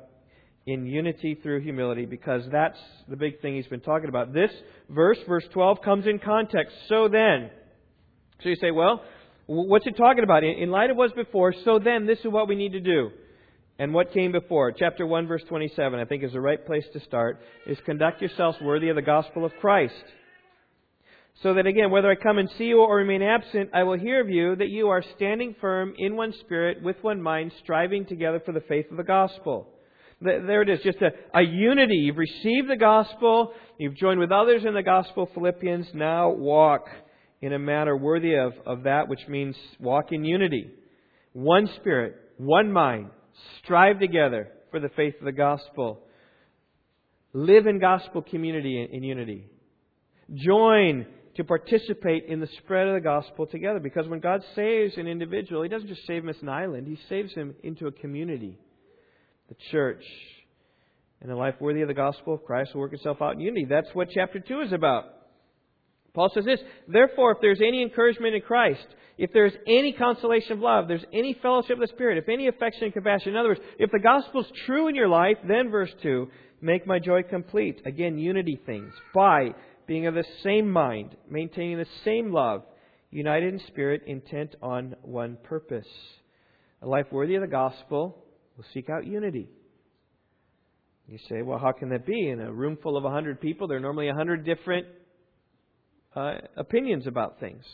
in 0.66 0.86
unity 0.86 1.38
through 1.42 1.60
humility 1.60 2.04
because 2.04 2.42
that's 2.50 2.78
the 3.08 3.16
big 3.16 3.40
thing 3.40 3.54
he's 3.54 3.66
been 3.66 3.80
talking 3.80 4.08
about. 4.08 4.32
This 4.32 4.50
verse, 4.88 5.18
verse 5.28 5.44
12, 5.52 5.82
comes 5.82 6.06
in 6.06 6.18
context. 6.18 6.74
So 6.88 7.08
then. 7.08 7.50
So 8.42 8.48
you 8.48 8.56
say, 8.56 8.70
well, 8.70 9.02
what's 9.48 9.86
it 9.86 9.96
talking 9.96 10.24
about? 10.24 10.44
In 10.44 10.70
light 10.70 10.90
of 10.90 10.96
what's 10.96 11.14
before, 11.14 11.54
so 11.64 11.78
then, 11.78 12.06
this 12.06 12.18
is 12.20 12.26
what 12.26 12.48
we 12.48 12.54
need 12.54 12.72
to 12.72 12.80
do. 12.80 13.10
And 13.78 13.94
what 13.94 14.12
came 14.12 14.32
before? 14.32 14.72
Chapter 14.72 15.06
1, 15.06 15.26
verse 15.26 15.42
27, 15.48 15.98
I 15.98 16.04
think 16.04 16.22
is 16.22 16.32
the 16.32 16.40
right 16.40 16.64
place 16.64 16.84
to 16.92 17.00
start, 17.00 17.40
is 17.66 17.78
conduct 17.86 18.20
yourselves 18.20 18.58
worthy 18.60 18.88
of 18.88 18.96
the 18.96 19.02
gospel 19.02 19.44
of 19.44 19.52
Christ. 19.60 19.94
So 21.42 21.54
that 21.54 21.66
again, 21.66 21.90
whether 21.90 22.10
I 22.10 22.16
come 22.16 22.38
and 22.38 22.50
see 22.58 22.64
you 22.64 22.80
or 22.80 22.96
remain 22.96 23.22
absent, 23.22 23.70
I 23.72 23.84
will 23.84 23.96
hear 23.96 24.20
of 24.20 24.28
you 24.28 24.56
that 24.56 24.68
you 24.68 24.88
are 24.88 25.04
standing 25.16 25.54
firm 25.60 25.94
in 25.96 26.16
one 26.16 26.34
spirit, 26.40 26.82
with 26.82 26.96
one 27.02 27.22
mind, 27.22 27.52
striving 27.62 28.04
together 28.04 28.42
for 28.44 28.52
the 28.52 28.64
faith 28.68 28.86
of 28.90 28.96
the 28.96 29.04
gospel. 29.04 29.68
There 30.20 30.62
it 30.62 30.68
is, 30.68 30.80
just 30.82 30.98
a, 30.98 31.10
a 31.38 31.42
unity. 31.42 31.94
You've 31.94 32.16
received 32.16 32.68
the 32.68 32.76
gospel, 32.76 33.52
you've 33.78 33.94
joined 33.94 34.18
with 34.18 34.32
others 34.32 34.64
in 34.66 34.74
the 34.74 34.82
gospel, 34.82 35.30
Philippians. 35.32 35.86
Now 35.94 36.30
walk 36.30 36.86
in 37.40 37.52
a 37.52 37.58
manner 37.58 37.96
worthy 37.96 38.34
of, 38.34 38.52
of 38.66 38.84
that, 38.84 39.08
which 39.08 39.26
means 39.28 39.56
walk 39.78 40.12
in 40.12 40.24
unity. 40.24 40.70
One 41.32 41.68
spirit, 41.76 42.16
one 42.36 42.72
mind, 42.72 43.10
strive 43.62 44.00
together 44.00 44.48
for 44.70 44.80
the 44.80 44.88
faith 44.90 45.14
of 45.18 45.24
the 45.24 45.32
gospel. 45.32 46.00
Live 47.32 47.66
in 47.66 47.78
gospel 47.78 48.22
community 48.22 48.80
in, 48.80 48.96
in 48.96 49.02
unity. 49.02 49.44
Join 50.34 51.06
to 51.36 51.44
participate 51.44 52.24
in 52.26 52.40
the 52.40 52.48
spread 52.58 52.88
of 52.88 52.94
the 52.94 53.00
gospel 53.00 53.46
together. 53.46 53.78
Because 53.78 54.08
when 54.08 54.20
God 54.20 54.42
saves 54.56 54.96
an 54.96 55.06
individual, 55.06 55.62
He 55.62 55.68
doesn't 55.68 55.88
just 55.88 56.06
save 56.06 56.24
him 56.24 56.28
as 56.28 56.36
an 56.42 56.48
island, 56.48 56.88
He 56.88 56.98
saves 57.08 57.32
him 57.32 57.54
into 57.62 57.86
a 57.86 57.92
community, 57.92 58.58
the 59.48 59.56
church. 59.70 60.02
And 61.20 61.30
a 61.30 61.36
life 61.36 61.54
worthy 61.60 61.82
of 61.82 61.88
the 61.88 61.94
gospel 61.94 62.34
of 62.34 62.44
Christ 62.44 62.74
will 62.74 62.82
work 62.82 62.92
itself 62.92 63.18
out 63.20 63.34
in 63.34 63.40
unity. 63.40 63.66
That's 63.68 63.88
what 63.92 64.08
chapter 64.12 64.40
2 64.40 64.60
is 64.62 64.72
about. 64.72 65.04
Paul 66.14 66.30
says 66.34 66.44
this 66.44 66.60
Therefore, 66.86 67.32
if 67.32 67.38
there's 67.40 67.60
any 67.60 67.82
encouragement 67.82 68.34
in 68.34 68.40
Christ, 68.42 68.86
if 69.18 69.32
there's 69.32 69.52
any 69.66 69.92
consolation 69.92 70.52
of 70.52 70.60
love, 70.60 70.86
there's 70.86 71.04
any 71.12 71.36
fellowship 71.42 71.72
of 71.72 71.80
the 71.80 71.88
Spirit, 71.88 72.18
if 72.18 72.28
any 72.28 72.46
affection 72.46 72.84
and 72.84 72.92
compassion, 72.92 73.30
in 73.30 73.36
other 73.36 73.50
words, 73.50 73.60
if 73.78 73.90
the 73.90 73.98
gospel's 73.98 74.50
true 74.64 74.88
in 74.88 74.94
your 74.94 75.08
life, 75.08 75.36
then 75.46 75.70
verse 75.70 75.90
2, 76.02 76.28
make 76.60 76.86
my 76.86 76.98
joy 76.98 77.22
complete. 77.22 77.82
Again, 77.84 78.18
unity 78.18 78.60
things. 78.64 78.92
By 79.12 79.54
being 79.88 80.06
of 80.06 80.14
the 80.14 80.24
same 80.44 80.70
mind, 80.70 81.16
maintaining 81.28 81.78
the 81.78 81.86
same 82.04 82.32
love, 82.32 82.62
united 83.10 83.54
in 83.54 83.60
spirit, 83.66 84.02
intent 84.06 84.54
on 84.62 84.94
one 85.02 85.36
purpose. 85.42 85.88
A 86.82 86.86
life 86.86 87.06
worthy 87.10 87.34
of 87.34 87.40
the 87.40 87.48
gospel 87.48 88.24
will 88.56 88.64
seek 88.72 88.88
out 88.88 89.04
unity. 89.04 89.48
You 91.08 91.18
say, 91.28 91.42
well, 91.42 91.58
how 91.58 91.72
can 91.72 91.88
that 91.88 92.06
be? 92.06 92.28
In 92.28 92.40
a 92.40 92.52
room 92.52 92.78
full 92.82 92.96
of 92.96 93.02
100 93.02 93.40
people, 93.40 93.66
there 93.66 93.78
are 93.78 93.80
normally 93.80 94.06
100 94.08 94.44
different 94.44 94.86
uh, 96.18 96.38
opinions 96.56 97.06
about 97.06 97.38
things. 97.40 97.64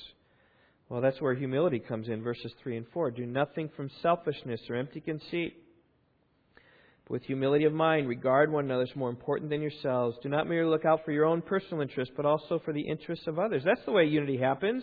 Well, 0.89 1.01
that's 1.01 1.21
where 1.21 1.35
humility 1.35 1.79
comes 1.79 2.09
in, 2.09 2.23
verses 2.23 2.53
3 2.63 2.77
and 2.77 2.87
4. 2.93 3.11
Do 3.13 3.27
nothing 3.27 3.71
from 3.75 3.91
selfishness 4.03 4.61
or 4.69 4.77
empty 4.77 5.01
conceit 5.01 5.55
with 7.09 7.23
humility 7.25 7.65
of 7.65 7.73
mind, 7.73 8.09
regard 8.09 8.51
one 8.51 8.65
another 8.65 8.85
as 8.85 8.97
more 8.97 9.11
important 9.11 9.51
than 9.51 9.61
yourselves. 9.61 10.17
Do 10.23 10.29
not 10.29 10.49
merely 10.49 10.71
look 10.71 10.85
out 10.85 11.05
for 11.05 11.13
your 11.13 11.27
own 11.27 11.43
personal 11.43 11.83
interests, 11.83 12.15
but 12.17 12.25
also 12.25 12.61
for 12.65 12.73
the 12.73 12.81
interests 12.81 13.27
of 13.27 13.39
others. 13.39 13.63
That's 13.65 13.85
the 13.85 13.93
way 13.93 14.05
unity 14.05 14.39
happens. 14.39 14.83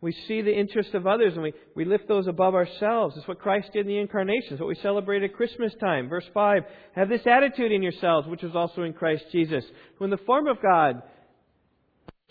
We 0.00 0.12
see 0.28 0.42
the 0.42 0.54
interests 0.54 0.92
of 0.94 1.06
others 1.06 1.32
and 1.32 1.42
we, 1.42 1.54
we 1.74 1.84
lift 1.84 2.08
those 2.08 2.26
above 2.26 2.54
ourselves. 2.54 3.16
It's 3.16 3.26
what 3.26 3.40
Christ 3.40 3.70
did 3.72 3.86
in 3.86 3.88
the 3.88 3.98
incarnation. 3.98 4.52
It's 4.52 4.60
what 4.60 4.68
we 4.68 4.74
celebrate 4.76 5.22
at 5.22 5.34
Christmas 5.34 5.72
time. 5.80 6.08
Verse 6.08 6.28
5 6.34 6.62
Have 6.94 7.08
this 7.08 7.26
attitude 7.26 7.72
in 7.72 7.82
yourselves, 7.82 8.28
which 8.28 8.42
was 8.42 8.54
also 8.54 8.82
in 8.82 8.92
Christ 8.92 9.24
Jesus, 9.32 9.64
who 9.98 10.04
in 10.04 10.10
the 10.10 10.18
form 10.18 10.46
of 10.46 10.58
God 10.60 11.02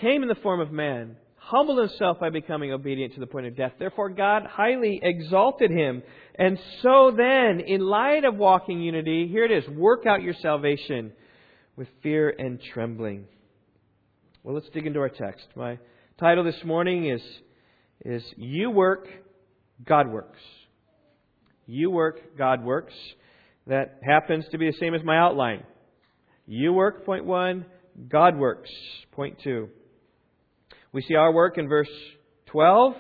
came 0.04 0.22
in 0.22 0.30
the 0.30 0.36
form 0.36 0.60
of 0.60 0.72
man 0.72 1.16
humbled 1.38 1.78
himself 1.78 2.20
by 2.20 2.30
becoming 2.30 2.72
obedient 2.72 3.14
to 3.14 3.20
the 3.20 3.28
point 3.28 3.46
of 3.46 3.56
death. 3.56 3.74
Therefore, 3.78 4.10
God 4.10 4.44
highly 4.46 5.00
exalted 5.04 5.72
him. 5.72 6.02
And 6.36 6.58
so 6.82 7.14
then, 7.16 7.60
in 7.60 7.82
light 7.82 8.24
of 8.24 8.36
walking 8.36 8.82
unity, 8.82 9.28
here 9.28 9.44
it 9.44 9.52
is 9.52 9.68
work 9.70 10.06
out 10.06 10.22
your 10.22 10.34
salvation 10.42 11.12
with 11.76 11.88
fear 12.02 12.34
and 12.38 12.60
trembling. 12.74 13.26
Well, 14.44 14.56
let's 14.56 14.70
dig 14.74 14.86
into 14.88 15.00
our 15.00 15.10
text. 15.10 15.46
My 15.56 15.80
title 16.20 16.44
this 16.44 16.64
morning 16.64 17.10
is, 17.10 17.22
is 18.06 18.24
You 18.38 18.70
Work, 18.70 19.08
God 19.86 20.10
Works. 20.10 20.40
You 21.66 21.92
Work, 21.92 22.38
God 22.38 22.64
Works. 22.64 22.94
That 23.68 24.00
happens 24.04 24.46
to 24.52 24.58
be 24.58 24.70
the 24.70 24.78
same 24.78 24.94
as 24.94 25.04
my 25.04 25.18
outline. 25.18 25.64
You 26.46 26.74
work, 26.74 27.06
point 27.06 27.24
one. 27.24 27.66
God 28.10 28.38
works, 28.38 28.70
point 29.14 29.38
two. 29.44 29.70
We 30.94 31.02
see 31.02 31.16
our 31.16 31.34
work 31.34 31.58
in 31.58 31.68
verse 31.68 31.90
12. 32.48 32.94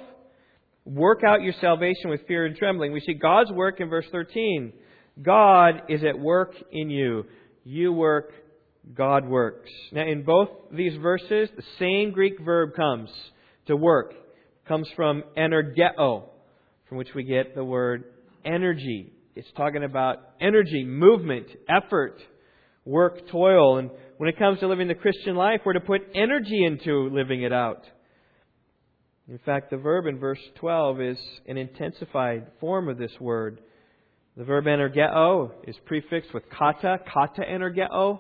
Work 0.85 1.21
out 1.25 1.43
your 1.43 1.53
salvation 1.61 2.09
with 2.09 2.27
fear 2.27 2.45
and 2.45 2.57
trembling. 2.57 2.91
We 2.91 2.99
see 3.01 3.13
God's 3.13 3.51
work 3.51 3.79
in 3.79 3.89
verse 3.89 4.07
13. 4.11 4.73
God 5.21 5.83
is 5.89 6.03
at 6.03 6.17
work 6.17 6.55
in 6.71 6.89
you. 6.89 7.25
You 7.63 7.93
work, 7.93 8.31
God 8.95 9.27
works. 9.27 9.69
Now, 9.91 10.07
in 10.07 10.23
both 10.23 10.49
these 10.71 10.97
verses, 10.97 11.49
the 11.55 11.63
same 11.77 12.11
Greek 12.11 12.39
verb 12.43 12.75
comes 12.75 13.09
to 13.67 13.77
work. 13.77 14.13
It 14.13 14.67
comes 14.67 14.89
from 14.95 15.23
energeo, 15.37 16.23
from 16.89 16.97
which 16.97 17.09
we 17.15 17.23
get 17.23 17.53
the 17.53 17.63
word 17.63 18.05
energy. 18.43 19.13
It's 19.35 19.47
talking 19.55 19.83
about 19.83 20.17
energy, 20.41 20.83
movement, 20.83 21.45
effort, 21.69 22.19
work, 22.85 23.27
toil. 23.29 23.77
And 23.77 23.91
when 24.17 24.29
it 24.29 24.37
comes 24.37 24.59
to 24.59 24.67
living 24.67 24.87
the 24.87 24.95
Christian 24.95 25.35
life, 25.35 25.61
we're 25.65 25.73
to 25.73 25.79
put 25.79 26.01
energy 26.13 26.63
into 26.65 27.09
living 27.11 27.43
it 27.43 27.53
out. 27.53 27.83
In 29.27 29.39
fact, 29.39 29.69
the 29.69 29.77
verb 29.77 30.05
in 30.05 30.19
verse 30.19 30.39
12 30.55 31.01
is 31.01 31.17
an 31.47 31.57
intensified 31.57 32.47
form 32.59 32.89
of 32.89 32.97
this 32.97 33.11
word. 33.19 33.61
The 34.35 34.43
verb 34.43 34.65
energeo 34.65 35.51
is 35.67 35.75
prefixed 35.85 36.33
with 36.33 36.43
kata, 36.49 36.99
kata 37.11 37.41
energeo. 37.41 38.19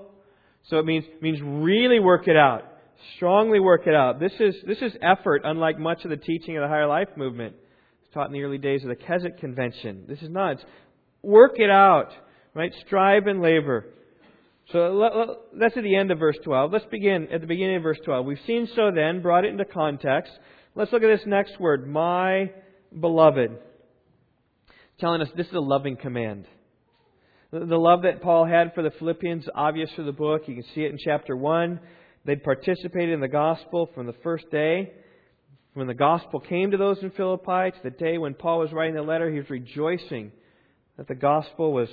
So 0.69 0.77
it 0.77 0.85
means, 0.85 1.03
means 1.21 1.39
really 1.41 1.99
work 1.99 2.27
it 2.27 2.37
out. 2.37 2.63
Strongly 3.17 3.59
work 3.59 3.85
it 3.85 3.95
out. 3.95 4.19
This 4.19 4.31
is, 4.39 4.55
this 4.65 4.77
is 4.81 4.93
effort, 5.01 5.41
unlike 5.43 5.77
much 5.77 6.05
of 6.05 6.09
the 6.09 6.17
teaching 6.17 6.55
of 6.55 6.61
the 6.61 6.69
higher 6.69 6.87
life 6.87 7.09
movement. 7.17 7.55
It's 8.03 8.13
taught 8.13 8.27
in 8.27 8.33
the 8.33 8.43
early 8.43 8.59
days 8.59 8.83
of 8.83 8.89
the 8.89 8.95
Keswick 8.95 9.39
Convention. 9.39 10.05
This 10.07 10.21
is 10.21 10.29
not. 10.29 10.57
Work 11.21 11.53
it 11.55 11.69
out. 11.69 12.11
Right? 12.53 12.71
Strive 12.85 13.27
and 13.27 13.41
labor. 13.41 13.87
So 14.73 15.37
that's 15.53 15.77
at 15.77 15.83
the 15.83 15.95
end 15.95 16.09
of 16.09 16.17
verse 16.17 16.37
12. 16.43 16.73
Let's 16.73 16.85
begin 16.89 17.27
at 17.31 17.41
the 17.41 17.47
beginning 17.47 17.75
of 17.75 17.83
verse 17.83 17.99
12. 18.03 18.25
We've 18.25 18.39
seen 18.47 18.67
so 18.75 18.89
then, 18.93 19.21
brought 19.21 19.45
it 19.45 19.49
into 19.49 19.65
context. 19.65 20.31
Let's 20.73 20.91
look 20.91 21.03
at 21.03 21.15
this 21.15 21.27
next 21.27 21.59
word, 21.59 21.87
my 21.87 22.51
beloved. 22.99 23.51
telling 24.99 25.21
us 25.21 25.29
this 25.37 25.45
is 25.45 25.53
a 25.53 25.59
loving 25.59 25.95
command. 25.95 26.47
The 27.51 27.77
love 27.77 28.01
that 28.01 28.23
Paul 28.23 28.45
had 28.45 28.73
for 28.73 28.81
the 28.81 28.89
Philippians, 28.97 29.45
obvious 29.53 29.91
for 29.95 30.01
the 30.01 30.11
book. 30.11 30.47
You 30.47 30.55
can 30.55 30.65
see 30.73 30.81
it 30.81 30.91
in 30.91 30.97
chapter 30.97 31.37
1. 31.37 31.79
They'd 32.25 32.43
participated 32.43 33.13
in 33.13 33.19
the 33.19 33.27
gospel 33.27 33.91
from 33.93 34.07
the 34.07 34.15
first 34.23 34.49
day. 34.49 34.91
When 35.75 35.85
the 35.85 35.93
gospel 35.93 36.39
came 36.39 36.71
to 36.71 36.77
those 36.77 36.97
in 37.03 37.11
Philippi, 37.11 37.77
to 37.77 37.83
the 37.83 37.91
day 37.91 38.17
when 38.17 38.33
Paul 38.33 38.57
was 38.57 38.71
writing 38.71 38.95
the 38.95 39.03
letter, 39.03 39.29
he 39.29 39.37
was 39.37 39.49
rejoicing 39.51 40.31
that 40.97 41.07
the 41.07 41.13
gospel 41.13 41.73
was 41.73 41.89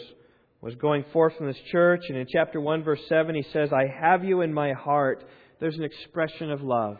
was 0.60 0.74
going 0.74 1.04
forth 1.12 1.36
from 1.36 1.46
this 1.46 1.60
church. 1.70 2.02
And 2.08 2.18
in 2.18 2.26
chapter 2.30 2.60
1, 2.60 2.82
verse 2.84 3.00
7, 3.08 3.34
he 3.34 3.44
says, 3.52 3.70
I 3.72 3.86
have 3.86 4.24
you 4.24 4.42
in 4.42 4.52
my 4.52 4.72
heart. 4.72 5.24
There's 5.58 5.76
an 5.76 5.84
expression 5.84 6.50
of 6.50 6.62
love. 6.62 6.98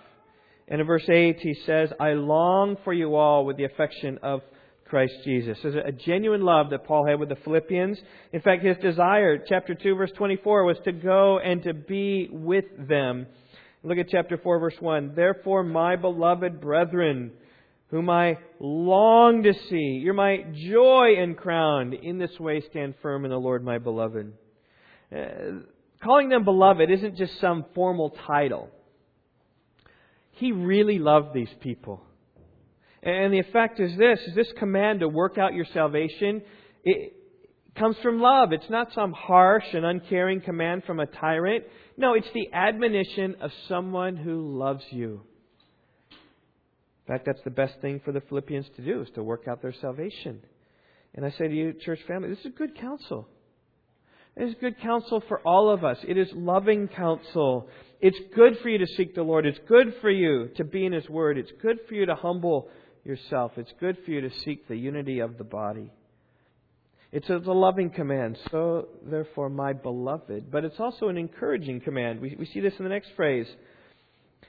And 0.68 0.80
in 0.80 0.86
verse 0.86 1.08
8, 1.08 1.38
he 1.40 1.54
says, 1.66 1.90
I 1.98 2.10
long 2.10 2.76
for 2.84 2.92
you 2.92 3.16
all 3.16 3.44
with 3.44 3.56
the 3.56 3.64
affection 3.64 4.18
of 4.22 4.40
Christ 4.86 5.14
Jesus. 5.24 5.58
There's 5.62 5.74
a 5.74 5.92
genuine 5.92 6.42
love 6.42 6.70
that 6.70 6.84
Paul 6.84 7.06
had 7.06 7.20
with 7.20 7.28
the 7.28 7.36
Philippians. 7.44 7.98
In 8.32 8.40
fact, 8.40 8.64
his 8.64 8.76
desire, 8.78 9.38
chapter 9.46 9.74
2, 9.74 9.94
verse 9.94 10.10
24, 10.16 10.64
was 10.64 10.76
to 10.84 10.92
go 10.92 11.38
and 11.38 11.62
to 11.64 11.74
be 11.74 12.28
with 12.30 12.64
them. 12.88 13.26
Look 13.82 13.98
at 13.98 14.08
chapter 14.10 14.36
4, 14.36 14.58
verse 14.58 14.74
1. 14.78 15.14
Therefore, 15.14 15.62
my 15.62 15.96
beloved 15.96 16.60
brethren, 16.60 17.32
whom 17.90 18.08
I 18.08 18.38
long 18.60 19.42
to 19.42 19.52
see. 19.68 20.00
You're 20.02 20.14
my 20.14 20.44
joy 20.70 21.14
and 21.18 21.36
crown. 21.36 21.92
In 21.92 22.18
this 22.18 22.38
way, 22.38 22.62
stand 22.70 22.94
firm 23.02 23.24
in 23.24 23.30
the 23.30 23.36
Lord, 23.36 23.64
my 23.64 23.78
beloved. 23.78 24.32
Uh, 25.14 25.18
calling 26.02 26.28
them 26.28 26.44
beloved 26.44 26.90
isn't 26.90 27.16
just 27.16 27.40
some 27.40 27.64
formal 27.74 28.16
title. 28.26 28.70
He 30.32 30.52
really 30.52 30.98
loved 30.98 31.34
these 31.34 31.52
people. 31.60 32.02
And 33.02 33.32
the 33.32 33.40
effect 33.40 33.80
is 33.80 33.96
this, 33.96 34.20
is 34.26 34.34
this 34.34 34.52
command 34.58 35.00
to 35.00 35.08
work 35.08 35.36
out 35.38 35.54
your 35.54 35.66
salvation, 35.72 36.42
it 36.84 37.14
comes 37.76 37.96
from 38.02 38.20
love. 38.20 38.52
It's 38.52 38.70
not 38.70 38.92
some 38.94 39.12
harsh 39.12 39.64
and 39.72 39.84
uncaring 39.84 40.42
command 40.42 40.84
from 40.84 41.00
a 41.00 41.06
tyrant. 41.06 41.64
No, 41.96 42.14
it's 42.14 42.28
the 42.34 42.50
admonition 42.52 43.36
of 43.40 43.50
someone 43.68 44.16
who 44.16 44.58
loves 44.58 44.84
you. 44.90 45.22
In 47.10 47.16
fact, 47.16 47.26
that's 47.26 47.42
the 47.42 47.50
best 47.50 47.74
thing 47.80 48.00
for 48.04 48.12
the 48.12 48.20
Philippians 48.20 48.66
to 48.76 48.82
do, 48.82 49.00
is 49.00 49.08
to 49.16 49.22
work 49.24 49.48
out 49.48 49.60
their 49.60 49.74
salvation. 49.80 50.40
And 51.12 51.26
I 51.26 51.30
say 51.30 51.48
to 51.48 51.52
you, 51.52 51.72
church 51.72 51.98
family, 52.06 52.28
this 52.28 52.44
is 52.44 52.52
good 52.56 52.78
counsel. 52.78 53.26
It 54.36 54.44
is 54.44 54.54
good 54.60 54.80
counsel 54.80 55.20
for 55.26 55.40
all 55.40 55.70
of 55.70 55.84
us. 55.84 55.98
It 56.06 56.16
is 56.16 56.28
loving 56.34 56.86
counsel. 56.86 57.66
It's 58.00 58.16
good 58.36 58.58
for 58.62 58.68
you 58.68 58.78
to 58.78 58.86
seek 58.96 59.16
the 59.16 59.24
Lord. 59.24 59.44
It's 59.44 59.58
good 59.66 59.94
for 60.00 60.08
you 60.08 60.50
to 60.54 60.62
be 60.62 60.86
in 60.86 60.92
His 60.92 61.08
Word. 61.08 61.36
It's 61.36 61.50
good 61.60 61.80
for 61.88 61.96
you 61.96 62.06
to 62.06 62.14
humble 62.14 62.68
yourself. 63.04 63.54
It's 63.56 63.72
good 63.80 63.98
for 64.04 64.12
you 64.12 64.20
to 64.20 64.30
seek 64.44 64.68
the 64.68 64.76
unity 64.76 65.18
of 65.18 65.36
the 65.36 65.42
body. 65.42 65.90
It's 67.10 67.28
a, 67.28 67.38
loving 67.38 67.90
command, 67.90 68.38
so 68.52 68.86
therefore, 69.02 69.48
my 69.48 69.72
beloved. 69.72 70.48
But 70.52 70.64
it's 70.64 70.78
also 70.78 71.08
an 71.08 71.18
encouraging 71.18 71.80
command. 71.80 72.20
We, 72.20 72.36
we 72.38 72.46
see 72.46 72.60
this 72.60 72.74
in 72.78 72.84
the 72.84 72.88
next 72.88 73.10
phrase. 73.16 73.48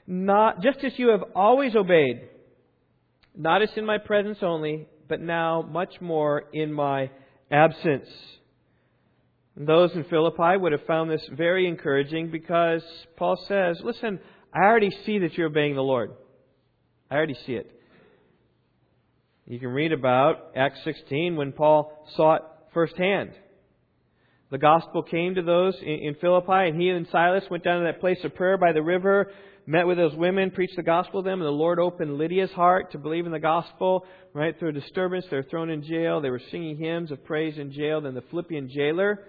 Not, 0.06 0.62
just 0.62 0.78
as 0.84 0.96
you 0.96 1.08
have 1.08 1.24
always 1.34 1.74
obeyed, 1.74 2.28
not 3.36 3.62
as 3.62 3.70
in 3.76 3.86
my 3.86 3.98
presence 3.98 4.38
only, 4.42 4.86
but 5.08 5.20
now 5.20 5.62
much 5.62 6.00
more 6.00 6.44
in 6.52 6.72
my 6.72 7.10
absence. 7.50 8.08
Those 9.56 9.92
in 9.94 10.04
Philippi 10.04 10.56
would 10.56 10.72
have 10.72 10.86
found 10.86 11.10
this 11.10 11.26
very 11.32 11.66
encouraging 11.66 12.30
because 12.30 12.82
Paul 13.16 13.36
says, 13.48 13.78
Listen, 13.84 14.18
I 14.54 14.64
already 14.64 14.90
see 15.04 15.18
that 15.18 15.34
you're 15.34 15.48
obeying 15.48 15.74
the 15.74 15.82
Lord. 15.82 16.12
I 17.10 17.16
already 17.16 17.36
see 17.46 17.52
it. 17.52 17.70
You 19.46 19.58
can 19.58 19.68
read 19.68 19.92
about 19.92 20.52
Acts 20.56 20.78
16 20.84 21.36
when 21.36 21.52
Paul 21.52 22.06
saw 22.16 22.36
it 22.36 22.42
firsthand. 22.72 23.32
The 24.52 24.58
gospel 24.58 25.02
came 25.02 25.36
to 25.36 25.42
those 25.42 25.74
in 25.80 26.14
Philippi, 26.20 26.68
and 26.68 26.78
he 26.78 26.90
and 26.90 27.08
Silas 27.10 27.42
went 27.50 27.64
down 27.64 27.78
to 27.78 27.86
that 27.86 28.00
place 28.00 28.18
of 28.22 28.34
prayer 28.34 28.58
by 28.58 28.72
the 28.72 28.82
river, 28.82 29.32
met 29.64 29.86
with 29.86 29.96
those 29.96 30.14
women, 30.14 30.50
preached 30.50 30.76
the 30.76 30.82
gospel 30.82 31.22
to 31.22 31.26
them, 31.26 31.40
and 31.40 31.46
the 31.46 31.50
Lord 31.50 31.78
opened 31.78 32.18
Lydia's 32.18 32.50
heart 32.50 32.92
to 32.92 32.98
believe 32.98 33.24
in 33.24 33.32
the 33.32 33.38
gospel. 33.38 34.04
Right 34.34 34.54
through 34.58 34.68
a 34.68 34.72
disturbance, 34.72 35.24
they 35.30 35.38
were 35.38 35.42
thrown 35.42 35.70
in 35.70 35.82
jail. 35.82 36.20
They 36.20 36.28
were 36.28 36.42
singing 36.50 36.76
hymns 36.76 37.10
of 37.10 37.24
praise 37.24 37.56
in 37.56 37.72
jail. 37.72 38.02
Then 38.02 38.12
the 38.12 38.24
Philippian 38.28 38.68
jailer 38.68 39.20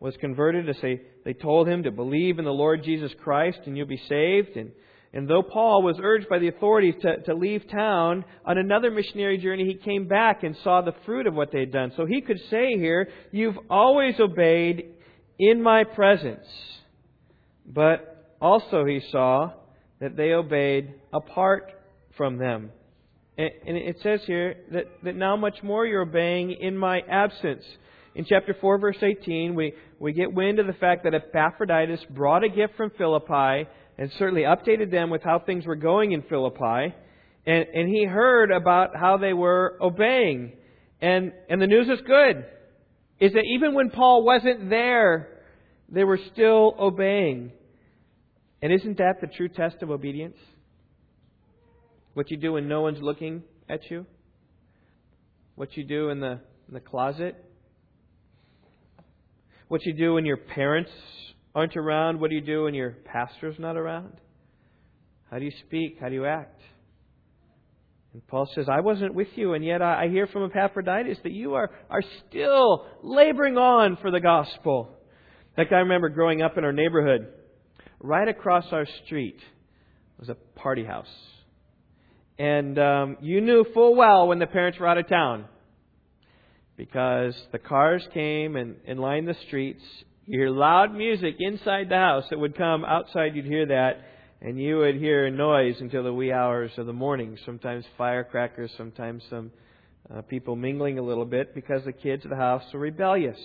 was 0.00 0.16
converted 0.16 0.66
to 0.66 0.74
say 0.80 1.02
they 1.24 1.34
told 1.34 1.68
him 1.68 1.84
to 1.84 1.92
believe 1.92 2.40
in 2.40 2.44
the 2.44 2.50
Lord 2.50 2.82
Jesus 2.82 3.12
Christ 3.22 3.60
and 3.66 3.76
you'll 3.76 3.86
be 3.86 4.02
saved. 4.08 4.56
And 4.56 4.72
and 5.14 5.28
though 5.28 5.44
Paul 5.44 5.84
was 5.84 5.96
urged 6.02 6.28
by 6.28 6.40
the 6.40 6.48
authorities 6.48 6.96
to, 7.02 7.22
to 7.22 7.34
leave 7.34 7.70
town, 7.70 8.24
on 8.44 8.58
another 8.58 8.90
missionary 8.90 9.38
journey, 9.38 9.64
he 9.64 9.74
came 9.74 10.08
back 10.08 10.42
and 10.42 10.56
saw 10.64 10.82
the 10.82 10.94
fruit 11.06 11.28
of 11.28 11.34
what 11.34 11.52
they 11.52 11.60
had 11.60 11.70
done. 11.70 11.92
So 11.96 12.04
he 12.04 12.20
could 12.20 12.40
say 12.50 12.76
here, 12.76 13.08
You've 13.30 13.56
always 13.70 14.18
obeyed 14.18 14.86
in 15.38 15.62
my 15.62 15.84
presence. 15.84 16.46
But 17.64 18.34
also 18.40 18.84
he 18.84 19.00
saw 19.12 19.52
that 20.00 20.16
they 20.16 20.32
obeyed 20.32 20.94
apart 21.12 21.70
from 22.16 22.36
them. 22.38 22.72
And, 23.38 23.50
and 23.68 23.76
it 23.76 23.98
says 24.02 24.20
here 24.26 24.56
that, 24.72 24.86
that 25.04 25.14
now 25.14 25.36
much 25.36 25.62
more 25.62 25.86
you're 25.86 26.02
obeying 26.02 26.50
in 26.50 26.76
my 26.76 27.02
absence. 27.08 27.62
In 28.16 28.24
chapter 28.24 28.56
4, 28.60 28.78
verse 28.78 28.98
18, 29.00 29.54
we, 29.54 29.74
we 30.00 30.12
get 30.12 30.32
wind 30.32 30.58
of 30.58 30.66
the 30.66 30.72
fact 30.72 31.04
that 31.04 31.14
Epaphroditus 31.14 32.00
brought 32.10 32.42
a 32.42 32.48
gift 32.48 32.76
from 32.76 32.90
Philippi 32.98 33.68
and 33.96 34.10
certainly 34.18 34.42
updated 34.42 34.90
them 34.90 35.10
with 35.10 35.22
how 35.22 35.38
things 35.38 35.66
were 35.66 35.76
going 35.76 36.12
in 36.12 36.22
Philippi. 36.22 36.94
And, 37.46 37.66
and 37.74 37.88
he 37.88 38.04
heard 38.04 38.50
about 38.50 38.96
how 38.96 39.18
they 39.18 39.32
were 39.32 39.76
obeying. 39.80 40.52
And, 41.00 41.32
and 41.48 41.60
the 41.60 41.66
news 41.66 41.88
is 41.88 42.00
good. 42.06 42.46
Is 43.20 43.32
that 43.34 43.44
even 43.44 43.74
when 43.74 43.90
Paul 43.90 44.24
wasn't 44.24 44.70
there, 44.70 45.42
they 45.88 46.04
were 46.04 46.18
still 46.32 46.74
obeying. 46.78 47.52
And 48.62 48.72
isn't 48.72 48.98
that 48.98 49.20
the 49.20 49.26
true 49.26 49.48
test 49.48 49.82
of 49.82 49.90
obedience? 49.90 50.36
What 52.14 52.30
you 52.30 52.36
do 52.36 52.54
when 52.54 52.68
no 52.68 52.80
one's 52.80 53.02
looking 53.02 53.42
at 53.68 53.90
you? 53.90 54.06
What 55.54 55.76
you 55.76 55.84
do 55.84 56.08
in 56.08 56.20
the, 56.20 56.40
in 56.68 56.74
the 56.74 56.80
closet? 56.80 57.36
What 59.68 59.84
you 59.84 59.92
do 59.92 60.14
when 60.14 60.24
your 60.24 60.36
parents 60.36 60.90
aren't 61.54 61.76
around, 61.76 62.20
what 62.20 62.30
do 62.30 62.36
you 62.36 62.42
do 62.42 62.64
when 62.64 62.74
your 62.74 62.90
pastor's 63.04 63.58
not 63.58 63.76
around? 63.76 64.12
How 65.30 65.38
do 65.38 65.44
you 65.44 65.52
speak? 65.66 65.98
How 66.00 66.08
do 66.08 66.14
you 66.14 66.26
act? 66.26 66.60
And 68.12 68.26
Paul 68.28 68.48
says, 68.54 68.66
I 68.68 68.80
wasn't 68.80 69.14
with 69.14 69.28
you, 69.34 69.54
and 69.54 69.64
yet 69.64 69.82
I 69.82 70.08
hear 70.08 70.26
from 70.28 70.44
Epaphroditus 70.44 71.18
that 71.24 71.32
you 71.32 71.54
are, 71.54 71.70
are 71.90 72.02
still 72.28 72.86
laboring 73.02 73.56
on 73.56 73.96
for 74.00 74.10
the 74.10 74.20
gospel. 74.20 74.96
In 75.50 75.64
fact, 75.64 75.72
I 75.72 75.78
remember 75.78 76.08
growing 76.08 76.40
up 76.42 76.56
in 76.56 76.64
our 76.64 76.72
neighborhood, 76.72 77.28
right 78.00 78.28
across 78.28 78.66
our 78.70 78.86
street 79.04 79.38
was 80.18 80.28
a 80.28 80.36
party 80.58 80.84
house. 80.84 81.06
And 82.38 82.78
um, 82.78 83.16
you 83.20 83.40
knew 83.40 83.64
full 83.74 83.94
well 83.94 84.28
when 84.28 84.38
the 84.38 84.46
parents 84.46 84.78
were 84.78 84.88
out 84.88 84.98
of 84.98 85.08
town 85.08 85.46
because 86.76 87.34
the 87.52 87.58
cars 87.58 88.06
came 88.12 88.56
and, 88.56 88.76
and 88.86 88.98
lined 88.98 89.28
the 89.28 89.36
streets, 89.46 89.82
you 90.26 90.38
hear 90.38 90.50
loud 90.50 90.94
music 90.94 91.36
inside 91.38 91.90
the 91.90 91.96
house 91.96 92.24
that 92.30 92.38
would 92.38 92.56
come 92.56 92.82
outside, 92.84 93.36
you'd 93.36 93.44
hear 93.44 93.66
that, 93.66 94.00
and 94.40 94.58
you 94.58 94.78
would 94.78 94.96
hear 94.96 95.26
a 95.26 95.30
noise 95.30 95.76
until 95.80 96.02
the 96.02 96.14
wee 96.14 96.32
hours 96.32 96.70
of 96.78 96.86
the 96.86 96.94
morning. 96.94 97.36
Sometimes 97.44 97.84
firecrackers, 97.98 98.70
sometimes 98.78 99.22
some 99.28 99.50
uh, 100.14 100.22
people 100.22 100.56
mingling 100.56 100.98
a 100.98 101.02
little 101.02 101.26
bit 101.26 101.54
because 101.54 101.84
the 101.84 101.92
kids 101.92 102.24
of 102.24 102.30
the 102.30 102.36
house 102.36 102.62
were 102.72 102.80
rebellious. 102.80 103.38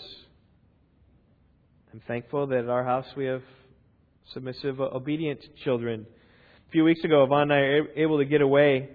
I'm 1.94 2.02
thankful 2.08 2.48
that 2.48 2.60
at 2.60 2.70
our 2.70 2.86
house 2.86 3.08
we 3.18 3.26
have 3.26 3.42
submissive, 4.34 4.80
obedient 4.80 5.40
children. 5.66 6.06
A 6.70 6.72
few 6.72 6.86
weeks 6.86 7.04
ago, 7.04 7.24
Yvonne 7.24 7.52
and 7.52 7.54
I 7.54 7.58
were 7.58 7.88
able 7.98 8.20
to 8.20 8.26
get 8.26 8.42
away, 8.42 8.90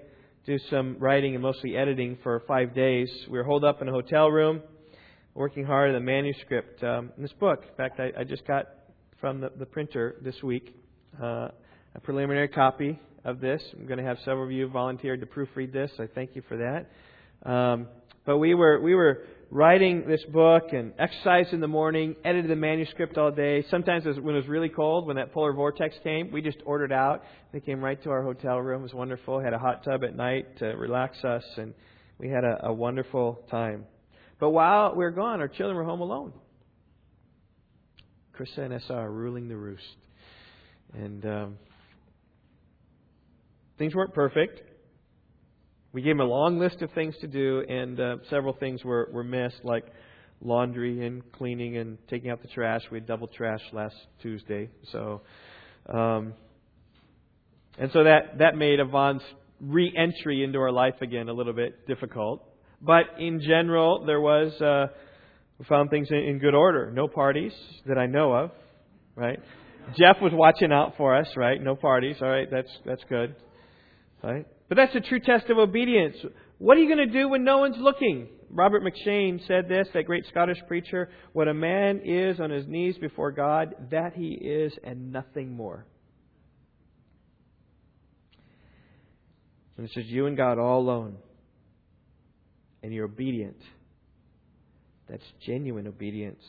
do 0.46 0.58
some 0.70 0.96
writing 1.00 1.34
and 1.34 1.42
mostly 1.42 1.76
editing 1.76 2.16
for 2.22 2.42
five 2.48 2.74
days. 2.74 3.10
We 3.28 3.36
were 3.36 3.44
holed 3.44 3.64
up 3.64 3.82
in 3.82 3.88
a 3.88 3.92
hotel 3.92 4.30
room 4.30 4.62
working 5.34 5.64
hard 5.64 5.88
on 5.90 5.94
the 5.94 6.00
manuscript 6.00 6.82
um, 6.82 7.12
in 7.16 7.22
this 7.22 7.32
book. 7.32 7.64
In 7.68 7.74
fact, 7.76 8.00
I, 8.00 8.12
I 8.20 8.24
just 8.24 8.46
got 8.46 8.66
from 9.20 9.40
the, 9.40 9.50
the 9.58 9.66
printer 9.66 10.16
this 10.22 10.42
week 10.42 10.74
uh, 11.22 11.48
a 11.94 12.00
preliminary 12.02 12.48
copy 12.48 12.98
of 13.24 13.40
this. 13.40 13.62
I'm 13.72 13.86
going 13.86 13.98
to 13.98 14.04
have 14.04 14.18
several 14.24 14.44
of 14.44 14.52
you 14.52 14.68
volunteered 14.68 15.20
to 15.20 15.26
proofread 15.26 15.72
this. 15.72 15.90
I 15.98 16.06
thank 16.14 16.36
you 16.36 16.42
for 16.48 16.56
that. 16.58 17.50
Um, 17.50 17.88
but 18.24 18.38
we 18.38 18.54
were 18.54 18.80
we 18.80 18.94
were 18.94 19.24
writing 19.50 20.06
this 20.08 20.22
book 20.32 20.72
and 20.72 20.92
exercised 20.98 21.52
in 21.52 21.60
the 21.60 21.68
morning, 21.68 22.16
edited 22.24 22.50
the 22.50 22.56
manuscript 22.56 23.18
all 23.18 23.30
day. 23.30 23.64
Sometimes 23.70 24.04
when 24.04 24.34
it 24.34 24.38
was 24.38 24.48
really 24.48 24.70
cold, 24.70 25.06
when 25.06 25.16
that 25.16 25.32
polar 25.32 25.52
vortex 25.52 25.94
came, 26.02 26.32
we 26.32 26.40
just 26.40 26.58
ordered 26.64 26.92
out. 26.92 27.22
They 27.52 27.60
came 27.60 27.84
right 27.84 28.02
to 28.02 28.10
our 28.10 28.22
hotel 28.22 28.58
room. 28.58 28.80
It 28.80 28.84
was 28.84 28.94
wonderful. 28.94 29.40
Had 29.40 29.52
a 29.52 29.58
hot 29.58 29.84
tub 29.84 30.04
at 30.04 30.16
night 30.16 30.58
to 30.58 30.66
relax 30.68 31.22
us, 31.22 31.44
and 31.56 31.74
we 32.18 32.28
had 32.28 32.44
a, 32.44 32.66
a 32.66 32.72
wonderful 32.72 33.40
time. 33.50 33.84
But 34.38 34.50
while 34.50 34.94
we 34.94 35.04
were 35.04 35.10
gone, 35.10 35.40
our 35.40 35.48
children 35.48 35.76
were 35.76 35.84
home 35.84 36.00
alone. 36.00 36.32
Krista 38.38 38.58
and 38.58 38.74
Essa 38.74 38.94
are 38.94 39.10
ruling 39.10 39.48
the 39.48 39.56
roost. 39.56 39.82
And 40.92 41.24
um, 41.24 41.58
things 43.78 43.94
weren't 43.94 44.14
perfect. 44.14 44.60
We 45.92 46.02
gave 46.02 46.16
them 46.16 46.26
a 46.26 46.28
long 46.28 46.58
list 46.58 46.82
of 46.82 46.90
things 46.92 47.14
to 47.20 47.28
do, 47.28 47.64
and 47.68 48.00
uh, 48.00 48.16
several 48.28 48.52
things 48.52 48.82
were, 48.82 49.08
were 49.12 49.22
missed, 49.22 49.64
like 49.64 49.84
laundry 50.40 51.06
and 51.06 51.22
cleaning 51.32 51.76
and 51.76 51.98
taking 52.08 52.30
out 52.30 52.42
the 52.42 52.48
trash. 52.48 52.82
We 52.90 52.98
had 52.98 53.06
double 53.06 53.28
trash 53.28 53.60
last 53.72 53.94
Tuesday. 54.20 54.70
So, 54.90 55.22
um, 55.88 56.34
and 57.78 57.90
so 57.92 58.04
that, 58.04 58.38
that 58.38 58.56
made 58.56 58.80
Yvonne's 58.80 59.22
re 59.60 59.92
entry 59.96 60.42
into 60.42 60.58
our 60.58 60.72
life 60.72 60.94
again 61.00 61.28
a 61.28 61.32
little 61.32 61.52
bit 61.52 61.86
difficult. 61.86 62.42
But 62.84 63.18
in 63.18 63.40
general, 63.40 64.04
there 64.04 64.20
was, 64.20 64.52
uh, 64.60 64.92
we 65.58 65.64
found 65.64 65.88
things 65.88 66.08
in, 66.10 66.18
in 66.18 66.38
good 66.38 66.54
order. 66.54 66.90
No 66.90 67.08
parties 67.08 67.52
that 67.86 67.96
I 67.96 68.06
know 68.06 68.32
of, 68.34 68.50
right? 69.16 69.38
Jeff 69.98 70.16
was 70.20 70.32
watching 70.34 70.70
out 70.70 70.94
for 70.96 71.16
us, 71.16 71.28
right? 71.36 71.62
No 71.62 71.76
parties. 71.76 72.16
All 72.20 72.28
right, 72.28 72.48
that's, 72.50 72.70
that's 72.84 73.02
good. 73.08 73.36
Right? 74.22 74.46
But 74.68 74.76
that's 74.76 74.94
a 74.94 75.00
true 75.00 75.20
test 75.20 75.48
of 75.50 75.58
obedience. 75.58 76.16
What 76.58 76.76
are 76.76 76.80
you 76.80 76.94
going 76.94 77.06
to 77.08 77.12
do 77.12 77.28
when 77.28 77.44
no 77.44 77.58
one's 77.58 77.76
looking? 77.78 78.28
Robert 78.50 78.82
McCheyne 78.82 79.46
said 79.46 79.68
this, 79.68 79.88
that 79.94 80.04
great 80.04 80.26
Scottish 80.28 80.58
preacher 80.68 81.08
What 81.32 81.48
a 81.48 81.54
man 81.54 82.02
is 82.04 82.38
on 82.38 82.50
his 82.50 82.66
knees 82.66 82.96
before 82.98 83.32
God, 83.32 83.74
that 83.90 84.14
he 84.14 84.28
is 84.28 84.72
and 84.84 85.10
nothing 85.10 85.56
more. 85.56 85.86
And 89.76 89.86
it 89.86 89.92
says, 89.94 90.04
You 90.06 90.26
and 90.26 90.36
God 90.36 90.58
all 90.58 90.80
alone 90.80 91.16
and 92.84 92.92
you're 92.92 93.06
obedient. 93.06 93.56
That's 95.08 95.24
genuine 95.46 95.86
obedience. 95.86 96.44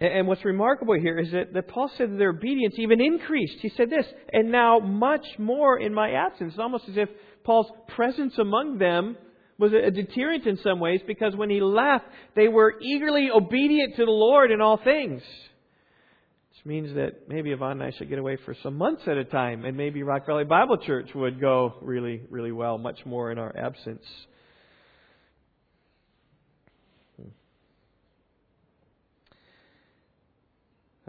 And 0.00 0.26
what's 0.26 0.42
remarkable 0.42 0.94
here 0.98 1.18
is 1.18 1.30
that, 1.32 1.52
that 1.52 1.68
Paul 1.68 1.90
said 1.98 2.10
that 2.10 2.16
their 2.16 2.30
obedience 2.30 2.76
even 2.78 2.98
increased. 2.98 3.58
He 3.60 3.68
said 3.76 3.90
this, 3.90 4.06
and 4.32 4.50
now 4.50 4.78
much 4.78 5.26
more 5.38 5.78
in 5.78 5.92
my 5.92 6.12
absence. 6.12 6.54
It's 6.54 6.58
almost 6.58 6.88
as 6.88 6.96
if 6.96 7.10
Paul's 7.44 7.70
presence 7.88 8.38
among 8.38 8.78
them 8.78 9.18
was 9.58 9.72
a 9.74 9.90
deterrent 9.90 10.46
in 10.46 10.56
some 10.64 10.80
ways 10.80 11.02
because 11.06 11.36
when 11.36 11.50
he 11.50 11.60
left, 11.60 12.06
they 12.34 12.48
were 12.48 12.80
eagerly 12.80 13.28
obedient 13.30 13.96
to 13.96 14.06
the 14.06 14.10
Lord 14.10 14.50
in 14.50 14.62
all 14.62 14.78
things. 14.82 15.20
Which 16.52 16.64
means 16.64 16.94
that 16.94 17.28
maybe 17.28 17.50
Yvonne 17.50 17.82
and 17.82 17.82
I 17.82 17.90
should 17.98 18.08
get 18.08 18.18
away 18.18 18.38
for 18.46 18.56
some 18.62 18.78
months 18.78 19.02
at 19.06 19.18
a 19.18 19.24
time, 19.24 19.66
and 19.66 19.76
maybe 19.76 20.02
Rock 20.02 20.24
Valley 20.24 20.44
Bible 20.44 20.78
Church 20.78 21.10
would 21.14 21.38
go 21.38 21.74
really, 21.82 22.22
really 22.30 22.52
well, 22.52 22.78
much 22.78 23.04
more 23.04 23.30
in 23.30 23.38
our 23.38 23.54
absence. 23.54 24.04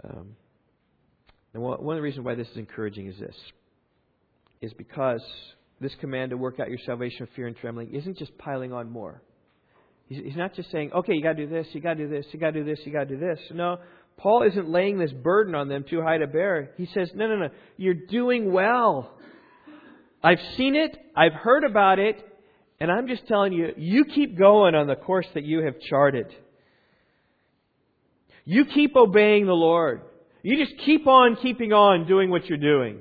Um, 0.08 0.36
and 1.54 1.62
one 1.62 1.78
of 1.78 1.96
the 1.96 2.02
reasons 2.02 2.24
why 2.24 2.34
this 2.34 2.48
is 2.48 2.56
encouraging 2.56 3.08
is 3.08 3.18
this, 3.18 3.36
is 4.60 4.72
because 4.72 5.22
this 5.80 5.92
command 6.00 6.30
to 6.30 6.36
work 6.36 6.60
out 6.60 6.68
your 6.68 6.78
salvation 6.86 7.18
with 7.20 7.30
fear 7.36 7.46
and 7.46 7.56
trembling 7.56 7.94
isn't 7.94 8.16
just 8.18 8.36
piling 8.38 8.72
on 8.72 8.90
more. 8.90 9.22
He's 10.08 10.36
not 10.36 10.54
just 10.54 10.70
saying, 10.70 10.92
okay, 10.92 11.14
you 11.14 11.22
got 11.22 11.36
to 11.36 11.46
do 11.46 11.48
this, 11.48 11.66
you 11.72 11.80
got 11.80 11.94
to 11.94 12.06
do 12.06 12.08
this, 12.08 12.26
you 12.32 12.40
got 12.40 12.52
to 12.52 12.60
do 12.60 12.64
this, 12.64 12.80
you 12.84 12.92
got 12.92 13.08
to 13.08 13.16
do 13.16 13.18
this. 13.18 13.38
No, 13.52 13.78
Paul 14.16 14.42
isn't 14.42 14.68
laying 14.68 14.98
this 14.98 15.12
burden 15.12 15.54
on 15.54 15.68
them 15.68 15.84
too 15.88 16.02
high 16.02 16.18
to 16.18 16.26
bear. 16.26 16.72
He 16.76 16.86
says, 16.86 17.10
no, 17.14 17.26
no, 17.26 17.36
no, 17.36 17.48
you're 17.76 17.94
doing 17.94 18.52
well. 18.52 19.16
I've 20.22 20.40
seen 20.56 20.74
it, 20.74 20.96
I've 21.16 21.32
heard 21.32 21.64
about 21.64 21.98
it, 21.98 22.16
and 22.78 22.90
I'm 22.90 23.08
just 23.08 23.26
telling 23.26 23.52
you, 23.52 23.68
you 23.76 24.04
keep 24.04 24.38
going 24.38 24.74
on 24.74 24.86
the 24.86 24.96
course 24.96 25.26
that 25.34 25.44
you 25.44 25.64
have 25.64 25.80
charted. 25.80 26.26
You 28.44 28.64
keep 28.64 28.96
obeying 28.96 29.46
the 29.46 29.52
Lord. 29.52 30.02
You 30.42 30.64
just 30.64 30.78
keep 30.84 31.06
on 31.06 31.36
keeping 31.36 31.72
on 31.72 32.06
doing 32.06 32.30
what 32.30 32.46
you're 32.46 32.58
doing. 32.58 33.00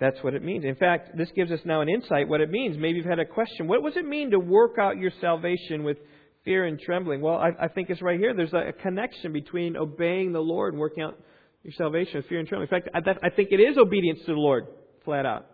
That's 0.00 0.22
what 0.22 0.34
it 0.34 0.42
means. 0.42 0.64
In 0.64 0.74
fact, 0.74 1.16
this 1.16 1.28
gives 1.34 1.50
us 1.50 1.60
now 1.64 1.80
an 1.80 1.88
insight 1.88 2.28
what 2.28 2.40
it 2.40 2.50
means. 2.50 2.76
Maybe 2.76 2.98
you've 2.98 3.06
had 3.06 3.18
a 3.18 3.24
question. 3.24 3.66
What 3.66 3.82
does 3.82 3.96
it 3.96 4.06
mean 4.06 4.30
to 4.32 4.38
work 4.38 4.76
out 4.78 4.98
your 4.98 5.12
salvation 5.20 5.84
with 5.84 5.98
fear 6.44 6.64
and 6.66 6.78
trembling? 6.78 7.20
Well, 7.20 7.36
I, 7.36 7.50
I 7.64 7.68
think 7.68 7.90
it's 7.90 8.02
right 8.02 8.18
here. 8.18 8.34
There's 8.34 8.52
a, 8.52 8.68
a, 8.68 8.72
connection 8.72 9.32
between 9.32 9.76
obeying 9.76 10.32
the 10.32 10.40
Lord 10.40 10.74
and 10.74 10.80
working 10.80 11.04
out 11.04 11.18
your 11.62 11.72
salvation 11.76 12.16
with 12.16 12.26
fear 12.26 12.38
and 12.40 12.48
trembling. 12.48 12.68
In 12.70 12.82
fact, 12.82 12.88
I, 12.94 13.26
I 13.26 13.30
think 13.30 13.50
it 13.52 13.60
is 13.60 13.78
obedience 13.78 14.20
to 14.26 14.32
the 14.32 14.38
Lord, 14.38 14.66
flat 15.04 15.26
out. 15.26 15.46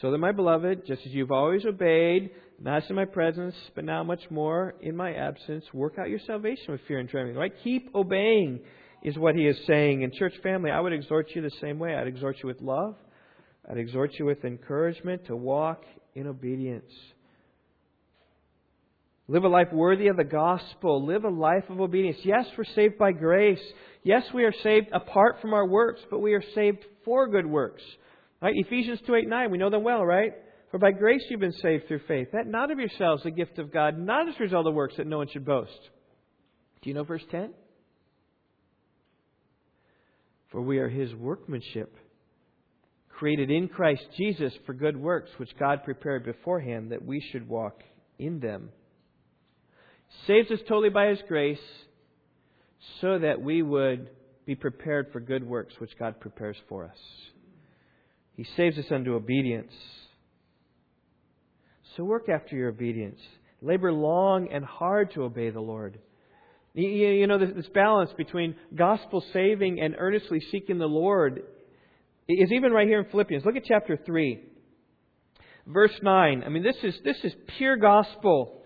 So 0.00 0.10
that, 0.10 0.18
my 0.18 0.32
beloved, 0.32 0.86
just 0.86 1.02
as 1.04 1.12
you've 1.12 1.30
always 1.30 1.64
obeyed, 1.66 2.30
not 2.58 2.88
in 2.88 2.96
my 2.96 3.04
presence, 3.04 3.54
but 3.74 3.84
now 3.84 4.02
much 4.02 4.22
more 4.30 4.74
in 4.80 4.96
my 4.96 5.12
absence, 5.12 5.64
work 5.72 5.94
out 5.98 6.08
your 6.08 6.20
salvation 6.26 6.66
with 6.68 6.80
fear 6.88 6.98
and 6.98 7.08
trembling. 7.08 7.36
Right? 7.36 7.52
Keep 7.64 7.94
obeying 7.94 8.60
is 9.02 9.16
what 9.16 9.34
he 9.34 9.46
is 9.46 9.56
saying. 9.66 10.02
In 10.02 10.12
church 10.12 10.34
family, 10.42 10.70
I 10.70 10.80
would 10.80 10.92
exhort 10.92 11.28
you 11.34 11.42
the 11.42 11.50
same 11.60 11.78
way. 11.78 11.94
I'd 11.94 12.06
exhort 12.06 12.36
you 12.42 12.46
with 12.46 12.60
love. 12.60 12.96
I'd 13.70 13.78
exhort 13.78 14.12
you 14.18 14.26
with 14.26 14.44
encouragement 14.44 15.26
to 15.26 15.36
walk 15.36 15.84
in 16.14 16.26
obedience. 16.26 16.92
Live 19.28 19.44
a 19.44 19.48
life 19.48 19.68
worthy 19.72 20.08
of 20.08 20.16
the 20.16 20.24
gospel. 20.24 21.06
Live 21.06 21.24
a 21.24 21.30
life 21.30 21.64
of 21.68 21.80
obedience. 21.80 22.18
Yes, 22.24 22.46
we're 22.58 22.64
saved 22.74 22.98
by 22.98 23.12
grace. 23.12 23.60
Yes, 24.02 24.24
we 24.34 24.44
are 24.44 24.54
saved 24.62 24.88
apart 24.92 25.36
from 25.40 25.54
our 25.54 25.66
works, 25.66 26.00
but 26.10 26.18
we 26.18 26.34
are 26.34 26.42
saved 26.54 26.84
for 27.04 27.28
good 27.28 27.46
works. 27.46 27.82
Right? 28.42 28.54
Ephesians 28.56 29.00
2 29.06 29.14
8 29.14 29.28
9, 29.28 29.50
we 29.50 29.58
know 29.58 29.70
them 29.70 29.84
well, 29.84 30.04
right? 30.04 30.32
For 30.70 30.78
by 30.78 30.92
grace 30.92 31.22
you've 31.28 31.40
been 31.40 31.52
saved 31.52 31.88
through 31.88 32.00
faith. 32.06 32.28
That 32.32 32.46
not 32.46 32.70
of 32.70 32.78
yourselves, 32.78 33.24
the 33.24 33.30
gift 33.30 33.58
of 33.58 33.72
God, 33.72 33.98
not 33.98 34.28
as 34.28 34.34
a 34.38 34.42
result 34.42 34.66
of 34.66 34.74
works 34.74 34.94
that 34.96 35.06
no 35.06 35.18
one 35.18 35.28
should 35.28 35.44
boast. 35.44 35.90
Do 36.82 36.88
you 36.88 36.94
know 36.94 37.04
verse 37.04 37.24
10? 37.30 37.52
For 40.50 40.60
we 40.60 40.78
are 40.78 40.88
his 40.88 41.14
workmanship, 41.14 41.94
created 43.08 43.50
in 43.50 43.68
Christ 43.68 44.02
Jesus 44.16 44.52
for 44.64 44.74
good 44.74 44.96
works, 44.96 45.30
which 45.36 45.50
God 45.58 45.84
prepared 45.84 46.24
beforehand 46.24 46.92
that 46.92 47.04
we 47.04 47.22
should 47.30 47.48
walk 47.48 47.82
in 48.18 48.40
them. 48.40 48.70
Saves 50.26 50.50
us 50.50 50.58
totally 50.66 50.88
by 50.88 51.08
his 51.08 51.20
grace 51.28 51.58
so 53.00 53.18
that 53.18 53.40
we 53.40 53.62
would 53.62 54.10
be 54.46 54.54
prepared 54.54 55.08
for 55.12 55.20
good 55.20 55.46
works, 55.46 55.74
which 55.78 55.96
God 55.98 56.18
prepares 56.18 56.56
for 56.68 56.84
us. 56.84 56.98
He 58.40 58.46
saves 58.56 58.78
us 58.78 58.86
unto 58.90 59.16
obedience. 59.16 59.70
So 61.94 62.04
work 62.04 62.30
after 62.30 62.56
your 62.56 62.70
obedience. 62.70 63.18
Labor 63.60 63.92
long 63.92 64.48
and 64.50 64.64
hard 64.64 65.12
to 65.12 65.24
obey 65.24 65.50
the 65.50 65.60
Lord. 65.60 65.98
You 66.72 67.26
know, 67.26 67.36
this 67.36 67.68
balance 67.74 68.08
between 68.16 68.56
gospel 68.74 69.22
saving 69.34 69.82
and 69.82 69.94
earnestly 69.98 70.40
seeking 70.50 70.78
the 70.78 70.86
Lord 70.86 71.42
is 72.30 72.50
even 72.50 72.72
right 72.72 72.88
here 72.88 73.00
in 73.00 73.10
Philippians. 73.10 73.44
Look 73.44 73.56
at 73.56 73.64
chapter 73.66 73.98
3, 74.06 74.42
verse 75.66 76.00
9. 76.02 76.42
I 76.42 76.48
mean, 76.48 76.62
this 76.62 76.76
is, 76.82 76.94
this 77.04 77.18
is 77.22 77.34
pure 77.58 77.76
gospel. 77.76 78.59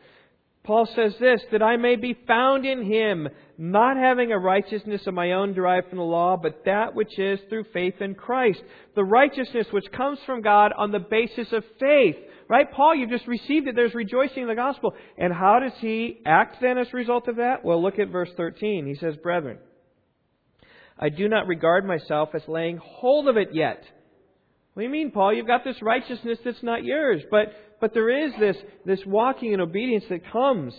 Paul 0.64 0.88
says 0.96 1.14
this, 1.20 1.42
that 1.52 1.62
I 1.62 1.76
may 1.76 1.96
be 1.96 2.16
found 2.26 2.64
in 2.64 2.90
him, 2.90 3.28
not 3.58 3.98
having 3.98 4.32
a 4.32 4.38
righteousness 4.38 5.02
of 5.06 5.12
my 5.12 5.32
own 5.32 5.52
derived 5.52 5.90
from 5.90 5.98
the 5.98 6.04
law, 6.04 6.38
but 6.38 6.64
that 6.64 6.94
which 6.94 7.18
is 7.18 7.38
through 7.50 7.66
faith 7.74 8.00
in 8.00 8.14
Christ. 8.14 8.62
The 8.94 9.04
righteousness 9.04 9.66
which 9.70 9.92
comes 9.92 10.18
from 10.24 10.40
God 10.40 10.72
on 10.76 10.90
the 10.90 11.00
basis 11.00 11.48
of 11.52 11.64
faith. 11.78 12.16
Right? 12.48 12.70
Paul, 12.72 12.94
you've 12.94 13.10
just 13.10 13.26
received 13.26 13.68
it. 13.68 13.76
There's 13.76 13.94
rejoicing 13.94 14.42
in 14.42 14.48
the 14.48 14.54
gospel. 14.54 14.94
And 15.18 15.32
how 15.34 15.60
does 15.60 15.78
he 15.80 16.20
act 16.24 16.56
then 16.62 16.78
as 16.78 16.88
a 16.92 16.96
result 16.96 17.28
of 17.28 17.36
that? 17.36 17.62
Well, 17.62 17.82
look 17.82 17.98
at 17.98 18.08
verse 18.08 18.30
13. 18.36 18.86
He 18.86 18.94
says, 18.94 19.16
Brethren, 19.22 19.58
I 20.98 21.10
do 21.10 21.28
not 21.28 21.46
regard 21.46 21.84
myself 21.84 22.30
as 22.34 22.42
laying 22.48 22.78
hold 22.82 23.28
of 23.28 23.36
it 23.36 23.50
yet. 23.52 23.82
What 24.74 24.82
do 24.82 24.86
you 24.86 24.92
mean, 24.92 25.12
Paul? 25.12 25.32
You've 25.32 25.46
got 25.46 25.62
this 25.62 25.80
righteousness 25.80 26.38
that's 26.44 26.62
not 26.62 26.84
yours. 26.84 27.22
But, 27.30 27.52
but 27.80 27.94
there 27.94 28.26
is 28.26 28.32
this, 28.40 28.56
this 28.84 28.98
walking 29.06 29.52
in 29.52 29.60
obedience 29.60 30.04
that 30.10 30.30
comes. 30.32 30.74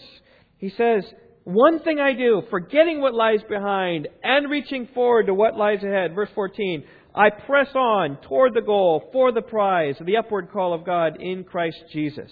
He 0.58 0.70
says, 0.70 1.06
One 1.46 1.80
thing 1.80 2.00
I 2.00 2.14
do, 2.14 2.44
forgetting 2.50 3.00
what 3.00 3.14
lies 3.14 3.40
behind 3.50 4.10
and 4.22 4.52
reaching 4.52 4.90
forward 4.94 5.28
to 5.28 5.34
what 5.34 5.56
lies 5.56 5.82
ahead. 5.82 6.14
Verse 6.14 6.30
14. 6.36 6.84
I 7.16 7.30
press 7.30 7.70
on 7.74 8.18
toward 8.28 8.54
the 8.54 8.62
goal 8.62 9.10
for 9.14 9.32
the 9.32 9.42
prize 9.42 9.96
of 10.02 10.06
the 10.06 10.18
upward 10.18 10.52
call 10.52 10.74
of 10.74 10.86
God 10.86 11.16
in 11.22 11.46
Christ 11.46 11.78
Jesus. 11.94 12.32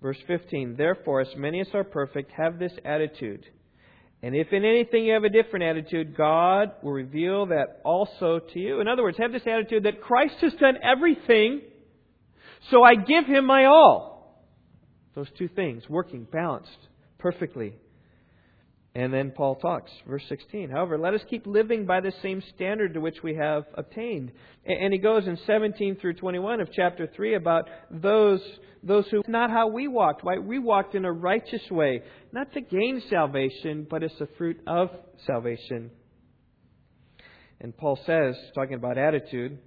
Verse 0.00 0.18
15 0.28 0.76
Therefore, 0.78 1.22
as 1.22 1.36
many 1.36 1.60
as 1.60 1.66
are 1.74 1.82
perfect 1.82 2.30
have 2.36 2.60
this 2.60 2.72
attitude. 2.84 3.44
And 4.26 4.34
if 4.34 4.52
in 4.52 4.64
anything 4.64 5.04
you 5.04 5.12
have 5.12 5.22
a 5.22 5.28
different 5.28 5.64
attitude, 5.64 6.16
God 6.16 6.72
will 6.82 6.90
reveal 6.90 7.46
that 7.46 7.80
also 7.84 8.40
to 8.40 8.58
you. 8.58 8.80
In 8.80 8.88
other 8.88 9.04
words, 9.04 9.18
have 9.18 9.30
this 9.30 9.46
attitude 9.46 9.84
that 9.84 10.02
Christ 10.02 10.34
has 10.40 10.52
done 10.54 10.78
everything, 10.82 11.60
so 12.68 12.82
I 12.82 12.96
give 12.96 13.26
him 13.26 13.46
my 13.46 13.66
all. 13.66 14.44
Those 15.14 15.28
two 15.38 15.46
things 15.46 15.88
working 15.88 16.24
balanced 16.24 16.76
perfectly. 17.20 17.74
And 18.96 19.12
then 19.12 19.30
Paul 19.30 19.56
talks, 19.56 19.92
verse 20.08 20.22
16. 20.30 20.70
However, 20.70 20.96
let 20.96 21.12
us 21.12 21.20
keep 21.28 21.46
living 21.46 21.84
by 21.84 22.00
the 22.00 22.14
same 22.22 22.42
standard 22.54 22.94
to 22.94 23.00
which 23.00 23.22
we 23.22 23.34
have 23.34 23.64
obtained. 23.74 24.32
And 24.64 24.90
he 24.90 24.98
goes 24.98 25.26
in 25.26 25.38
17 25.46 25.98
through 26.00 26.14
21 26.14 26.62
of 26.62 26.70
chapter 26.72 27.06
3 27.14 27.34
about 27.34 27.68
those, 27.90 28.40
those 28.82 29.06
who, 29.10 29.22
not 29.28 29.50
how 29.50 29.68
we 29.68 29.86
walked. 29.86 30.24
Right? 30.24 30.42
We 30.42 30.58
walked 30.58 30.94
in 30.94 31.04
a 31.04 31.12
righteous 31.12 31.60
way, 31.70 32.04
not 32.32 32.54
to 32.54 32.62
gain 32.62 33.02
salvation, 33.10 33.86
but 33.90 34.02
as 34.02 34.12
the 34.18 34.28
fruit 34.38 34.60
of 34.66 34.88
salvation. 35.26 35.90
And 37.60 37.76
Paul 37.76 37.98
says, 38.06 38.34
talking 38.54 38.76
about 38.76 38.96
attitude, 38.96 39.58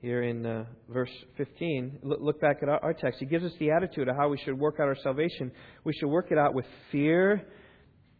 here 0.00 0.22
in 0.22 0.46
uh, 0.46 0.64
verse 0.88 1.12
15, 1.36 1.98
look, 2.02 2.40
back 2.40 2.58
at 2.62 2.70
our 2.70 2.94
text. 2.94 3.20
He 3.20 3.26
gives 3.26 3.44
us 3.44 3.52
the 3.58 3.72
attitude 3.72 4.08
of 4.08 4.16
how 4.16 4.30
we 4.30 4.38
should 4.38 4.58
work 4.58 4.76
out 4.80 4.86
our 4.86 4.96
salvation. 5.02 5.52
We 5.84 5.92
should 5.92 6.08
work 6.08 6.28
it 6.30 6.38
out 6.38 6.54
with 6.54 6.64
fear 6.90 7.46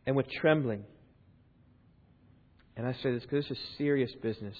and 0.07 0.17
with 0.17 0.27
trembling. 0.41 0.85
And 2.77 2.87
I 2.87 2.93
say 3.03 3.13
this 3.13 3.23
because 3.23 3.47
this 3.49 3.57
is 3.57 3.65
serious 3.79 4.11
business 4.23 4.57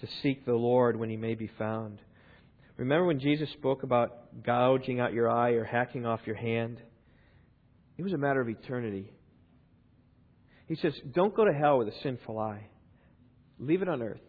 to 0.00 0.08
seek 0.22 0.44
the 0.44 0.54
Lord 0.54 0.98
when 0.98 1.10
he 1.10 1.16
may 1.16 1.34
be 1.34 1.50
found. 1.58 2.00
Remember 2.76 3.06
when 3.06 3.20
Jesus 3.20 3.48
spoke 3.52 3.82
about 3.82 4.42
gouging 4.42 5.00
out 5.00 5.12
your 5.12 5.30
eye 5.30 5.50
or 5.50 5.64
hacking 5.64 6.06
off 6.06 6.20
your 6.24 6.36
hand? 6.36 6.80
It 7.98 8.02
was 8.02 8.14
a 8.14 8.18
matter 8.18 8.40
of 8.40 8.48
eternity. 8.48 9.12
He 10.66 10.76
says, 10.76 10.94
Don't 11.12 11.34
go 11.34 11.44
to 11.44 11.52
hell 11.52 11.78
with 11.78 11.88
a 11.88 12.02
sinful 12.02 12.38
eye. 12.38 12.68
Leave 13.58 13.82
it 13.82 13.88
on 13.88 14.00
earth. 14.00 14.20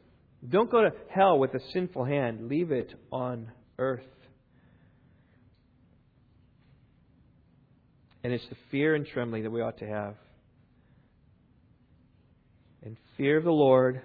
Don't 0.47 0.69
go 0.69 0.81
to 0.81 0.89
hell 1.09 1.39
with 1.39 1.53
a 1.53 1.59
sinful 1.71 2.03
hand. 2.03 2.49
Leave 2.49 2.71
it 2.71 2.93
on 3.11 3.51
earth. 3.79 4.03
And 8.23 8.33
it's 8.33 8.47
the 8.49 8.57
fear 8.69 8.95
and 8.95 9.05
trembling 9.05 9.43
that 9.43 9.51
we 9.51 9.61
ought 9.61 9.79
to 9.79 9.87
have. 9.87 10.15
And 12.83 12.97
fear 13.17 13.37
of 13.37 13.43
the 13.43 13.51
Lord 13.51 14.01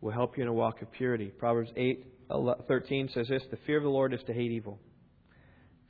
will 0.00 0.12
help 0.12 0.36
you 0.36 0.42
in 0.42 0.48
a 0.48 0.52
walk 0.52 0.82
of 0.82 0.90
purity. 0.92 1.26
Proverbs 1.26 1.70
8 1.76 2.06
13 2.68 3.10
says 3.12 3.28
this 3.28 3.42
The 3.50 3.58
fear 3.66 3.76
of 3.76 3.82
the 3.82 3.88
Lord 3.88 4.14
is 4.14 4.20
to 4.26 4.32
hate 4.32 4.52
evil. 4.52 4.78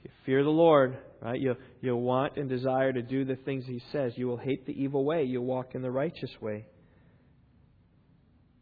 If 0.03 0.11
you 0.11 0.17
fear 0.25 0.43
the 0.43 0.51
Lord, 0.51 0.97
right, 1.21 1.39
you'll, 1.39 1.57
you'll 1.83 2.01
want 2.01 2.37
and 2.37 2.49
desire 2.49 2.93
to 2.93 3.03
do 3.03 3.25
the 3.25 3.37
things 3.37 3.65
He 3.67 3.83
says. 3.93 4.13
You 4.17 4.27
will 4.27 4.39
hate 4.39 4.67
the 4.67 4.73
evil 4.73 5.05
way. 5.05 5.25
You'll 5.25 5.45
walk 5.45 5.75
in 5.75 5.83
the 5.83 5.91
righteous 5.91 6.31
way. 6.41 6.65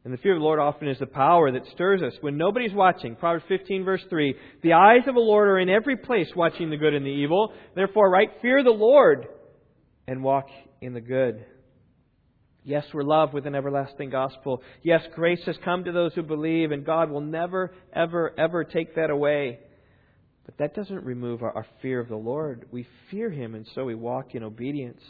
And 0.04 0.12
the 0.12 0.18
fear 0.18 0.34
of 0.34 0.40
the 0.40 0.44
Lord 0.44 0.60
often 0.60 0.88
is 0.88 0.98
the 0.98 1.06
power 1.06 1.50
that 1.50 1.66
stirs 1.74 2.02
us 2.02 2.14
when 2.20 2.36
nobody's 2.36 2.72
watching. 2.72 3.16
Proverbs 3.16 3.44
15, 3.48 3.84
verse 3.84 4.02
3. 4.08 4.34
The 4.62 4.72
eyes 4.74 5.06
of 5.06 5.14
the 5.14 5.20
Lord 5.20 5.48
are 5.48 5.58
in 5.58 5.68
every 5.68 5.96
place, 5.96 6.28
watching 6.36 6.70
the 6.70 6.76
good 6.76 6.94
and 6.94 7.04
the 7.04 7.10
evil. 7.10 7.52
Therefore, 7.74 8.08
right, 8.08 8.28
fear 8.40 8.62
the 8.62 8.70
Lord 8.70 9.26
and 10.06 10.22
walk 10.22 10.46
in 10.80 10.94
the 10.94 11.00
good. 11.00 11.44
Yes, 12.64 12.84
we're 12.92 13.02
loved 13.02 13.34
with 13.34 13.46
an 13.46 13.54
everlasting 13.54 14.10
gospel. 14.10 14.62
Yes, 14.82 15.02
grace 15.14 15.40
has 15.46 15.56
come 15.64 15.84
to 15.84 15.92
those 15.92 16.12
who 16.14 16.22
believe, 16.22 16.70
and 16.70 16.84
God 16.84 17.10
will 17.10 17.20
never, 17.20 17.72
ever, 17.94 18.32
ever 18.38 18.62
take 18.62 18.94
that 18.94 19.10
away. 19.10 19.58
But 20.44 20.58
that 20.58 20.74
doesn't 20.74 21.04
remove 21.04 21.42
our, 21.42 21.54
our 21.54 21.66
fear 21.82 22.00
of 22.00 22.08
the 22.08 22.16
Lord. 22.16 22.66
We 22.70 22.86
fear 23.10 23.30
Him, 23.30 23.54
and 23.54 23.66
so 23.74 23.84
we 23.84 23.94
walk 23.94 24.34
in 24.34 24.42
obedience. 24.42 25.02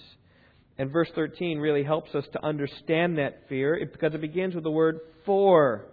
And 0.79 0.93
verse 0.93 1.09
13 1.15 1.59
really 1.59 1.83
helps 1.83 2.15
us 2.15 2.25
to 2.33 2.45
understand 2.45 3.19
that 3.19 3.49
fear 3.49 3.79
because 3.91 4.15
it 4.15 4.21
begins 4.21 4.55
with 4.55 4.65
the 4.65 4.71
word 4.71 5.01
for. 5.27 5.87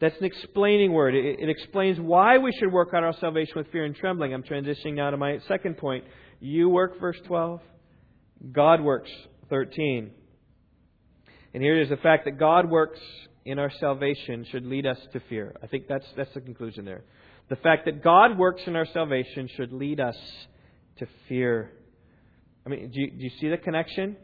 That's 0.00 0.14
an 0.18 0.24
explaining 0.24 0.92
word. 0.92 1.14
It, 1.14 1.40
it 1.40 1.48
explains 1.48 1.98
why 1.98 2.38
we 2.38 2.52
should 2.52 2.72
work 2.72 2.90
out 2.94 3.02
our 3.02 3.14
salvation 3.18 3.54
with 3.56 3.70
fear 3.72 3.84
and 3.84 3.94
trembling. 3.94 4.32
I'm 4.32 4.44
transitioning 4.44 4.94
now 4.94 5.10
to 5.10 5.16
my 5.16 5.38
second 5.48 5.78
point. 5.78 6.04
You 6.40 6.68
work, 6.68 7.00
verse 7.00 7.16
12. 7.26 7.60
God 8.52 8.80
works, 8.80 9.10
13. 9.50 10.10
And 11.54 11.62
here 11.62 11.80
is 11.80 11.88
the 11.88 11.96
fact 11.96 12.24
that 12.26 12.38
God 12.38 12.70
works 12.70 13.00
in 13.44 13.58
our 13.58 13.70
salvation 13.78 14.46
should 14.50 14.66
lead 14.66 14.86
us 14.86 14.98
to 15.12 15.20
fear. 15.28 15.54
I 15.62 15.66
think 15.66 15.86
that's, 15.88 16.06
that's 16.16 16.32
the 16.34 16.40
conclusion 16.40 16.84
there. 16.84 17.04
The 17.48 17.56
fact 17.56 17.84
that 17.84 18.02
God 18.02 18.38
works 18.38 18.62
in 18.66 18.74
our 18.74 18.86
salvation 18.92 19.48
should 19.56 19.72
lead 19.72 20.00
us 20.00 20.16
to 20.98 21.06
fear. 21.28 21.72
I 22.66 22.70
mean, 22.70 22.90
do 22.90 23.00
you, 23.00 23.10
do 23.10 23.24
you 23.24 23.30
see 23.40 23.48
the 23.48 23.56
connection? 23.56 24.16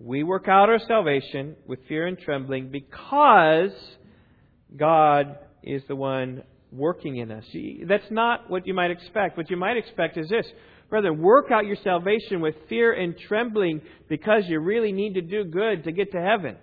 We 0.00 0.24
work 0.24 0.48
out 0.48 0.68
our 0.68 0.80
salvation 0.80 1.56
with 1.66 1.78
fear 1.88 2.06
and 2.06 2.18
trembling 2.18 2.70
because 2.70 3.70
God 4.76 5.38
is 5.62 5.82
the 5.86 5.96
one 5.96 6.42
working 6.72 7.16
in 7.16 7.30
us. 7.30 7.44
See, 7.52 7.84
that's 7.86 8.10
not 8.10 8.50
what 8.50 8.66
you 8.66 8.74
might 8.74 8.90
expect. 8.90 9.36
What 9.36 9.48
you 9.50 9.56
might 9.56 9.76
expect 9.76 10.18
is 10.18 10.28
this. 10.28 10.46
Brother, 10.90 11.12
work 11.12 11.50
out 11.50 11.64
your 11.64 11.76
salvation 11.82 12.40
with 12.40 12.54
fear 12.68 12.92
and 12.92 13.16
trembling 13.16 13.80
because 14.08 14.42
you 14.46 14.60
really 14.60 14.92
need 14.92 15.14
to 15.14 15.22
do 15.22 15.44
good 15.44 15.84
to 15.84 15.92
get 15.92 16.12
to 16.12 16.20
heaven. 16.20 16.56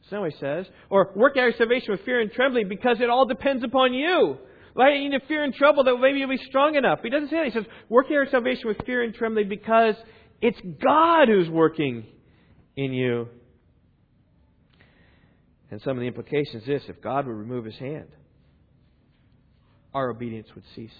That's 0.00 0.12
not 0.12 0.20
what 0.22 0.32
he 0.32 0.38
says. 0.38 0.66
Or 0.88 1.12
work 1.14 1.36
out 1.36 1.42
your 1.42 1.54
salvation 1.58 1.90
with 1.90 2.04
fear 2.04 2.20
and 2.20 2.32
trembling 2.32 2.68
because 2.68 3.00
it 3.00 3.10
all 3.10 3.26
depends 3.26 3.64
upon 3.64 3.92
you. 3.92 4.38
Right? 4.74 5.00
You 5.00 5.10
need 5.10 5.20
fear 5.28 5.44
and 5.44 5.54
trouble 5.54 5.84
that 5.84 5.96
maybe 6.00 6.20
you'll 6.20 6.30
be 6.30 6.38
strong 6.48 6.76
enough. 6.76 7.00
He 7.02 7.10
doesn't 7.10 7.28
say 7.28 7.36
that. 7.36 7.46
He 7.46 7.50
says, 7.52 7.64
work 7.88 8.06
out 8.06 8.12
your 8.12 8.26
salvation 8.30 8.68
with 8.68 8.78
fear 8.86 9.02
and 9.02 9.14
trembling 9.14 9.48
because 9.48 9.94
it's 10.40 10.58
God 10.82 11.28
who's 11.28 11.48
working 11.48 12.06
in 12.76 12.92
you. 12.92 13.28
And 15.70 15.80
some 15.82 15.92
of 15.92 16.00
the 16.00 16.06
implications 16.06 16.62
is 16.62 16.66
this 16.66 16.82
if 16.88 17.00
God 17.02 17.26
would 17.26 17.36
remove 17.36 17.64
his 17.64 17.76
hand, 17.76 18.08
our 19.94 20.10
obedience 20.10 20.48
would 20.54 20.64
cease. 20.74 20.90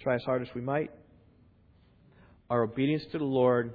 Try 0.00 0.14
as 0.14 0.22
hard 0.22 0.42
as 0.42 0.48
we 0.54 0.60
might, 0.60 0.90
our 2.48 2.62
obedience 2.62 3.02
to 3.12 3.18
the 3.18 3.24
Lord 3.24 3.72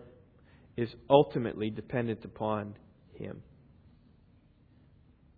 is 0.77 0.89
ultimately 1.09 1.69
dependent 1.69 2.23
upon 2.23 2.75
him. 3.15 3.41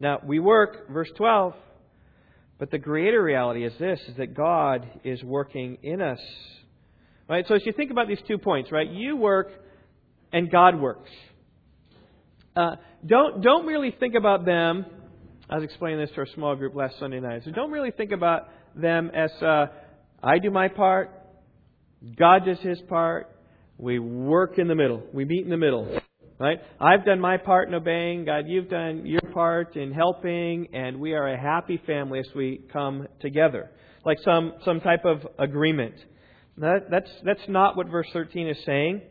Now, 0.04 0.20
we 0.24 0.38
work, 0.38 0.90
verse 0.92 1.10
12, 1.18 1.54
but 2.60 2.70
the 2.70 2.78
greater 2.78 3.24
reality 3.24 3.66
is 3.66 3.74
this 3.80 4.00
is 4.08 4.18
that 4.18 4.36
God 4.36 4.88
is 5.04 5.24
working 5.24 5.80
in 5.82 6.00
us 6.02 6.20
Right? 7.28 7.46
So 7.48 7.56
as 7.56 7.66
you 7.66 7.72
think 7.72 7.90
about 7.92 8.08
these 8.08 8.22
two 8.28 8.38
points, 8.38 8.72
right? 8.72 8.90
You 8.90 9.16
work 9.16 9.50
and 10.32 10.52
God 10.52 10.80
works. 10.80 11.10
Uh, 12.56 12.76
don't, 13.06 13.42
don't 13.42 13.66
really 13.66 13.96
think 13.98 14.16
about 14.16 14.46
them. 14.46 14.86
I 15.50 15.56
was 15.56 15.64
explaining 15.64 16.00
this 16.00 16.10
to 16.12 16.18
our 16.18 16.28
small 16.36 16.56
group 16.56 16.76
last 16.76 17.00
Sunday 17.00 17.20
night. 17.20 17.44
So 17.46 17.52
don't 17.52 17.72
really 17.72 17.92
think 17.92 18.12
about 18.12 18.50
them 18.76 19.10
as 19.16 19.32
uh, 19.42 19.68
I 20.22 20.40
do 20.40 20.52
my 20.52 20.68
part, 20.68 21.12
God 22.18 22.46
does 22.46 22.60
his 22.60 22.80
part, 22.90 23.30
we 23.78 24.00
work 24.00 24.60
in 24.60 24.68
the 24.68 24.76
middle, 24.76 25.04
we 25.14 25.26
meet 25.26 25.44
in 25.44 25.50
the 25.50 25.58
middle. 25.58 26.02
Right? 26.40 26.60
I've 26.80 27.06
done 27.06 27.20
my 27.20 27.38
part 27.38 27.68
in 27.68 27.76
obeying. 27.76 28.26
God, 28.26 28.46
you've 28.48 28.70
done 28.70 29.06
your 29.06 29.22
part 29.34 29.76
in 29.76 29.94
helping, 29.94 30.68
and 30.74 31.00
we 31.00 31.14
are 31.14 31.28
a 31.28 31.40
happy 31.40 31.82
family 31.86 32.20
as 32.20 32.28
we 32.36 32.62
come 32.72 33.08
together. 33.22 33.72
Like 34.04 34.18
some, 34.26 34.54
some 34.66 34.82
type 34.82 35.06
of 35.06 35.26
agreement. 35.40 35.96
That, 36.58 36.90
that's, 36.90 37.10
that's 37.24 37.48
not 37.48 37.78
what 37.78 37.88
verse 37.88 38.08
13 38.14 38.48
is 38.48 38.58
saying. 38.66 39.02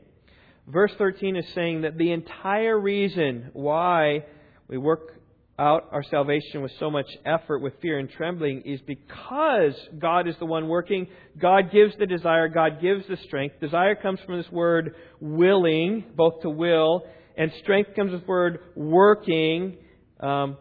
Verse 0.67 0.93
13 0.99 1.37
is 1.37 1.47
saying 1.55 1.83
that 1.83 1.97
the 1.97 2.13
entire 2.13 2.79
reason 2.79 3.51
why 3.53 4.25
we 4.69 4.79
work 4.79 5.22
out 5.59 5.89
our 5.93 6.03
salvation 6.03 6.63
with 6.63 6.73
so 6.81 6.91
much 6.91 7.07
effort, 7.27 7.59
with 7.59 7.75
fear 7.81 7.99
and 7.99 8.11
trembling, 8.11 8.63
is 8.63 8.81
because 8.87 9.75
God 9.99 10.27
is 10.27 10.35
the 10.39 10.47
one 10.47 10.69
working. 10.69 11.09
God 11.39 11.71
gives 11.71 11.95
the 11.99 12.07
desire, 12.07 12.49
God 12.49 12.81
gives 12.81 13.07
the 13.07 13.19
strength. 13.25 13.61
Desire 13.61 13.95
comes 13.95 14.19
from 14.25 14.39
this 14.39 14.51
word 14.51 14.95
willing, 15.21 16.05
both 16.17 16.41
to 16.43 16.51
will, 16.51 17.03
and 17.37 17.53
strength 17.63 17.91
comes 17.95 18.13
this 18.13 18.27
word 18.27 18.61
working. 18.75 19.77
Um, 20.21 20.57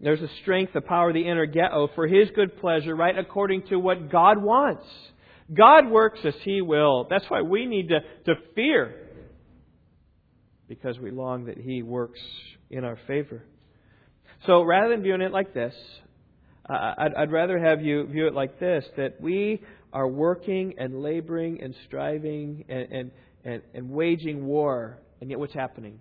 there's 0.00 0.20
a 0.20 0.28
strength, 0.42 0.72
the 0.72 0.80
power, 0.80 1.12
the 1.12 1.26
inner 1.26 1.46
energeo, 1.46 1.94
for 1.94 2.06
His 2.06 2.28
good 2.34 2.58
pleasure, 2.58 2.94
right, 2.94 3.16
according 3.18 3.66
to 3.68 3.76
what 3.76 4.10
God 4.10 4.42
wants. 4.42 4.84
God 5.52 5.88
works 5.88 6.20
as 6.24 6.34
He 6.42 6.60
will. 6.60 7.06
That's 7.08 7.24
why 7.28 7.42
we 7.42 7.66
need 7.66 7.88
to, 7.88 8.00
to 8.26 8.40
fear, 8.54 8.94
because 10.68 10.98
we 10.98 11.10
long 11.10 11.46
that 11.46 11.58
He 11.58 11.82
works 11.82 12.20
in 12.70 12.84
our 12.84 12.98
favor. 13.06 13.44
So 14.44 14.62
rather 14.62 14.90
than 14.90 15.02
viewing 15.02 15.22
it 15.22 15.32
like 15.32 15.54
this, 15.54 15.74
uh, 16.68 16.94
I'd, 16.98 17.14
I'd 17.14 17.32
rather 17.32 17.58
have 17.58 17.82
you 17.82 18.06
view 18.06 18.26
it 18.26 18.34
like 18.34 18.58
this 18.60 18.84
that 18.96 19.20
we 19.20 19.62
are 19.92 20.06
working 20.06 20.74
and 20.78 21.00
laboring 21.02 21.62
and 21.62 21.74
striving 21.86 22.64
and, 22.68 22.92
and, 22.92 23.10
and, 23.44 23.62
and 23.72 23.90
waging 23.90 24.44
war, 24.44 24.98
and 25.20 25.30
yet 25.30 25.38
what's 25.38 25.54
happening? 25.54 26.00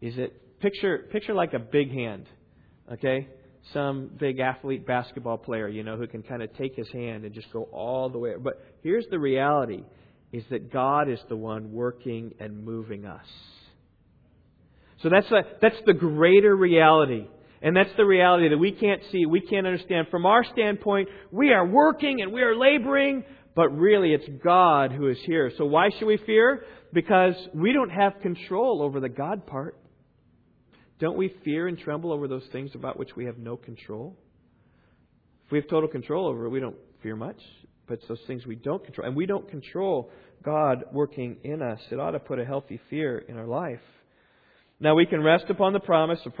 Is 0.00 0.14
it 0.16 0.60
picture 0.60 1.06
picture 1.12 1.34
like 1.34 1.52
a 1.52 1.58
big 1.58 1.92
hand, 1.92 2.26
okay? 2.92 3.28
some 3.72 4.10
big 4.18 4.40
athlete 4.40 4.86
basketball 4.86 5.38
player, 5.38 5.68
you 5.68 5.82
know, 5.82 5.96
who 5.96 6.06
can 6.06 6.22
kind 6.22 6.42
of 6.42 6.52
take 6.56 6.74
his 6.74 6.90
hand 6.92 7.24
and 7.24 7.34
just 7.34 7.52
go 7.52 7.64
all 7.72 8.08
the 8.08 8.18
way. 8.18 8.34
But 8.38 8.64
here's 8.82 9.06
the 9.10 9.18
reality 9.18 9.84
is 10.32 10.44
that 10.50 10.72
God 10.72 11.08
is 11.08 11.18
the 11.28 11.36
one 11.36 11.72
working 11.72 12.34
and 12.40 12.64
moving 12.64 13.04
us. 13.04 13.26
So 15.02 15.08
that's 15.08 15.28
the, 15.28 15.42
that's 15.60 15.80
the 15.86 15.92
greater 15.92 16.54
reality. 16.54 17.26
And 17.62 17.76
that's 17.76 17.90
the 17.96 18.06
reality 18.06 18.48
that 18.48 18.58
we 18.58 18.72
can't 18.72 19.02
see, 19.12 19.26
we 19.26 19.40
can't 19.40 19.66
understand. 19.66 20.08
From 20.10 20.24
our 20.24 20.44
standpoint, 20.44 21.08
we 21.30 21.52
are 21.52 21.66
working 21.66 22.22
and 22.22 22.32
we 22.32 22.42
are 22.42 22.56
laboring, 22.56 23.22
but 23.54 23.68
really 23.68 24.14
it's 24.14 24.24
God 24.42 24.92
who 24.92 25.08
is 25.08 25.18
here. 25.26 25.52
So 25.58 25.66
why 25.66 25.90
should 25.90 26.06
we 26.06 26.18
fear? 26.24 26.64
Because 26.92 27.34
we 27.54 27.72
don't 27.72 27.90
have 27.90 28.20
control 28.22 28.82
over 28.82 28.98
the 28.98 29.10
God 29.10 29.46
part. 29.46 29.76
Don't 31.00 31.18
we 31.18 31.34
fear 31.44 31.68
and 31.68 31.78
tremble 31.78 32.12
over 32.12 32.28
those 32.28 32.46
things 32.52 32.70
about 32.74 32.98
which 32.98 33.14
we 33.16 33.26
have 33.26 33.38
no 33.38 33.56
control? 33.56 34.16
If 35.46 35.52
we 35.52 35.58
have 35.58 35.68
total 35.68 35.88
control 35.88 36.28
over 36.28 36.46
it, 36.46 36.50
we 36.50 36.60
don't 36.60 36.76
fear 37.02 37.16
much. 37.16 37.40
But 37.86 37.98
it's 37.98 38.08
those 38.08 38.20
things 38.26 38.46
we 38.46 38.56
don't 38.56 38.82
control. 38.84 39.06
And 39.08 39.16
we 39.16 39.26
don't 39.26 39.48
control 39.48 40.10
God 40.42 40.84
working 40.92 41.38
in 41.42 41.60
us. 41.60 41.80
It 41.90 41.98
ought 41.98 42.12
to 42.12 42.20
put 42.20 42.38
a 42.38 42.44
healthy 42.44 42.80
fear 42.88 43.18
in 43.18 43.36
our 43.36 43.46
life. 43.46 43.80
Now 44.82 44.94
we 44.94 45.04
can 45.04 45.22
rest 45.22 45.44
upon 45.50 45.74
the 45.74 45.80
promise 45.80 46.20
of 46.24 46.32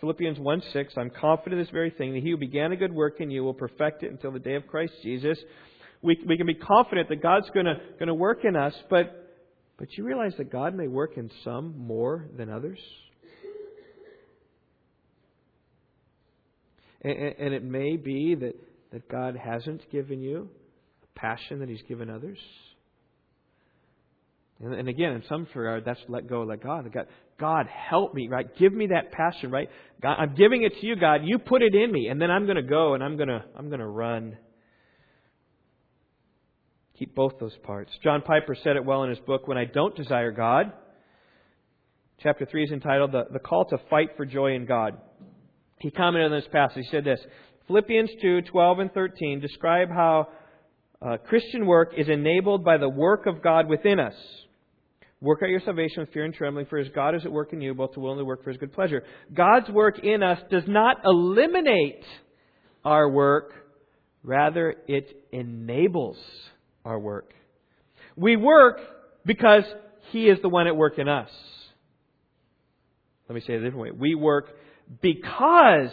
Philippians 0.00 0.40
1 0.40 0.62
6. 0.72 0.94
I'm 0.96 1.10
confident 1.10 1.60
of 1.60 1.66
this 1.66 1.72
very 1.72 1.90
thing, 1.90 2.14
that 2.14 2.22
he 2.22 2.30
who 2.30 2.36
began 2.36 2.72
a 2.72 2.76
good 2.76 2.92
work 2.92 3.20
in 3.20 3.30
you 3.30 3.44
will 3.44 3.54
perfect 3.54 4.02
it 4.02 4.10
until 4.10 4.32
the 4.32 4.40
day 4.40 4.56
of 4.56 4.66
Christ 4.66 4.92
Jesus. 5.04 5.38
We, 6.02 6.18
we 6.26 6.36
can 6.36 6.46
be 6.46 6.54
confident 6.54 7.08
that 7.10 7.22
God's 7.22 7.48
going 7.50 7.66
to 7.66 8.14
work 8.14 8.44
in 8.44 8.56
us, 8.56 8.74
but, 8.90 9.38
but 9.78 9.86
you 9.96 10.04
realize 10.04 10.32
that 10.38 10.50
God 10.50 10.74
may 10.74 10.88
work 10.88 11.16
in 11.16 11.30
some 11.44 11.78
more 11.78 12.26
than 12.36 12.50
others? 12.50 12.78
And, 17.02 17.34
and 17.38 17.54
it 17.54 17.62
may 17.62 17.96
be 17.96 18.34
that, 18.34 18.54
that 18.92 19.08
God 19.08 19.36
hasn't 19.36 19.88
given 19.92 20.20
you 20.20 20.48
a 21.04 21.18
passion 21.18 21.60
that 21.60 21.68
He's 21.68 21.82
given 21.88 22.10
others. 22.10 22.38
And 24.58 24.88
again, 24.88 25.12
in 25.12 25.22
some 25.28 25.46
regard, 25.54 25.84
that's 25.84 26.00
let 26.08 26.28
go, 26.28 26.42
let 26.42 26.62
God. 26.62 26.90
God. 27.38 27.66
Help 27.66 28.14
me, 28.14 28.28
right? 28.28 28.46
Give 28.58 28.72
me 28.72 28.88
that 28.88 29.12
passion, 29.12 29.50
right? 29.50 29.68
God, 30.02 30.16
I'm 30.18 30.34
giving 30.34 30.62
it 30.62 30.80
to 30.80 30.86
you, 30.86 30.96
God. 30.96 31.20
You 31.24 31.38
put 31.38 31.62
it 31.62 31.74
in 31.74 31.92
me, 31.92 32.08
and 32.08 32.20
then 32.20 32.30
I'm 32.30 32.44
going 32.44 32.56
to 32.56 32.62
go 32.62 32.94
and 32.94 33.02
I'm 33.02 33.16
going 33.16 33.28
to 33.28 33.44
I'm 33.56 33.68
going 33.68 33.80
to 33.80 33.86
run. 33.86 34.38
Keep 36.98 37.14
both 37.14 37.34
those 37.38 37.56
parts. 37.62 37.92
John 38.02 38.22
Piper 38.22 38.56
said 38.62 38.76
it 38.76 38.84
well 38.84 39.02
in 39.02 39.10
his 39.10 39.18
book, 39.18 39.46
When 39.46 39.58
I 39.58 39.64
Don't 39.66 39.94
Desire 39.94 40.32
God. 40.32 40.72
Chapter 42.22 42.46
3 42.46 42.64
is 42.64 42.70
entitled 42.70 43.12
The, 43.12 43.24
the 43.30 43.38
Call 43.38 43.66
to 43.66 43.76
Fight 43.90 44.16
for 44.16 44.24
Joy 44.24 44.54
in 44.54 44.64
God. 44.64 44.96
He 45.78 45.90
commented 45.90 46.32
on 46.32 46.38
this 46.38 46.48
passage. 46.50 46.84
He 46.84 46.90
said 46.90 47.04
this 47.04 47.20
Philippians 47.66 48.10
2 48.22 48.42
12 48.42 48.78
and 48.78 48.92
13 48.92 49.40
describe 49.40 49.88
how 49.90 50.28
uh, 51.02 51.18
Christian 51.28 51.66
work 51.66 51.92
is 51.96 52.08
enabled 52.08 52.64
by 52.64 52.78
the 52.78 52.88
work 52.88 53.26
of 53.26 53.42
God 53.42 53.68
within 53.68 54.00
us. 54.00 54.14
Work 55.20 55.40
out 55.42 55.48
your 55.48 55.60
salvation 55.64 56.00
with 56.00 56.12
fear 56.12 56.24
and 56.24 56.34
trembling, 56.34 56.66
for 56.66 56.78
as 56.78 56.88
God 56.94 57.14
is 57.14 57.22
at 57.24 57.32
work 57.32 57.52
in 57.52 57.60
you, 57.60 57.74
both 57.74 57.94
to 57.94 58.00
will 58.00 58.12
and 58.12 58.20
to 58.20 58.24
work 58.24 58.44
for 58.44 58.50
his 58.50 58.58
good 58.58 58.72
pleasure. 58.72 59.02
God's 59.32 59.68
work 59.70 59.98
in 59.98 60.22
us 60.22 60.38
does 60.50 60.64
not 60.66 60.98
eliminate 61.04 62.04
our 62.84 63.08
work, 63.08 63.52
rather, 64.22 64.76
it 64.86 65.24
enables 65.32 66.18
our 66.84 66.98
work. 66.98 67.32
We 68.14 68.36
work 68.36 68.78
because 69.24 69.64
he 70.10 70.28
is 70.28 70.38
the 70.42 70.48
one 70.48 70.66
at 70.66 70.76
work 70.76 70.98
in 70.98 71.08
us. 71.08 71.30
Let 73.28 73.34
me 73.34 73.40
say 73.40 73.54
it 73.54 73.62
a 73.62 73.64
different 73.64 73.82
way. 73.82 73.90
We 73.98 74.14
work 74.14 74.50
because 75.02 75.90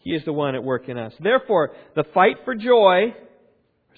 He 0.00 0.10
is 0.10 0.24
the 0.24 0.32
one 0.32 0.54
at 0.54 0.62
work 0.62 0.88
in 0.88 0.98
us. 0.98 1.12
Therefore, 1.18 1.70
the 1.96 2.04
fight 2.12 2.36
for 2.44 2.54
joy, 2.54 3.14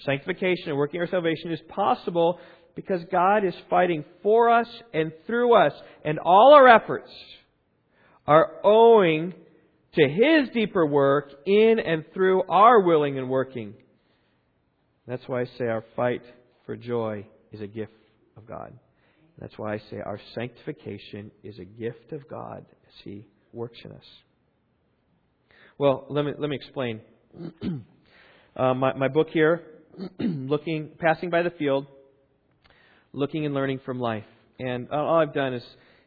Sanctification 0.05 0.69
and 0.69 0.77
working 0.77 1.01
our 1.01 1.07
salvation 1.07 1.51
is 1.51 1.59
possible 1.69 2.39
because 2.77 3.01
God 3.11 3.43
is 3.43 3.55
fighting 3.71 4.05
for 4.21 4.51
us 4.51 4.67
and 4.93 5.11
through 5.25 5.55
us, 5.55 5.73
and 6.05 6.19
all 6.19 6.53
our 6.53 6.67
efforts 6.67 7.09
are 8.27 8.51
owing 8.63 9.33
to 9.95 10.07
His 10.07 10.49
deeper 10.53 10.85
work 10.85 11.31
in 11.47 11.79
and 11.79 12.05
through 12.13 12.43
our 12.43 12.79
willing 12.81 13.17
and 13.17 13.31
working. 13.31 13.73
That's 15.07 15.23
why 15.25 15.41
I 15.41 15.45
say 15.57 15.65
our 15.65 15.83
fight 15.95 16.21
for 16.67 16.75
joy 16.75 17.25
is 17.51 17.61
a 17.61 17.67
gift 17.67 17.93
of 18.37 18.45
God. 18.45 18.71
That's 19.41 19.57
why 19.57 19.73
I 19.73 19.77
say 19.89 19.97
our 20.05 20.19
sanctification 20.35 21.31
is 21.43 21.57
a 21.57 21.65
gift 21.65 22.11
of 22.11 22.29
God 22.29 22.63
as 22.87 22.93
He 23.03 23.25
works 23.53 23.79
in 23.83 23.91
us. 23.91 24.05
Well, 25.79 26.05
let 26.11 26.25
me, 26.25 26.33
let 26.37 26.47
me 26.51 26.55
explain. 26.55 27.01
uh, 28.55 28.75
my, 28.75 28.93
my 28.93 29.07
book 29.07 29.29
here, 29.33 29.63
looking, 30.19 30.91
passing 30.99 31.31
by 31.31 31.41
the 31.41 31.49
field, 31.49 31.87
looking 33.13 33.45
and 33.45 33.53
learning 33.53 33.79
from 33.85 33.99
life. 33.99 34.25
And 34.59 34.89
all 34.89 35.19
I've 35.19 35.33
done 35.33 35.53
is 35.53 35.63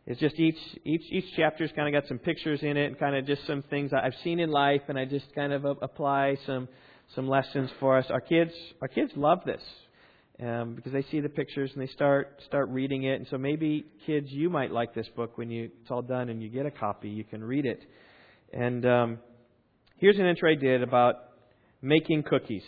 is 0.07 0.19
just 0.19 0.39
each 0.41 0.59
each 0.85 1.03
each 1.11 1.37
chapter's 1.37 1.71
kind 1.77 1.95
of 1.95 2.03
got 2.03 2.09
some 2.09 2.19
pictures 2.19 2.61
in 2.63 2.77
it 2.77 2.87
and 2.87 2.99
kind 2.99 3.15
of 3.17 3.27
just 3.27 3.47
some 3.47 3.63
things 3.71 3.93
I've 3.93 4.15
seen 4.25 4.41
in 4.41 4.51
life, 4.51 4.83
and 4.89 4.99
I 4.99 5.05
just 5.05 5.27
kind 5.35 5.53
of 5.53 5.65
apply 5.65 6.37
some 6.47 6.69
some 7.15 7.29
lessons 7.29 7.71
for 7.79 7.97
us. 7.99 8.07
Our 8.11 8.21
kids 8.21 8.53
our 8.81 8.89
kids 8.89 9.13
love 9.17 9.41
this 9.45 9.63
um, 10.43 10.75
because 10.75 10.93
they 10.93 11.05
see 11.11 11.21
the 11.21 11.29
pictures 11.29 11.71
and 11.75 11.83
they 11.83 11.93
start 11.93 12.41
start 12.47 12.69
reading 12.71 13.05
it. 13.05 13.15
And 13.21 13.27
so 13.31 13.39
maybe 13.39 13.85
kids, 14.07 14.29
you 14.31 14.49
might 14.49 14.71
like 14.71 14.95
this 14.95 15.07
book 15.15 15.37
when 15.37 15.51
you 15.51 15.71
it's 15.83 15.91
all 15.91 16.03
done 16.03 16.29
and 16.29 16.43
you 16.43 16.49
get 16.49 16.67
a 16.67 16.71
copy. 16.71 17.09
You 17.09 17.25
can 17.25 17.43
read 17.45 17.67
it. 17.67 17.81
And 18.53 18.85
um, 18.87 19.19
here's 19.97 20.19
an 20.19 20.27
entry 20.27 20.57
I 20.57 20.61
did 20.61 20.83
about 20.83 21.17
making 21.83 22.25
cookies. 22.25 22.65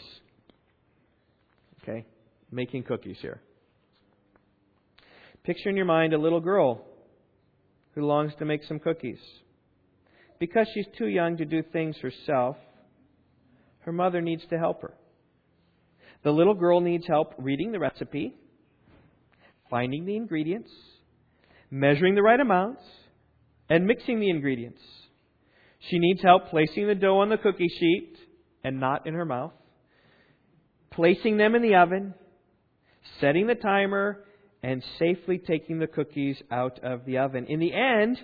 Okay, 1.82 2.04
making 2.50 2.84
cookies 2.84 3.16
here. 3.20 3.40
Picture 5.44 5.70
in 5.70 5.76
your 5.76 5.86
mind 5.86 6.14
a 6.14 6.18
little 6.18 6.40
girl 6.40 6.84
who 7.94 8.06
longs 8.06 8.32
to 8.38 8.44
make 8.44 8.62
some 8.64 8.78
cookies. 8.78 9.18
Because 10.38 10.66
she's 10.72 10.86
too 10.96 11.08
young 11.08 11.36
to 11.36 11.44
do 11.44 11.62
things 11.72 11.96
herself, 11.98 12.56
her 13.80 13.92
mother 13.92 14.20
needs 14.20 14.42
to 14.50 14.58
help 14.58 14.82
her. 14.82 14.94
The 16.22 16.30
little 16.30 16.54
girl 16.54 16.80
needs 16.80 17.06
help 17.08 17.34
reading 17.38 17.72
the 17.72 17.80
recipe, 17.80 18.34
finding 19.68 20.04
the 20.04 20.16
ingredients, 20.16 20.70
measuring 21.70 22.14
the 22.14 22.22
right 22.22 22.38
amounts, 22.38 22.82
and 23.68 23.86
mixing 23.86 24.20
the 24.20 24.30
ingredients. 24.30 24.80
She 25.90 25.98
needs 25.98 26.22
help 26.22 26.50
placing 26.50 26.86
the 26.86 26.94
dough 26.94 27.18
on 27.18 27.28
the 27.28 27.38
cookie 27.38 27.68
sheet 27.68 28.16
and 28.62 28.78
not 28.78 29.06
in 29.06 29.14
her 29.14 29.24
mouth, 29.24 29.52
placing 30.92 31.36
them 31.36 31.56
in 31.56 31.62
the 31.62 31.74
oven, 31.74 32.14
setting 33.20 33.48
the 33.48 33.56
timer, 33.56 34.24
and 34.62 34.82
safely 34.98 35.38
taking 35.38 35.78
the 35.78 35.86
cookies 35.86 36.36
out 36.50 36.78
of 36.82 37.04
the 37.04 37.18
oven. 37.18 37.46
In 37.48 37.58
the 37.58 37.72
end, 37.72 38.18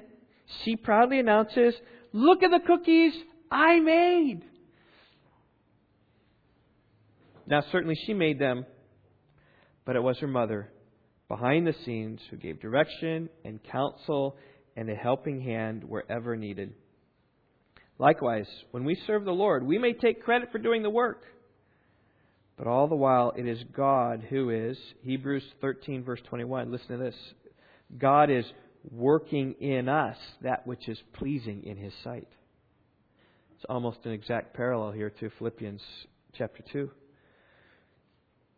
she 0.65 0.77
proudly 0.77 1.19
announces, 1.19 1.75
Look 2.13 2.43
at 2.43 2.51
the 2.51 2.61
cookies 2.67 3.13
I 3.51 3.81
made! 3.81 4.43
Now, 7.47 7.63
certainly 7.73 7.97
she 8.07 8.13
made 8.13 8.39
them, 8.39 8.67
but 9.85 9.97
it 9.97 10.03
was 10.03 10.19
her 10.19 10.27
mother 10.27 10.71
behind 11.29 11.67
the 11.67 11.75
scenes 11.85 12.21
who 12.31 12.37
gave 12.37 12.61
direction 12.61 13.29
and 13.45 13.61
counsel 13.65 14.37
and 14.77 14.89
a 14.91 14.95
helping 14.95 15.41
hand 15.41 15.83
wherever 15.83 16.37
needed. 16.37 16.75
Likewise, 17.99 18.47
when 18.71 18.85
we 18.85 18.97
serve 19.07 19.25
the 19.25 19.33
Lord, 19.33 19.67
we 19.67 19.79
may 19.79 19.93
take 19.93 20.23
credit 20.23 20.51
for 20.53 20.59
doing 20.59 20.83
the 20.83 20.91
work. 20.91 21.25
But 22.59 22.67
all 22.67 22.89
the 22.89 22.97
while, 22.97 23.33
it 23.37 23.47
is 23.47 23.63
God 23.73 24.27
who 24.29 24.51
is, 24.51 24.77
Hebrews 25.03 25.45
13, 25.61 26.03
verse 26.03 26.21
21. 26.29 26.73
Listen 26.73 26.99
to 26.99 27.05
this. 27.05 27.15
God 27.97 28.31
is 28.31 28.45
working 28.91 29.55
in 29.61 29.89
us 29.89 30.17
that 30.43 30.67
which 30.67 30.89
is 30.89 30.99
pleasing 31.15 31.63
in 31.65 31.77
His 31.77 31.93
sight. 32.03 32.29
It's 33.55 33.65
almost 33.69 33.99
an 34.05 34.13
exact 34.13 34.55
parallel 34.55 34.91
here 34.91 35.11
to 35.21 35.31
Philippians 35.39 35.83
chapter 36.37 36.65
2. 36.73 36.91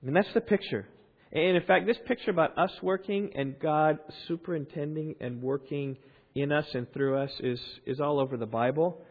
And 0.07 0.17
that's 0.17 0.33
the 0.33 0.41
picture. 0.41 0.87
And 1.33 1.57
in 1.57 1.63
fact, 1.67 1.87
this 1.87 1.99
picture 2.07 2.31
about 2.31 2.59
us 2.59 2.73
working 2.83 3.31
and 3.35 3.59
God 3.59 3.99
superintending 4.29 5.17
and 5.21 5.43
working 5.43 5.99
in 6.35 6.53
us 6.53 6.67
and 6.73 6.91
through 6.93 7.19
us 7.19 7.31
is, 7.41 7.61
is 7.87 8.01
all 8.01 8.19
over 8.19 8.37
the 8.37 8.47
Bible. 8.47 9.03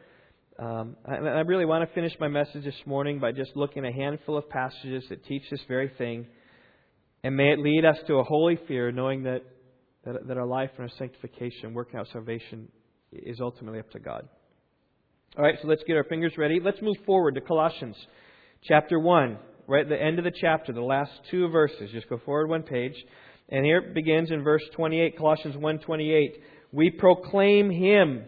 Um, 0.59 0.97
I, 1.05 1.15
I 1.15 1.39
really 1.41 1.63
want 1.63 1.87
to 1.87 1.95
finish 1.95 2.11
my 2.19 2.27
message 2.27 2.65
this 2.65 2.75
morning 2.85 3.19
by 3.19 3.31
just 3.31 3.55
looking 3.55 3.85
at 3.85 3.91
a 3.91 3.95
handful 3.95 4.37
of 4.37 4.49
passages 4.49 5.05
that 5.07 5.23
teach 5.23 5.43
this 5.49 5.61
very 5.69 5.89
thing. 5.97 6.27
And 7.23 7.37
may 7.37 7.53
it 7.53 7.59
lead 7.59 7.85
us 7.85 7.95
to 8.07 8.15
a 8.15 8.23
holy 8.23 8.59
fear, 8.67 8.91
knowing 8.91 9.23
that, 9.23 9.43
that, 10.03 10.27
that 10.27 10.37
our 10.37 10.45
life 10.45 10.71
and 10.77 10.89
our 10.89 10.97
sanctification, 10.97 11.73
working 11.73 11.97
out 11.97 12.07
salvation, 12.11 12.67
is 13.13 13.39
ultimately 13.39 13.79
up 13.79 13.89
to 13.91 13.99
God. 13.99 14.27
All 15.37 15.45
right, 15.45 15.55
so 15.61 15.67
let's 15.69 15.83
get 15.87 15.95
our 15.95 16.03
fingers 16.03 16.33
ready. 16.37 16.59
Let's 16.61 16.81
move 16.81 16.97
forward 17.05 17.35
to 17.35 17.41
Colossians 17.41 17.95
chapter 18.65 18.99
1 18.99 19.37
right 19.65 19.83
at 19.83 19.89
the 19.89 20.01
end 20.01 20.19
of 20.19 20.25
the 20.25 20.33
chapter, 20.41 20.73
the 20.73 20.81
last 20.81 21.11
two 21.31 21.47
verses. 21.47 21.89
Just 21.93 22.09
go 22.09 22.19
forward 22.25 22.49
one 22.49 22.63
page. 22.63 22.95
And 23.47 23.63
here 23.63 23.77
it 23.77 23.93
begins 23.93 24.29
in 24.29 24.43
verse 24.43 24.63
28, 24.75 25.17
Colossians 25.17 25.55
1:28. 25.55 26.41
We 26.73 26.91
proclaim 26.91 27.69
him, 27.69 28.25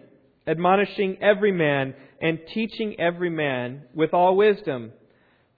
admonishing 0.52 1.18
every 1.22 1.52
man 1.52 1.96
and 2.22 2.40
teaching 2.54 3.00
every 3.00 3.30
man 3.30 3.84
with 3.96 4.14
all 4.14 4.36
wisdom, 4.36 4.92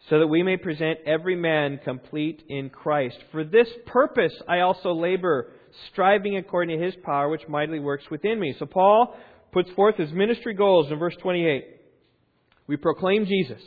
so 0.10 0.20
that 0.20 0.28
we 0.28 0.44
may 0.44 0.58
present 0.58 1.00
every 1.06 1.36
man 1.36 1.80
complete 1.84 2.44
in 2.48 2.70
Christ. 2.70 3.18
For 3.32 3.44
this 3.44 3.68
purpose 3.86 4.34
I 4.48 4.60
also 4.60 4.94
labor, 4.94 5.52
striving 5.92 6.38
according 6.38 6.78
to 6.78 6.86
his 6.86 6.96
power 7.04 7.30
which 7.30 7.48
mightily 7.48 7.80
works 7.80 8.06
within 8.12 8.40
me. 8.40 8.56
So 8.60 8.66
Paul 8.66 9.16
puts 9.52 9.70
forth 9.72 9.96
his 9.96 10.12
ministry 10.12 10.54
goals 10.54 10.92
in 10.92 11.00
verse 11.00 11.16
28. 11.22 11.64
We 12.68 12.78
proclaim 12.78 13.26
Jesus 13.26 13.62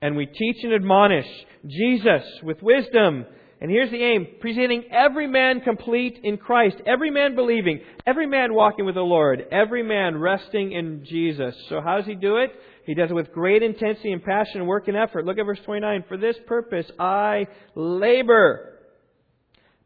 and 0.00 0.16
we 0.16 0.26
teach 0.26 0.56
and 0.62 0.72
admonish 0.72 1.26
Jesus 1.66 2.22
with 2.42 2.62
wisdom. 2.62 3.26
And 3.60 3.70
here's 3.70 3.90
the 3.90 4.02
aim 4.02 4.26
presenting 4.40 4.84
every 4.92 5.26
man 5.26 5.60
complete 5.60 6.20
in 6.22 6.36
Christ, 6.36 6.76
every 6.86 7.10
man 7.10 7.34
believing, 7.34 7.80
every 8.06 8.26
man 8.26 8.54
walking 8.54 8.86
with 8.86 8.94
the 8.94 9.00
Lord, 9.00 9.46
every 9.50 9.82
man 9.82 10.16
resting 10.16 10.72
in 10.72 11.04
Jesus. 11.04 11.54
So, 11.68 11.80
how 11.80 11.96
does 11.96 12.06
he 12.06 12.14
do 12.14 12.36
it? 12.36 12.52
He 12.84 12.94
does 12.94 13.10
it 13.10 13.14
with 13.14 13.32
great 13.32 13.62
intensity 13.62 14.12
and 14.12 14.22
passion, 14.22 14.60
and 14.60 14.68
work, 14.68 14.88
and 14.88 14.96
effort. 14.96 15.26
Look 15.26 15.38
at 15.38 15.44
verse 15.44 15.58
29. 15.64 16.04
For 16.08 16.16
this 16.16 16.36
purpose 16.46 16.86
I 16.98 17.48
labor. 17.74 18.78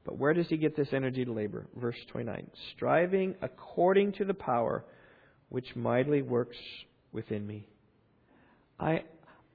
But 0.04 0.18
where 0.18 0.34
does 0.34 0.48
he 0.48 0.56
get 0.56 0.76
this 0.76 0.88
energy 0.92 1.24
to 1.24 1.32
labor? 1.32 1.66
Verse 1.76 1.96
29. 2.10 2.50
Striving 2.76 3.36
according 3.40 4.12
to 4.14 4.24
the 4.24 4.34
power 4.34 4.84
which 5.48 5.74
mightily 5.74 6.22
works 6.22 6.56
within 7.12 7.46
me. 7.46 7.66
I, 8.78 9.04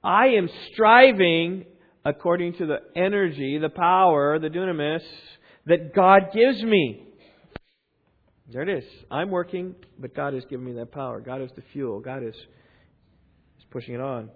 I 0.04 0.28
am 0.38 0.50
striving 0.72 1.66
according 2.08 2.54
to 2.54 2.66
the 2.66 2.78
energy, 2.96 3.58
the 3.62 3.70
power, 3.70 4.40
the 4.40 4.48
dunamis 4.48 5.02
that 5.66 5.94
God 5.94 6.30
gives 6.34 6.64
me. 6.64 7.04
There 8.52 8.62
it 8.62 8.70
is. 8.70 8.86
I'm 9.12 9.30
working, 9.30 9.76
but 10.00 10.16
God 10.16 10.34
has 10.34 10.46
given 10.50 10.66
me 10.66 10.74
that 10.74 10.94
power. 10.94 11.20
God 11.20 11.42
is 11.42 11.52
the 11.58 11.64
fuel. 11.74 12.00
God 12.00 12.24
is, 12.24 12.34
is 12.34 13.66
pushing 13.72 13.96
it 13.96 14.00
on. 14.00 14.30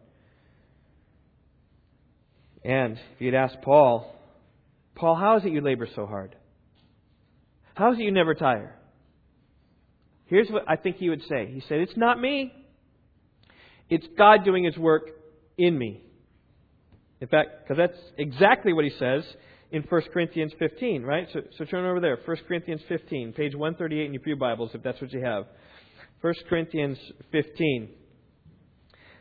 And 2.66 2.98
if 2.98 3.22
you'd 3.22 3.34
ask 3.34 3.56
Paul, 3.62 4.20
Paul, 4.96 5.16
how 5.16 5.38
is 5.38 5.46
it 5.46 5.54
you 5.54 5.62
labor 5.62 5.88
so 5.96 6.06
hard? 6.06 6.36
How 7.74 7.94
is 7.94 8.00
it 8.00 8.04
you 8.04 8.12
never 8.12 8.36
tire? 8.36 8.76
Here's 10.26 10.50
what 10.50 10.66
I 10.68 10.76
think 10.76 10.98
he 10.98 11.10
would 11.10 11.24
say. 11.30 11.50
He 11.54 11.64
said, 11.70 11.80
It's 11.80 11.96
not 11.96 12.20
me. 12.20 12.54
It's 13.90 14.06
God 14.18 14.44
doing 14.44 14.66
his 14.66 14.78
work 14.78 15.10
in 15.58 15.78
me. 15.78 16.04
In 17.22 17.28
fact, 17.28 17.50
because 17.64 17.78
that's 17.78 18.00
exactly 18.18 18.74
what 18.74 18.84
he 18.84 18.92
says 18.98 19.24
in 19.72 19.84
1 19.84 20.02
Corinthians 20.12 20.52
15, 20.58 21.04
right? 21.04 21.28
So, 21.32 21.42
so 21.58 21.66
turn 21.66 21.86
over 21.86 22.00
there. 22.00 22.18
1 22.26 22.38
Corinthians 22.48 22.82
15, 22.90 23.34
page 23.34 23.56
138 23.56 24.06
in 24.06 24.14
your 24.14 24.22
Pew 24.22 24.36
Bibles, 24.36 24.72
if 24.74 24.82
that's 24.82 25.00
what 25.00 25.14
you 25.14 25.24
have. 25.24 25.46
1 26.22 26.34
Corinthians 26.50 26.98
15. 27.32 27.90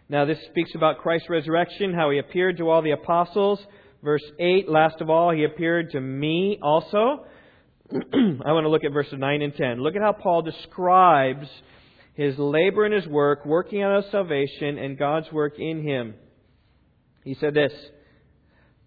Now, 0.08 0.24
this 0.24 0.38
speaks 0.50 0.70
about 0.74 0.98
Christ's 0.98 1.28
resurrection, 1.28 1.94
how 1.94 2.10
he 2.10 2.18
appeared 2.18 2.56
to 2.56 2.68
all 2.68 2.82
the 2.82 2.90
apostles. 2.90 3.60
Verse 4.02 4.24
8, 4.40 4.68
last 4.68 5.00
of 5.00 5.10
all, 5.10 5.30
he 5.30 5.44
appeared 5.44 5.90
to 5.90 6.00
me 6.00 6.58
also. 6.62 7.26
I 7.92 8.52
want 8.52 8.64
to 8.64 8.70
look 8.70 8.82
at 8.82 8.92
verses 8.92 9.14
9 9.18 9.42
and 9.42 9.54
10. 9.54 9.82
Look 9.82 9.94
at 9.94 10.02
how 10.02 10.12
Paul 10.12 10.42
describes 10.42 11.46
his 12.14 12.36
labor 12.38 12.86
and 12.86 12.94
his 12.94 13.06
work, 13.06 13.44
working 13.44 13.82
out 13.82 13.98
of 13.98 14.04
salvation, 14.10 14.78
and 14.78 14.98
God's 14.98 15.30
work 15.30 15.58
in 15.58 15.82
him. 15.82 16.14
He 17.24 17.34
said 17.34 17.54
this 17.54 17.72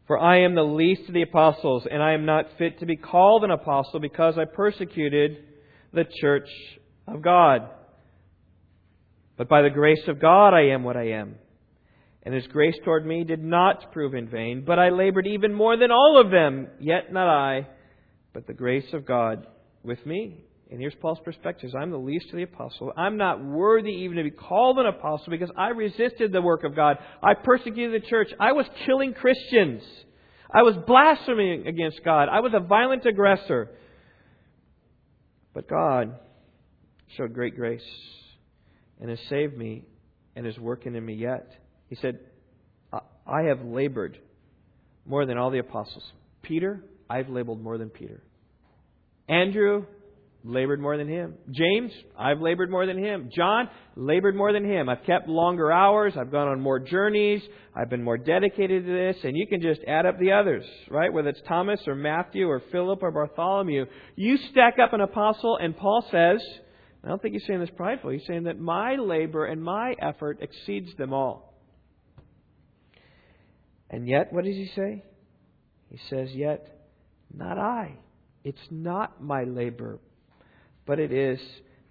For 0.08 0.18
I 0.18 0.42
am 0.42 0.56
the 0.56 0.64
least 0.64 1.08
of 1.08 1.14
the 1.14 1.22
apostles, 1.22 1.88
and 1.90 2.02
I 2.02 2.14
am 2.14 2.26
not 2.26 2.46
fit 2.58 2.80
to 2.80 2.86
be 2.86 2.98
called 2.98 3.44
an 3.44 3.52
apostle 3.52 4.00
because 4.00 4.38
I 4.38 4.46
persecuted 4.46 5.38
the 5.94 6.06
church 6.22 6.50
of 7.08 7.22
God. 7.22 7.70
But 9.38 9.50
by 9.50 9.62
the 9.62 9.70
grace 9.70 10.08
of 10.08 10.20
God 10.20 10.54
I 10.54 10.74
am 10.74 10.84
what 10.84 10.98
I 10.98 11.10
am. 11.10 11.36
and 12.26 12.34
his 12.34 12.48
grace 12.48 12.76
toward 12.86 13.06
me 13.06 13.26
did 13.26 13.44
not 13.44 13.92
prove 13.92 14.14
in 14.14 14.30
vain, 14.30 14.64
but 14.66 14.80
I 14.80 14.90
labored 14.90 15.28
even 15.28 15.54
more 15.54 15.76
than 15.76 15.92
all 15.92 16.22
of 16.24 16.32
them, 16.32 16.68
yet 16.80 17.12
not 17.12 17.28
I, 17.28 17.68
but 18.34 18.48
the 18.48 18.54
grace 18.54 18.94
of 18.94 19.06
God 19.06 19.46
with 19.84 20.06
me. 20.06 20.46
And 20.74 20.82
here's 20.82 20.96
Paul's 20.96 21.20
perspective. 21.24 21.70
I'm 21.80 21.92
the 21.92 21.98
least 21.98 22.26
of 22.32 22.36
the 22.36 22.42
apostles. 22.42 22.94
I'm 22.98 23.16
not 23.16 23.46
worthy 23.46 23.92
even 23.92 24.18
to 24.18 24.24
be 24.24 24.32
called 24.32 24.80
an 24.80 24.88
apostle 24.88 25.30
because 25.30 25.52
I 25.56 25.68
resisted 25.68 26.32
the 26.32 26.42
work 26.42 26.64
of 26.64 26.76
God. 26.76 26.98
I 27.22 27.36
persecuted 27.36 28.02
the 28.02 28.08
church. 28.08 28.30
I 28.40 28.54
was 28.54 28.66
killing 28.88 29.14
Christians. 29.14 29.84
I 30.52 30.64
was 30.64 30.76
blaspheming 30.88 31.68
against 31.68 32.04
God. 32.04 32.28
I 32.28 32.40
was 32.40 32.54
a 32.56 32.60
violent 32.60 33.06
aggressor. 33.06 33.70
But 35.54 35.70
God 35.70 36.18
showed 37.18 37.36
great 37.36 37.56
grace 37.56 37.86
and 39.00 39.12
has 39.12 39.20
saved 39.30 39.56
me 39.56 39.84
and 40.36 40.48
is 40.48 40.58
working 40.58 40.96
in 40.96 41.06
me 41.06 41.14
yet. 41.14 41.52
He 41.88 41.98
said, 41.98 42.18
I 42.92 43.44
have 43.44 43.64
labored 43.64 44.18
more 45.06 45.28
than 45.28 45.38
all 45.38 45.52
the 45.52 45.60
apostles. 45.60 46.04
Peter, 46.42 46.84
I've 47.08 47.30
labored 47.30 47.62
more 47.62 47.78
than 47.78 47.90
Peter. 47.90 48.24
Andrew, 49.30 49.86
labored 50.44 50.80
more 50.80 50.98
than 50.98 51.08
him. 51.08 51.36
James, 51.52 51.92
I've 52.18 52.42
labored 52.42 52.70
more 52.70 52.86
than 52.86 52.98
him. 52.98 53.30
John, 53.36 53.70
labored 53.96 54.36
more 54.36 54.52
than 54.52 54.66
him. 54.66 54.90
I've 54.90 55.04
kept 55.06 55.28
longer 55.28 55.72
hours. 55.72 56.14
I've 56.18 56.32
gone 56.32 56.48
on 56.48 56.60
more 56.60 56.80
journeys. 56.80 57.42
I've 57.76 57.90
been 57.90 58.04
more 58.04 58.18
dedicated 58.18 58.86
to 58.86 58.92
this. 58.92 59.18
And 59.24 59.38
you 59.38 59.48
can 59.48 59.62
just 59.62 59.82
add 59.88 60.06
up 60.06 60.20
the 60.20 60.34
others, 60.34 60.66
right? 60.90 61.12
Whether 61.12 61.30
it's 61.30 61.42
Thomas 61.48 61.80
or 61.88 61.96
Matthew 61.96 62.48
or 62.48 62.62
Philip 62.72 63.02
or 63.02 63.12
Bartholomew. 63.12 63.86
You 64.16 64.38
stack 64.52 64.76
up 64.84 64.94
an 64.94 65.02
apostle, 65.02 65.58
and 65.62 65.76
Paul 65.78 66.06
says, 66.12 66.42
I 67.04 67.08
don't 67.08 67.22
think 67.22 67.34
he's 67.34 67.46
saying 67.48 67.60
this 67.60 67.70
prideful. 67.76 68.12
He's 68.12 68.26
saying 68.28 68.44
that 68.44 68.60
my 68.60 68.96
labor 68.96 69.46
and 69.46 69.64
my 69.64 69.96
effort 70.02 70.40
exceeds 70.42 70.96
them 70.98 71.14
all. 71.14 71.54
And 73.90 74.08
yet, 74.08 74.34
what 74.34 74.44
does 74.44 74.56
he 74.56 74.72
say? 74.76 75.04
He 75.90 76.00
says, 76.10 76.30
Yet, 76.32 76.68
not 77.34 77.58
I. 77.58 77.98
It's 78.44 78.58
not 78.72 79.22
my 79.22 79.44
labor, 79.44 80.00
but 80.86 81.00
it 81.00 81.12
is 81.12 81.40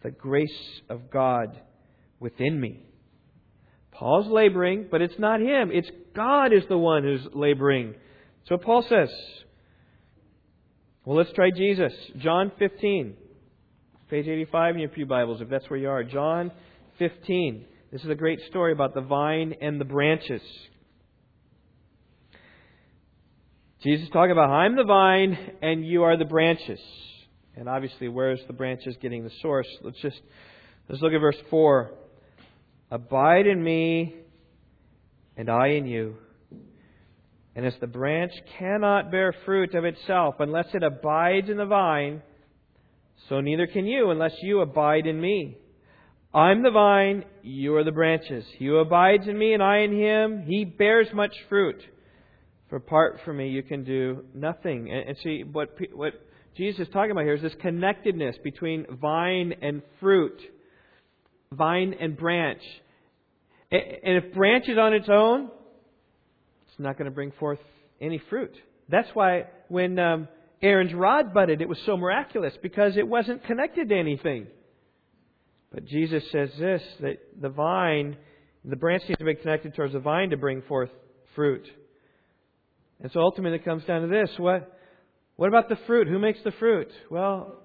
the 0.02 0.10
grace 0.10 0.80
of 0.88 1.10
God 1.10 1.60
within 2.20 2.60
me. 2.60 2.80
Paul's 3.92 4.26
laboring, 4.26 4.86
but 4.90 5.02
it's 5.02 5.18
not 5.18 5.40
him. 5.40 5.70
It's 5.72 5.90
God 6.14 6.52
is 6.52 6.64
the 6.68 6.78
one 6.78 7.02
who's 7.02 7.26
laboring. 7.34 7.94
So 8.48 8.56
Paul 8.56 8.84
says, 8.88 9.10
well, 11.04 11.16
let's 11.16 11.32
try 11.32 11.50
Jesus. 11.50 11.92
John 12.18 12.52
15, 12.58 13.14
page 14.08 14.26
85 14.26 14.74
in 14.74 14.80
your 14.80 14.88
Pew 14.88 15.06
Bibles, 15.06 15.40
if 15.40 15.48
that's 15.48 15.68
where 15.68 15.78
you 15.78 15.88
are. 15.88 16.04
John 16.04 16.52
15. 16.98 17.66
This 17.92 18.02
is 18.02 18.08
a 18.08 18.14
great 18.14 18.40
story 18.48 18.72
about 18.72 18.94
the 18.94 19.02
vine 19.02 19.54
and 19.60 19.80
the 19.80 19.84
branches. 19.84 20.40
Jesus 23.82 24.08
talking 24.12 24.30
about, 24.30 24.48
I'm 24.48 24.76
the 24.76 24.84
vine 24.84 25.36
and 25.60 25.86
you 25.86 26.04
are 26.04 26.16
the 26.16 26.24
branches. 26.24 26.80
And 27.56 27.68
obviously, 27.68 28.08
where's 28.08 28.40
the 28.46 28.52
branches 28.52 28.96
getting 29.00 29.24
the 29.24 29.30
source? 29.42 29.66
Let's 29.82 30.00
just 30.00 30.20
let's 30.88 31.02
look 31.02 31.12
at 31.12 31.20
verse 31.20 31.36
four. 31.50 31.90
Abide 32.90 33.46
in 33.46 33.62
me, 33.62 34.14
and 35.36 35.48
I 35.50 35.68
in 35.68 35.86
you. 35.86 36.16
And 37.54 37.66
as 37.66 37.74
the 37.80 37.86
branch 37.86 38.32
cannot 38.58 39.10
bear 39.10 39.34
fruit 39.44 39.74
of 39.74 39.84
itself 39.84 40.36
unless 40.38 40.66
it 40.72 40.82
abides 40.82 41.50
in 41.50 41.58
the 41.58 41.66
vine, 41.66 42.22
so 43.28 43.40
neither 43.40 43.66
can 43.66 43.86
you 43.86 44.10
unless 44.10 44.32
you 44.42 44.60
abide 44.60 45.06
in 45.06 45.20
me. 45.20 45.58
I'm 46.34 46.62
the 46.62 46.70
vine, 46.70 47.24
you 47.42 47.76
are 47.76 47.84
the 47.84 47.92
branches. 47.92 48.44
He 48.56 48.66
who 48.66 48.76
abides 48.76 49.28
in 49.28 49.38
me 49.38 49.52
and 49.52 49.62
I 49.62 49.78
in 49.78 49.94
him, 49.94 50.44
he 50.46 50.64
bears 50.64 51.08
much 51.12 51.34
fruit. 51.50 51.82
For 52.70 52.76
apart 52.76 53.20
from 53.22 53.36
me, 53.36 53.50
you 53.50 53.62
can 53.62 53.84
do 53.84 54.24
nothing. 54.34 54.90
And, 54.90 55.10
and 55.10 55.18
see, 55.22 55.44
what, 55.44 55.76
what 55.92 56.14
Jesus 56.56 56.86
is 56.86 56.92
talking 56.92 57.10
about 57.12 57.24
here 57.24 57.34
is 57.34 57.42
this 57.42 57.54
connectedness 57.60 58.36
between 58.44 58.86
vine 59.00 59.54
and 59.62 59.82
fruit, 60.00 60.38
vine 61.52 61.94
and 61.98 62.16
branch. 62.16 62.62
And 63.70 64.22
if 64.22 64.34
branch 64.34 64.68
is 64.68 64.76
on 64.76 64.92
its 64.92 65.08
own, 65.08 65.50
it's 66.66 66.78
not 66.78 66.98
going 66.98 67.06
to 67.06 67.14
bring 67.14 67.32
forth 67.32 67.58
any 68.00 68.20
fruit. 68.28 68.54
That's 68.90 69.08
why 69.14 69.44
when 69.68 69.98
um, 69.98 70.28
Aaron's 70.60 70.92
rod 70.92 71.32
budded, 71.32 71.62
it 71.62 71.68
was 71.68 71.78
so 71.86 71.96
miraculous 71.96 72.52
because 72.62 72.96
it 72.98 73.08
wasn't 73.08 73.44
connected 73.44 73.88
to 73.88 73.94
anything. 73.96 74.46
But 75.72 75.86
Jesus 75.86 76.22
says 76.30 76.50
this 76.58 76.82
that 77.00 77.16
the 77.40 77.48
vine, 77.48 78.16
the 78.64 78.76
branch 78.76 79.04
needs 79.08 79.18
to 79.18 79.24
be 79.24 79.34
connected 79.36 79.74
towards 79.74 79.94
the 79.94 80.00
vine 80.00 80.30
to 80.30 80.36
bring 80.36 80.60
forth 80.62 80.90
fruit. 81.34 81.66
And 83.00 83.10
so 83.12 83.20
ultimately 83.20 83.58
it 83.58 83.64
comes 83.64 83.84
down 83.84 84.02
to 84.02 84.08
this. 84.08 84.30
What, 84.36 84.78
what 85.42 85.48
about 85.48 85.68
the 85.68 85.78
fruit? 85.88 86.06
Who 86.06 86.20
makes 86.20 86.38
the 86.44 86.52
fruit? 86.52 86.86
Well, 87.10 87.56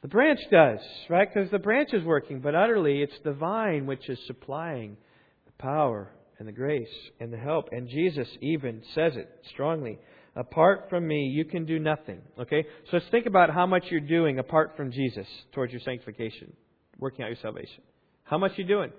the 0.00 0.08
branch 0.08 0.40
does, 0.50 0.78
right? 1.10 1.28
Because 1.28 1.50
the 1.50 1.58
branch 1.58 1.90
is 1.92 2.02
working, 2.02 2.40
but 2.40 2.54
utterly 2.54 3.02
it's 3.02 3.18
the 3.22 3.34
vine 3.34 3.84
which 3.84 4.08
is 4.08 4.18
supplying 4.26 4.96
the 5.44 5.52
power 5.62 6.10
and 6.38 6.48
the 6.48 6.52
grace 6.52 6.88
and 7.20 7.30
the 7.30 7.36
help. 7.36 7.68
And 7.70 7.86
Jesus 7.86 8.26
even 8.40 8.80
says 8.94 9.12
it 9.16 9.28
strongly. 9.50 9.98
Apart 10.36 10.86
from 10.88 11.06
me, 11.06 11.24
you 11.24 11.44
can 11.44 11.66
do 11.66 11.78
nothing. 11.78 12.22
Okay? 12.40 12.64
So 12.86 12.96
let's 12.96 13.10
think 13.10 13.26
about 13.26 13.50
how 13.50 13.66
much 13.66 13.84
you're 13.90 14.00
doing 14.00 14.38
apart 14.38 14.72
from 14.74 14.90
Jesus 14.90 15.26
towards 15.52 15.70
your 15.70 15.82
sanctification, 15.84 16.54
working 16.98 17.26
out 17.26 17.28
your 17.28 17.42
salvation. 17.42 17.82
How 18.24 18.38
much 18.38 18.52
you 18.56 18.64
doing? 18.64 18.90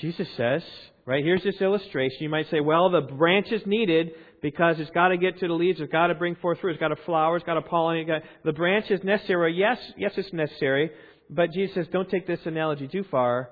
Jesus 0.00 0.28
says, 0.38 0.62
right, 1.04 1.22
here's 1.22 1.42
this 1.42 1.60
illustration. 1.60 2.18
You 2.20 2.30
might 2.30 2.48
say, 2.50 2.60
well, 2.60 2.88
the 2.88 3.02
branch 3.02 3.48
is 3.50 3.60
needed 3.66 4.12
because 4.42 4.76
it's 4.78 4.90
got 4.90 5.08
to 5.08 5.16
get 5.16 5.38
to 5.40 5.48
the 5.48 5.54
leaves, 5.54 5.80
it's 5.80 5.92
got 5.92 6.08
to 6.08 6.14
bring 6.14 6.34
forth 6.36 6.60
fruit, 6.60 6.72
it's 6.72 6.80
got 6.80 6.88
to 6.88 7.04
flower, 7.04 7.36
it's 7.36 7.46
got 7.46 7.54
to 7.54 7.62
pollinate. 7.62 8.22
The 8.44 8.52
branch 8.52 8.90
is 8.90 9.02
necessary. 9.04 9.54
Yes, 9.54 9.78
yes, 9.96 10.12
it's 10.16 10.32
necessary. 10.32 10.90
But 11.28 11.52
Jesus 11.52 11.74
says, 11.74 11.86
don't 11.92 12.10
take 12.10 12.26
this 12.26 12.40
analogy 12.44 12.88
too 12.88 13.04
far 13.10 13.50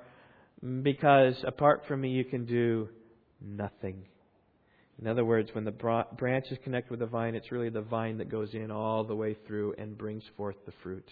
because 0.82 1.36
apart 1.46 1.84
from 1.86 2.00
me, 2.00 2.10
you 2.10 2.24
can 2.24 2.44
do 2.44 2.88
nothing. 3.40 4.04
In 5.00 5.06
other 5.06 5.24
words, 5.24 5.50
when 5.52 5.64
the 5.64 6.04
branch 6.16 6.46
is 6.50 6.58
connected 6.64 6.90
with 6.90 7.00
the 7.00 7.06
vine, 7.06 7.36
it's 7.36 7.52
really 7.52 7.68
the 7.68 7.82
vine 7.82 8.18
that 8.18 8.28
goes 8.28 8.52
in 8.52 8.72
all 8.72 9.04
the 9.04 9.14
way 9.14 9.36
through 9.46 9.74
and 9.78 9.96
brings 9.96 10.24
forth 10.36 10.56
the 10.66 10.72
fruit. 10.82 11.08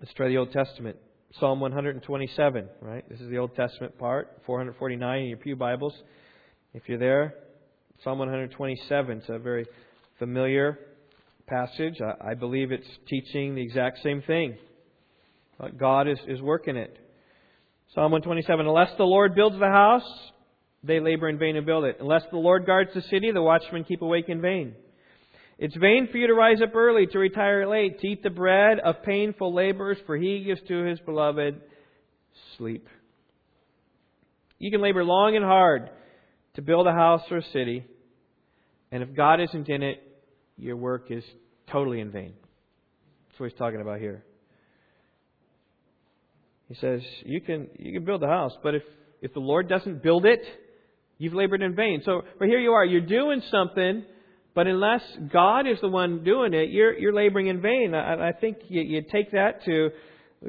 Let's 0.00 0.14
try 0.14 0.28
the 0.28 0.38
Old 0.38 0.50
Testament. 0.50 0.96
Psalm 1.38 1.60
127, 1.60 2.68
right? 2.80 3.08
This 3.08 3.20
is 3.20 3.30
the 3.30 3.38
Old 3.38 3.54
Testament 3.54 3.96
part, 3.98 4.40
449 4.46 5.20
in 5.20 5.28
your 5.28 5.38
Pew 5.38 5.54
Bibles. 5.54 5.94
If 6.74 6.82
you're 6.88 6.98
there, 6.98 7.34
Psalm 8.02 8.18
127 8.18 9.18
it's 9.18 9.28
a 9.28 9.38
very 9.38 9.64
familiar 10.18 10.80
passage. 11.46 12.00
I, 12.00 12.30
I 12.30 12.34
believe 12.34 12.72
it's 12.72 12.88
teaching 13.08 13.54
the 13.54 13.62
exact 13.62 14.00
same 14.02 14.22
thing. 14.22 14.56
But 15.56 15.78
God 15.78 16.08
is, 16.08 16.18
is 16.26 16.40
working 16.40 16.74
it. 16.74 16.98
Psalm 17.94 18.10
127 18.10 18.66
Unless 18.66 18.96
the 18.98 19.04
Lord 19.04 19.36
builds 19.36 19.56
the 19.56 19.66
house, 19.66 20.02
they 20.82 20.98
labor 20.98 21.28
in 21.28 21.38
vain 21.38 21.54
to 21.54 21.62
build 21.62 21.84
it. 21.84 21.98
Unless 22.00 22.24
the 22.32 22.38
Lord 22.38 22.66
guards 22.66 22.90
the 22.92 23.02
city, 23.02 23.30
the 23.30 23.40
watchmen 23.40 23.84
keep 23.84 24.02
awake 24.02 24.28
in 24.28 24.40
vain. 24.40 24.74
It's 25.62 25.76
vain 25.76 26.08
for 26.10 26.16
you 26.16 26.26
to 26.28 26.32
rise 26.32 26.62
up 26.62 26.74
early, 26.74 27.06
to 27.08 27.18
retire 27.18 27.68
late, 27.68 28.00
to 28.00 28.06
eat 28.06 28.22
the 28.22 28.30
bread 28.30 28.78
of 28.82 29.02
painful 29.04 29.54
labors, 29.54 29.98
for 30.06 30.16
he 30.16 30.42
gives 30.42 30.62
to 30.68 30.84
his 30.84 30.98
beloved 31.00 31.60
sleep. 32.56 32.88
You 34.58 34.70
can 34.70 34.80
labor 34.80 35.04
long 35.04 35.36
and 35.36 35.44
hard 35.44 35.90
to 36.54 36.62
build 36.62 36.86
a 36.86 36.92
house 36.92 37.20
or 37.30 37.36
a 37.36 37.44
city, 37.52 37.84
and 38.90 39.02
if 39.02 39.14
God 39.14 39.38
isn't 39.42 39.68
in 39.68 39.82
it, 39.82 40.02
your 40.56 40.76
work 40.76 41.10
is 41.10 41.24
totally 41.70 42.00
in 42.00 42.10
vain. 42.10 42.32
That's 43.28 43.40
what 43.40 43.50
he's 43.50 43.58
talking 43.58 43.82
about 43.82 44.00
here. 44.00 44.24
He 46.68 46.74
says, 46.76 47.02
you 47.26 47.42
can, 47.42 47.68
you 47.78 47.92
can 47.92 48.06
build 48.06 48.22
a 48.22 48.28
house, 48.28 48.52
but 48.62 48.74
if, 48.74 48.82
if 49.20 49.34
the 49.34 49.40
Lord 49.40 49.68
doesn't 49.68 50.02
build 50.02 50.24
it, 50.24 50.40
you've 51.18 51.34
labored 51.34 51.60
in 51.60 51.74
vain. 51.74 52.00
So, 52.06 52.22
but 52.38 52.48
here 52.48 52.60
you 52.60 52.72
are, 52.72 52.84
you're 52.84 53.02
doing 53.02 53.42
something 53.50 54.06
but 54.54 54.66
unless 54.66 55.02
God 55.32 55.66
is 55.66 55.80
the 55.80 55.88
one 55.88 56.24
doing 56.24 56.54
it, 56.54 56.70
you're, 56.70 56.96
you're 56.98 57.12
laboring 57.12 57.46
in 57.46 57.60
vain. 57.60 57.94
I, 57.94 58.30
I 58.30 58.32
think 58.32 58.58
you, 58.68 58.82
you 58.82 59.02
take 59.02 59.32
that 59.32 59.64
to 59.64 59.90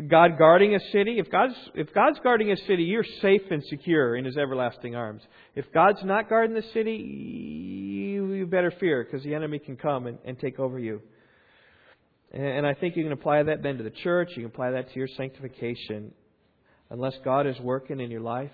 God 0.07 0.37
guarding 0.37 0.73
a 0.73 0.79
city. 0.91 1.19
If 1.19 1.29
God's, 1.29 1.53
if 1.75 1.93
God's 1.93 2.17
guarding 2.23 2.51
a 2.51 2.57
city, 2.57 2.83
you're 2.83 3.05
safe 3.21 3.43
and 3.51 3.63
secure 3.69 4.15
in 4.15 4.25
His 4.25 4.37
everlasting 4.37 4.95
arms. 4.95 5.21
If 5.55 5.71
God's 5.71 6.03
not 6.03 6.29
guarding 6.29 6.55
the 6.55 6.63
city, 6.73 6.93
you, 6.93 8.33
you 8.33 8.47
better 8.47 8.71
fear 8.79 9.03
because 9.03 9.23
the 9.23 9.35
enemy 9.35 9.59
can 9.59 9.75
come 9.75 10.07
and, 10.07 10.17
and 10.25 10.39
take 10.39 10.59
over 10.59 10.79
you. 10.79 11.01
And, 12.31 12.43
and 12.43 12.67
I 12.67 12.73
think 12.73 12.95
you 12.95 13.03
can 13.03 13.11
apply 13.11 13.43
that 13.43 13.61
then 13.61 13.77
to 13.77 13.83
the 13.83 13.91
church. 13.91 14.29
You 14.29 14.43
can 14.43 14.51
apply 14.51 14.71
that 14.71 14.91
to 14.91 14.95
your 14.97 15.09
sanctification. 15.15 16.11
Unless 16.89 17.15
God 17.23 17.45
is 17.45 17.59
working 17.59 17.99
in 17.99 18.09
your 18.09 18.21
life, 18.21 18.51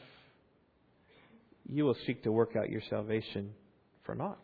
you 1.69 1.85
will 1.85 1.97
seek 2.05 2.23
to 2.23 2.31
work 2.31 2.55
out 2.57 2.69
your 2.69 2.81
salvation 2.89 3.51
for 4.03 4.13
naught 4.13 4.39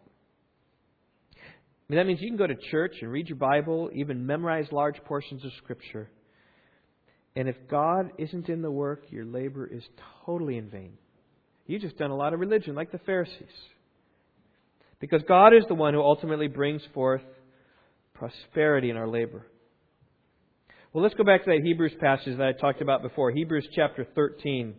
mean, 1.94 1.98
that 2.00 2.08
means 2.08 2.22
you 2.22 2.30
can 2.30 2.38
go 2.38 2.48
to 2.48 2.56
church 2.72 2.96
and 3.02 3.12
read 3.12 3.30
your 3.30 3.38
Bible, 3.38 3.92
even 3.94 4.26
memorize 4.26 4.66
large 4.72 4.98
portions 5.06 5.46
of 5.46 5.52
Scripture. 5.60 6.10
And 7.36 7.48
if 7.48 7.56
God 7.70 8.12
isn't 8.18 8.50
in 8.50 8.64
the 8.64 8.72
work, 8.72 9.04
your 9.10 9.26
labor 9.26 9.68
is 9.68 9.84
totally 10.26 10.58
in 10.58 10.70
vain. 10.70 10.94
You've 11.68 11.84
just 11.84 11.98
done 11.98 12.10
a 12.10 12.16
lot 12.16 12.34
of 12.34 12.40
religion, 12.40 12.74
like 12.74 12.92
the 12.92 12.98
Pharisees. 13.00 13.36
Because 15.00 15.22
God 15.28 15.54
is 15.54 15.64
the 15.68 15.76
one 15.76 15.94
who 15.94 16.02
ultimately 16.02 16.48
brings 16.48 16.82
forth 16.94 17.22
prosperity 18.14 18.90
in 18.90 18.98
our 18.98 19.08
labor. 19.08 19.46
Well, 20.94 21.04
let's 21.04 21.16
go 21.16 21.24
back 21.24 21.44
to 21.46 21.52
that 21.52 21.62
Hebrews 21.64 21.94
passage 22.00 22.38
that 22.38 22.48
I 22.48 22.54
talked 22.54 22.82
about 22.82 23.04
before. 23.04 23.32
Hebrews 23.32 23.68
chapter 23.76 24.08
13, 24.16 24.76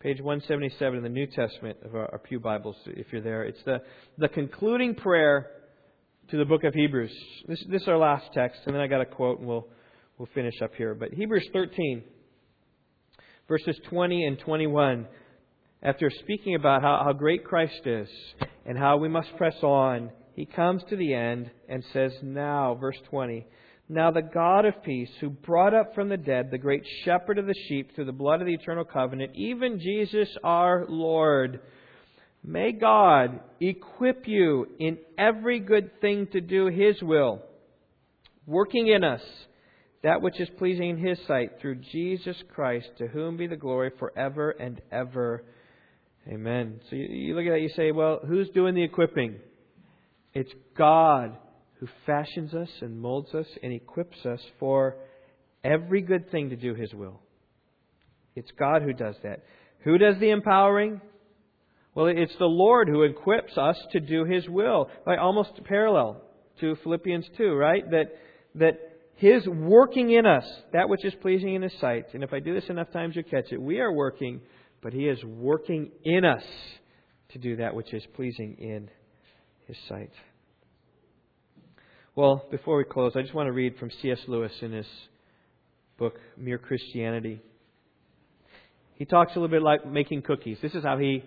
page 0.00 0.20
177 0.20 0.96
in 0.96 1.02
the 1.02 1.08
New 1.08 1.26
Testament 1.26 1.78
of 1.84 1.94
our, 1.94 2.20
Pew 2.24 2.40
Bibles, 2.40 2.76
if 2.86 3.06
you're 3.12 3.22
there. 3.22 3.44
It's 3.44 3.62
the, 3.64 3.78
the 4.18 4.28
concluding 4.28 4.94
prayer 4.94 5.50
to 6.30 6.36
the 6.36 6.44
book 6.44 6.64
of 6.64 6.74
Hebrews. 6.74 7.12
This, 7.46 7.62
this 7.68 7.82
is 7.82 7.88
our 7.88 7.98
last 7.98 8.26
text, 8.32 8.60
and 8.66 8.74
then 8.74 8.80
I 8.80 8.86
got 8.86 9.00
a 9.00 9.06
quote, 9.06 9.38
and 9.38 9.48
we'll, 9.48 9.66
we'll 10.18 10.28
finish 10.34 10.54
up 10.62 10.74
here. 10.74 10.94
But 10.94 11.12
Hebrews 11.12 11.48
13, 11.52 12.02
verses 13.48 13.76
20 13.88 14.24
and 14.24 14.38
21 14.38 15.06
after 15.82 16.10
speaking 16.10 16.54
about 16.54 16.82
how, 16.82 17.02
how 17.04 17.12
great 17.12 17.44
Christ 17.44 17.80
is 17.86 18.08
and 18.64 18.78
how 18.78 18.98
we 18.98 19.08
must 19.08 19.36
press 19.36 19.56
on, 19.62 20.10
he 20.36 20.46
comes 20.46 20.82
to 20.88 20.96
the 20.96 21.12
end 21.12 21.50
and 21.68 21.82
says, 21.92 22.12
Now, 22.22 22.76
verse 22.80 22.98
20, 23.10 23.44
now 23.88 24.12
the 24.12 24.22
God 24.22 24.64
of 24.64 24.82
peace, 24.84 25.10
who 25.20 25.28
brought 25.28 25.74
up 25.74 25.94
from 25.94 26.08
the 26.08 26.16
dead 26.16 26.50
the 26.50 26.58
great 26.58 26.84
shepherd 27.04 27.38
of 27.38 27.46
the 27.46 27.54
sheep 27.68 27.94
through 27.94 28.04
the 28.04 28.12
blood 28.12 28.40
of 28.40 28.46
the 28.46 28.54
eternal 28.54 28.84
covenant, 28.84 29.32
even 29.34 29.80
Jesus 29.80 30.28
our 30.44 30.86
Lord, 30.88 31.60
may 32.44 32.72
God 32.72 33.40
equip 33.60 34.26
you 34.26 34.66
in 34.78 34.98
every 35.16 35.60
good 35.60 36.00
thing 36.00 36.26
to 36.32 36.40
do 36.40 36.66
his 36.66 37.00
will, 37.02 37.42
working 38.46 38.88
in 38.88 39.04
us 39.04 39.22
that 40.02 40.20
which 40.20 40.40
is 40.40 40.48
pleasing 40.58 40.90
in 40.90 40.98
his 40.98 41.18
sight 41.26 41.60
through 41.60 41.76
Jesus 41.76 42.36
Christ, 42.52 42.88
to 42.98 43.06
whom 43.06 43.36
be 43.36 43.46
the 43.46 43.56
glory 43.56 43.90
forever 43.98 44.50
and 44.50 44.80
ever. 44.90 45.44
Amen. 46.28 46.80
So 46.90 46.96
you, 46.96 47.36
look 47.36 47.46
at 47.46 47.50
that, 47.50 47.60
you 47.60 47.70
say, 47.76 47.92
well, 47.92 48.20
who's 48.26 48.48
doing 48.50 48.74
the 48.74 48.82
equipping? 48.82 49.36
It's 50.34 50.52
God 50.76 51.36
who 51.78 51.86
fashions 52.06 52.54
us 52.54 52.68
and 52.80 53.00
molds 53.00 53.34
us 53.34 53.46
and 53.62 53.72
equips 53.72 54.24
us 54.24 54.40
for 54.58 54.96
every 55.64 56.00
good 56.00 56.30
thing 56.30 56.50
to 56.50 56.56
do 56.56 56.74
His 56.74 56.92
will. 56.94 57.20
It's 58.34 58.50
God 58.58 58.82
who 58.82 58.92
does 58.92 59.16
that. 59.22 59.44
Who 59.84 59.98
does 59.98 60.16
the 60.20 60.30
empowering? 60.30 61.00
Well, 61.94 62.06
it's 62.06 62.34
the 62.38 62.46
Lord 62.46 62.88
who 62.88 63.02
equips 63.02 63.56
us 63.58 63.76
to 63.92 64.00
do 64.00 64.24
His 64.24 64.48
will. 64.48 64.88
By 65.04 65.16
almost 65.16 65.50
parallel 65.64 66.22
to 66.60 66.76
Philippians 66.82 67.26
2, 67.36 67.52
right? 67.52 67.88
That, 67.90 68.06
that 68.54 68.78
His 69.16 69.46
working 69.46 70.10
in 70.10 70.24
us, 70.24 70.44
that 70.72 70.88
which 70.88 71.04
is 71.04 71.12
pleasing 71.20 71.54
in 71.54 71.62
His 71.62 71.74
sight. 71.80 72.06
And 72.14 72.22
if 72.22 72.32
I 72.32 72.40
do 72.40 72.54
this 72.54 72.70
enough 72.70 72.90
times, 72.92 73.14
you'll 73.14 73.24
catch 73.24 73.52
it. 73.52 73.60
We 73.60 73.80
are 73.80 73.92
working 73.92 74.40
but 74.82 74.92
He 74.92 75.08
is 75.08 75.22
working 75.24 75.92
in 76.04 76.24
us 76.24 76.42
to 77.30 77.38
do 77.38 77.56
that 77.56 77.74
which 77.74 77.94
is 77.94 78.02
pleasing 78.14 78.56
in 78.58 78.90
His 79.66 79.76
sight. 79.88 80.10
Well, 82.14 82.44
before 82.50 82.76
we 82.76 82.84
close, 82.84 83.12
I 83.16 83.22
just 83.22 83.32
want 83.32 83.46
to 83.46 83.52
read 83.52 83.78
from 83.78 83.90
C.S. 84.02 84.18
Lewis 84.28 84.52
in 84.60 84.72
his 84.72 84.86
book, 85.98 86.14
Mere 86.36 86.58
Christianity. 86.58 87.40
He 88.96 89.06
talks 89.06 89.32
a 89.32 89.36
little 89.36 89.48
bit 89.48 89.62
like 89.62 89.86
making 89.86 90.20
cookies. 90.20 90.58
This 90.60 90.74
is 90.74 90.84
how 90.84 90.98
he, 90.98 91.24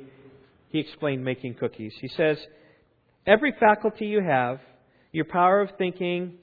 he 0.70 0.80
explained 0.80 1.24
making 1.24 1.56
cookies. 1.56 1.94
He 2.02 2.10
says, 2.10 2.38
Every 3.28 3.54
faculty 3.60 4.06
you 4.06 4.22
have, 4.22 4.60
your 5.12 5.26
power 5.26 5.62
of 5.62 5.70
thinking 5.78 6.36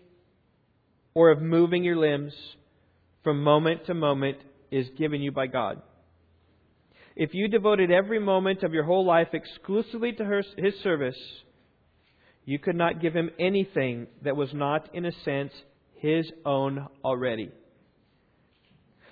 or 1.14 1.30
of 1.30 1.40
moving 1.40 1.84
your 1.84 1.96
limbs 1.96 2.32
from 3.22 3.42
moment 3.42 3.86
to 3.86 3.94
moment, 3.94 4.38
is 4.70 4.88
given 4.98 5.20
you 5.20 5.30
by 5.30 5.46
God. 5.46 5.80
If 7.14 7.34
you 7.34 7.46
devoted 7.48 7.90
every 7.90 8.18
moment 8.18 8.62
of 8.62 8.72
your 8.72 8.84
whole 8.84 9.04
life 9.04 9.28
exclusively 9.32 10.12
to 10.12 10.24
her, 10.24 10.42
His 10.56 10.74
service, 10.82 11.18
you 12.44 12.58
could 12.58 12.74
not 12.74 13.00
give 13.00 13.14
Him 13.14 13.30
anything 13.38 14.06
that 14.22 14.36
was 14.36 14.48
not, 14.54 14.94
in 14.94 15.04
a 15.04 15.12
sense, 15.24 15.52
His 15.96 16.26
own 16.44 16.86
already. 17.04 17.50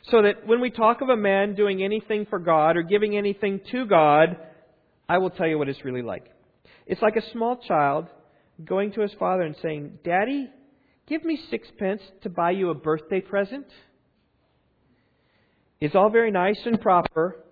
So 0.05 0.23
that 0.23 0.47
when 0.47 0.61
we 0.61 0.71
talk 0.71 1.03
of 1.03 1.11
a 1.11 1.17
man 1.17 1.55
doing 1.55 1.85
anything 1.85 2.27
for 2.29 2.39
God 2.39 2.77
or 2.77 2.83
giving 2.83 3.17
anything 3.17 3.61
to 3.71 3.85
God, 3.85 4.39
I 5.11 5.19
will 5.19 5.31
tell 5.31 5.49
you 5.49 5.59
what 5.59 5.69
it's 5.69 5.85
really 5.85 6.03
like. 6.03 6.27
It's 6.87 7.03
like 7.03 7.17
a 7.17 7.33
small 7.33 7.57
child 7.57 8.07
going 8.65 8.93
to 8.93 9.01
his 9.01 9.13
father 9.19 9.43
and 9.43 9.57
saying, 9.61 9.99
Daddy, 10.05 10.49
give 11.09 11.25
me 11.25 11.37
sixpence 11.51 12.01
to 12.23 12.31
buy 12.31 12.53
you 12.53 12.71
a 12.71 12.75
birthday 12.75 13.21
present. 13.21 13.67
It's 15.81 15.97
all 15.97 16.11
very 16.11 16.31
nice 16.31 16.61
and 16.65 16.81
proper, 16.81 17.43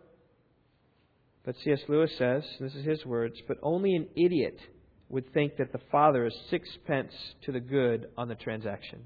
but 1.44 1.56
C.S. 1.64 1.80
Lewis 1.88 2.12
says, 2.16 2.44
this 2.61 2.76
is 2.76 2.84
his 2.84 3.04
words, 3.04 3.34
but 3.48 3.56
only 3.61 3.96
an 3.96 4.06
idiot 4.14 4.61
would 5.09 5.32
think 5.34 5.56
that 5.56 5.72
the 5.72 5.80
father 5.90 6.26
is 6.26 6.34
sixpence 6.50 7.12
to 7.44 7.50
the 7.50 7.59
good 7.59 8.06
on 8.16 8.28
the 8.28 8.36
transaction. 8.36 9.00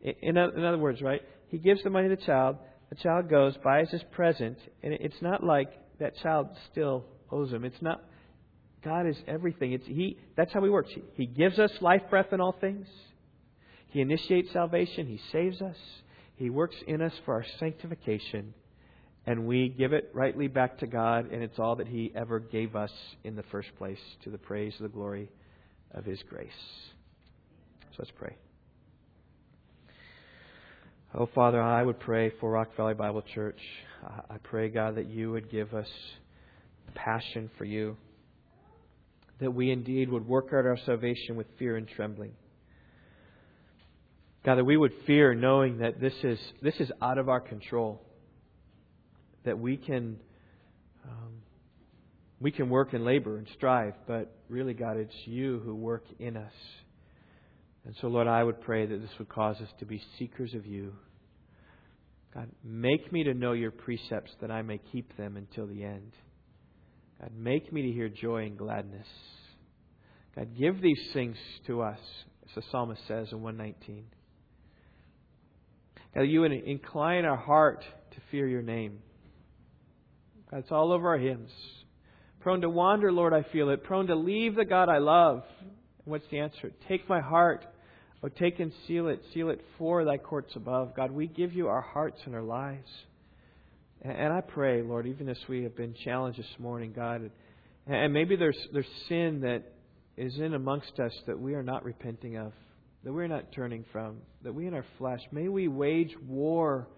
In 0.00 0.36
other 0.36 0.78
words, 0.78 1.00
right? 1.02 1.20
He 1.50 1.58
gives 1.58 1.84
the 1.84 1.90
money 1.90 2.08
to 2.08 2.16
the 2.16 2.26
child. 2.26 2.56
The 2.90 2.96
child 2.96 3.30
goes, 3.30 3.54
buys 3.62 3.90
his 3.90 4.02
present, 4.10 4.58
and 4.82 4.92
it's 4.92 5.22
not 5.22 5.44
like 5.44 5.70
that 5.98 6.16
child 6.18 6.48
still 6.70 7.04
owes 7.30 7.52
him. 7.52 7.64
It's 7.64 7.80
not. 7.80 8.02
God 8.84 9.06
is 9.06 9.16
everything. 9.26 9.72
It's 9.72 9.86
he. 9.86 10.18
That's 10.36 10.52
how 10.52 10.62
He 10.62 10.70
works. 10.70 10.90
He, 10.94 11.02
he 11.14 11.26
gives 11.26 11.58
us 11.58 11.72
life, 11.80 12.02
breath, 12.08 12.28
and 12.30 12.40
all 12.40 12.56
things. 12.60 12.86
He 13.88 14.00
initiates 14.00 14.52
salvation. 14.52 15.06
He 15.06 15.20
saves 15.32 15.60
us. 15.60 15.76
He 16.36 16.50
works 16.50 16.76
in 16.86 17.02
us 17.02 17.12
for 17.24 17.34
our 17.34 17.44
sanctification 17.58 18.54
and 19.26 19.46
we 19.46 19.68
give 19.68 19.92
it 19.92 20.10
rightly 20.14 20.46
back 20.46 20.78
to 20.78 20.86
God, 20.86 21.32
and 21.32 21.42
it's 21.42 21.58
all 21.58 21.76
that 21.76 21.88
He 21.88 22.12
ever 22.14 22.38
gave 22.38 22.76
us 22.76 22.92
in 23.24 23.34
the 23.34 23.42
first 23.50 23.68
place 23.76 23.98
to 24.22 24.30
the 24.30 24.38
praise 24.38 24.72
of 24.76 24.84
the 24.84 24.88
glory 24.88 25.28
of 25.90 26.04
His 26.04 26.22
grace. 26.28 26.50
So 27.90 27.96
let's 27.98 28.12
pray. 28.16 28.36
Oh, 31.14 31.28
Father, 31.34 31.62
I 31.62 31.82
would 31.82 32.00
pray 32.00 32.32
for 32.40 32.50
Rock 32.50 32.76
Valley 32.76 32.94
Bible 32.94 33.22
Church. 33.34 33.60
I 34.28 34.36
pray, 34.42 34.68
God, 34.68 34.96
that 34.96 35.06
you 35.06 35.30
would 35.32 35.50
give 35.50 35.72
us 35.72 35.88
passion 36.94 37.50
for 37.56 37.64
you, 37.64 37.96
that 39.40 39.52
we 39.52 39.70
indeed 39.70 40.10
would 40.10 40.26
work 40.26 40.46
out 40.48 40.66
our 40.66 40.78
salvation 40.84 41.36
with 41.36 41.46
fear 41.58 41.76
and 41.76 41.88
trembling. 41.88 42.32
God, 44.44 44.56
that 44.56 44.64
we 44.64 44.76
would 44.76 44.92
fear 45.06 45.34
knowing 45.34 45.78
that 45.78 46.00
this 46.00 46.12
is, 46.22 46.38
this 46.60 46.74
is 46.80 46.90
out 47.00 47.18
of 47.18 47.28
our 47.28 47.40
control 47.40 48.02
that 49.44 49.58
we 49.58 49.76
can 49.76 50.18
um, 51.04 51.34
we 52.40 52.50
can 52.50 52.68
work 52.68 52.92
and 52.92 53.04
labor 53.04 53.38
and 53.38 53.46
strive, 53.56 53.94
but 54.06 54.36
really, 54.48 54.74
God, 54.74 54.96
it's 54.98 55.14
you 55.24 55.60
who 55.64 55.74
work 55.74 56.04
in 56.18 56.36
us. 56.36 56.52
And 57.86 57.94
so, 58.00 58.08
Lord, 58.08 58.26
I 58.26 58.42
would 58.42 58.60
pray 58.60 58.84
that 58.84 59.00
this 59.00 59.16
would 59.18 59.28
cause 59.28 59.56
us 59.60 59.68
to 59.78 59.86
be 59.86 60.02
seekers 60.18 60.54
of 60.54 60.66
you. 60.66 60.92
God, 62.34 62.50
make 62.64 63.12
me 63.12 63.22
to 63.24 63.32
know 63.32 63.52
your 63.52 63.70
precepts 63.70 64.32
that 64.40 64.50
I 64.50 64.62
may 64.62 64.80
keep 64.92 65.16
them 65.16 65.36
until 65.36 65.68
the 65.68 65.84
end. 65.84 66.12
God, 67.20 67.30
make 67.38 67.72
me 67.72 67.82
to 67.82 67.92
hear 67.92 68.08
joy 68.08 68.44
and 68.44 68.58
gladness. 68.58 69.06
God, 70.34 70.48
give 70.58 70.82
these 70.82 71.00
things 71.14 71.36
to 71.68 71.82
us, 71.82 72.00
as 72.44 72.54
the 72.56 72.62
psalmist 72.70 73.00
says 73.06 73.28
in 73.30 73.40
119. 73.40 74.04
God, 76.14 76.22
you 76.22 76.40
would 76.40 76.52
incline 76.52 77.24
our 77.24 77.36
heart 77.36 77.84
to 78.10 78.16
fear 78.32 78.48
your 78.48 78.62
name. 78.62 78.98
That's 80.50 80.72
all 80.72 80.92
over 80.92 81.08
our 81.08 81.18
hymns. 81.18 81.50
Prone 82.40 82.62
to 82.62 82.68
wander, 82.70 83.12
Lord, 83.12 83.32
I 83.32 83.44
feel 83.52 83.70
it. 83.70 83.84
Prone 83.84 84.08
to 84.08 84.16
leave 84.16 84.56
the 84.56 84.64
God 84.64 84.88
I 84.88 84.98
love. 84.98 85.44
And 85.60 85.70
what's 86.12 86.26
the 86.30 86.40
answer? 86.40 86.72
Take 86.88 87.08
my 87.08 87.20
heart. 87.20 87.64
Oh, 88.22 88.28
take 88.28 88.60
and 88.60 88.72
seal 88.86 89.08
it. 89.08 89.22
Seal 89.34 89.50
it 89.50 89.60
for 89.78 90.04
thy 90.04 90.16
courts 90.16 90.52
above. 90.56 90.94
God, 90.96 91.10
we 91.12 91.26
give 91.26 91.52
you 91.52 91.68
our 91.68 91.82
hearts 91.82 92.20
and 92.24 92.34
our 92.34 92.42
lives. 92.42 92.88
And 94.02 94.32
I 94.32 94.40
pray, 94.40 94.82
Lord, 94.82 95.06
even 95.06 95.28
as 95.28 95.38
we 95.48 95.64
have 95.64 95.76
been 95.76 95.94
challenged 96.04 96.38
this 96.38 96.58
morning, 96.58 96.92
God, 96.94 97.30
and 97.86 98.12
maybe 98.12 98.36
there's, 98.36 98.58
there's 98.72 98.86
sin 99.08 99.40
that 99.40 99.62
is 100.16 100.36
in 100.38 100.54
amongst 100.54 100.98
us 100.98 101.12
that 101.26 101.38
we 101.38 101.54
are 101.54 101.62
not 101.62 101.84
repenting 101.84 102.36
of, 102.36 102.52
that 103.04 103.12
we're 103.12 103.26
not 103.26 103.52
turning 103.52 103.84
from, 103.92 104.18
that 104.42 104.54
we 104.54 104.66
in 104.66 104.74
our 104.74 104.84
flesh, 104.98 105.20
may 105.32 105.48
we 105.48 105.68
wage 105.68 106.14
war 106.26 106.88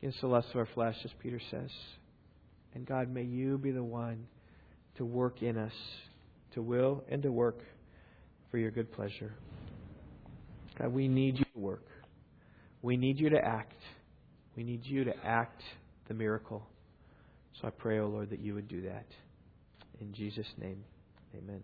against 0.00 0.20
the 0.20 0.26
lust 0.26 0.48
of 0.50 0.56
our 0.56 0.68
flesh, 0.74 0.96
as 1.04 1.10
Peter 1.22 1.40
says. 1.50 1.70
And 2.74 2.86
God, 2.86 3.08
may 3.12 3.24
you 3.24 3.58
be 3.58 3.70
the 3.70 3.82
one 3.82 4.26
to 4.96 5.04
work 5.04 5.42
in 5.42 5.58
us, 5.58 5.72
to 6.54 6.62
will 6.62 7.04
and 7.08 7.22
to 7.22 7.32
work 7.32 7.58
for 8.50 8.58
your 8.58 8.70
good 8.70 8.92
pleasure. 8.92 9.34
God, 10.80 10.92
we 10.92 11.08
need 11.08 11.38
you 11.38 11.44
to 11.52 11.58
work. 11.58 11.86
We 12.82 12.96
need 12.96 13.18
you 13.18 13.30
to 13.30 13.44
act. 13.44 13.80
We 14.56 14.64
need 14.64 14.84
you 14.84 15.04
to 15.04 15.14
act 15.24 15.62
the 16.08 16.14
miracle. 16.14 16.62
So 17.60 17.68
I 17.68 17.70
pray, 17.70 17.98
O 17.98 18.04
oh 18.04 18.08
Lord, 18.08 18.30
that 18.30 18.40
you 18.40 18.54
would 18.54 18.68
do 18.68 18.82
that. 18.82 19.06
In 20.00 20.14
Jesus' 20.14 20.46
name, 20.58 20.82
amen. 21.36 21.62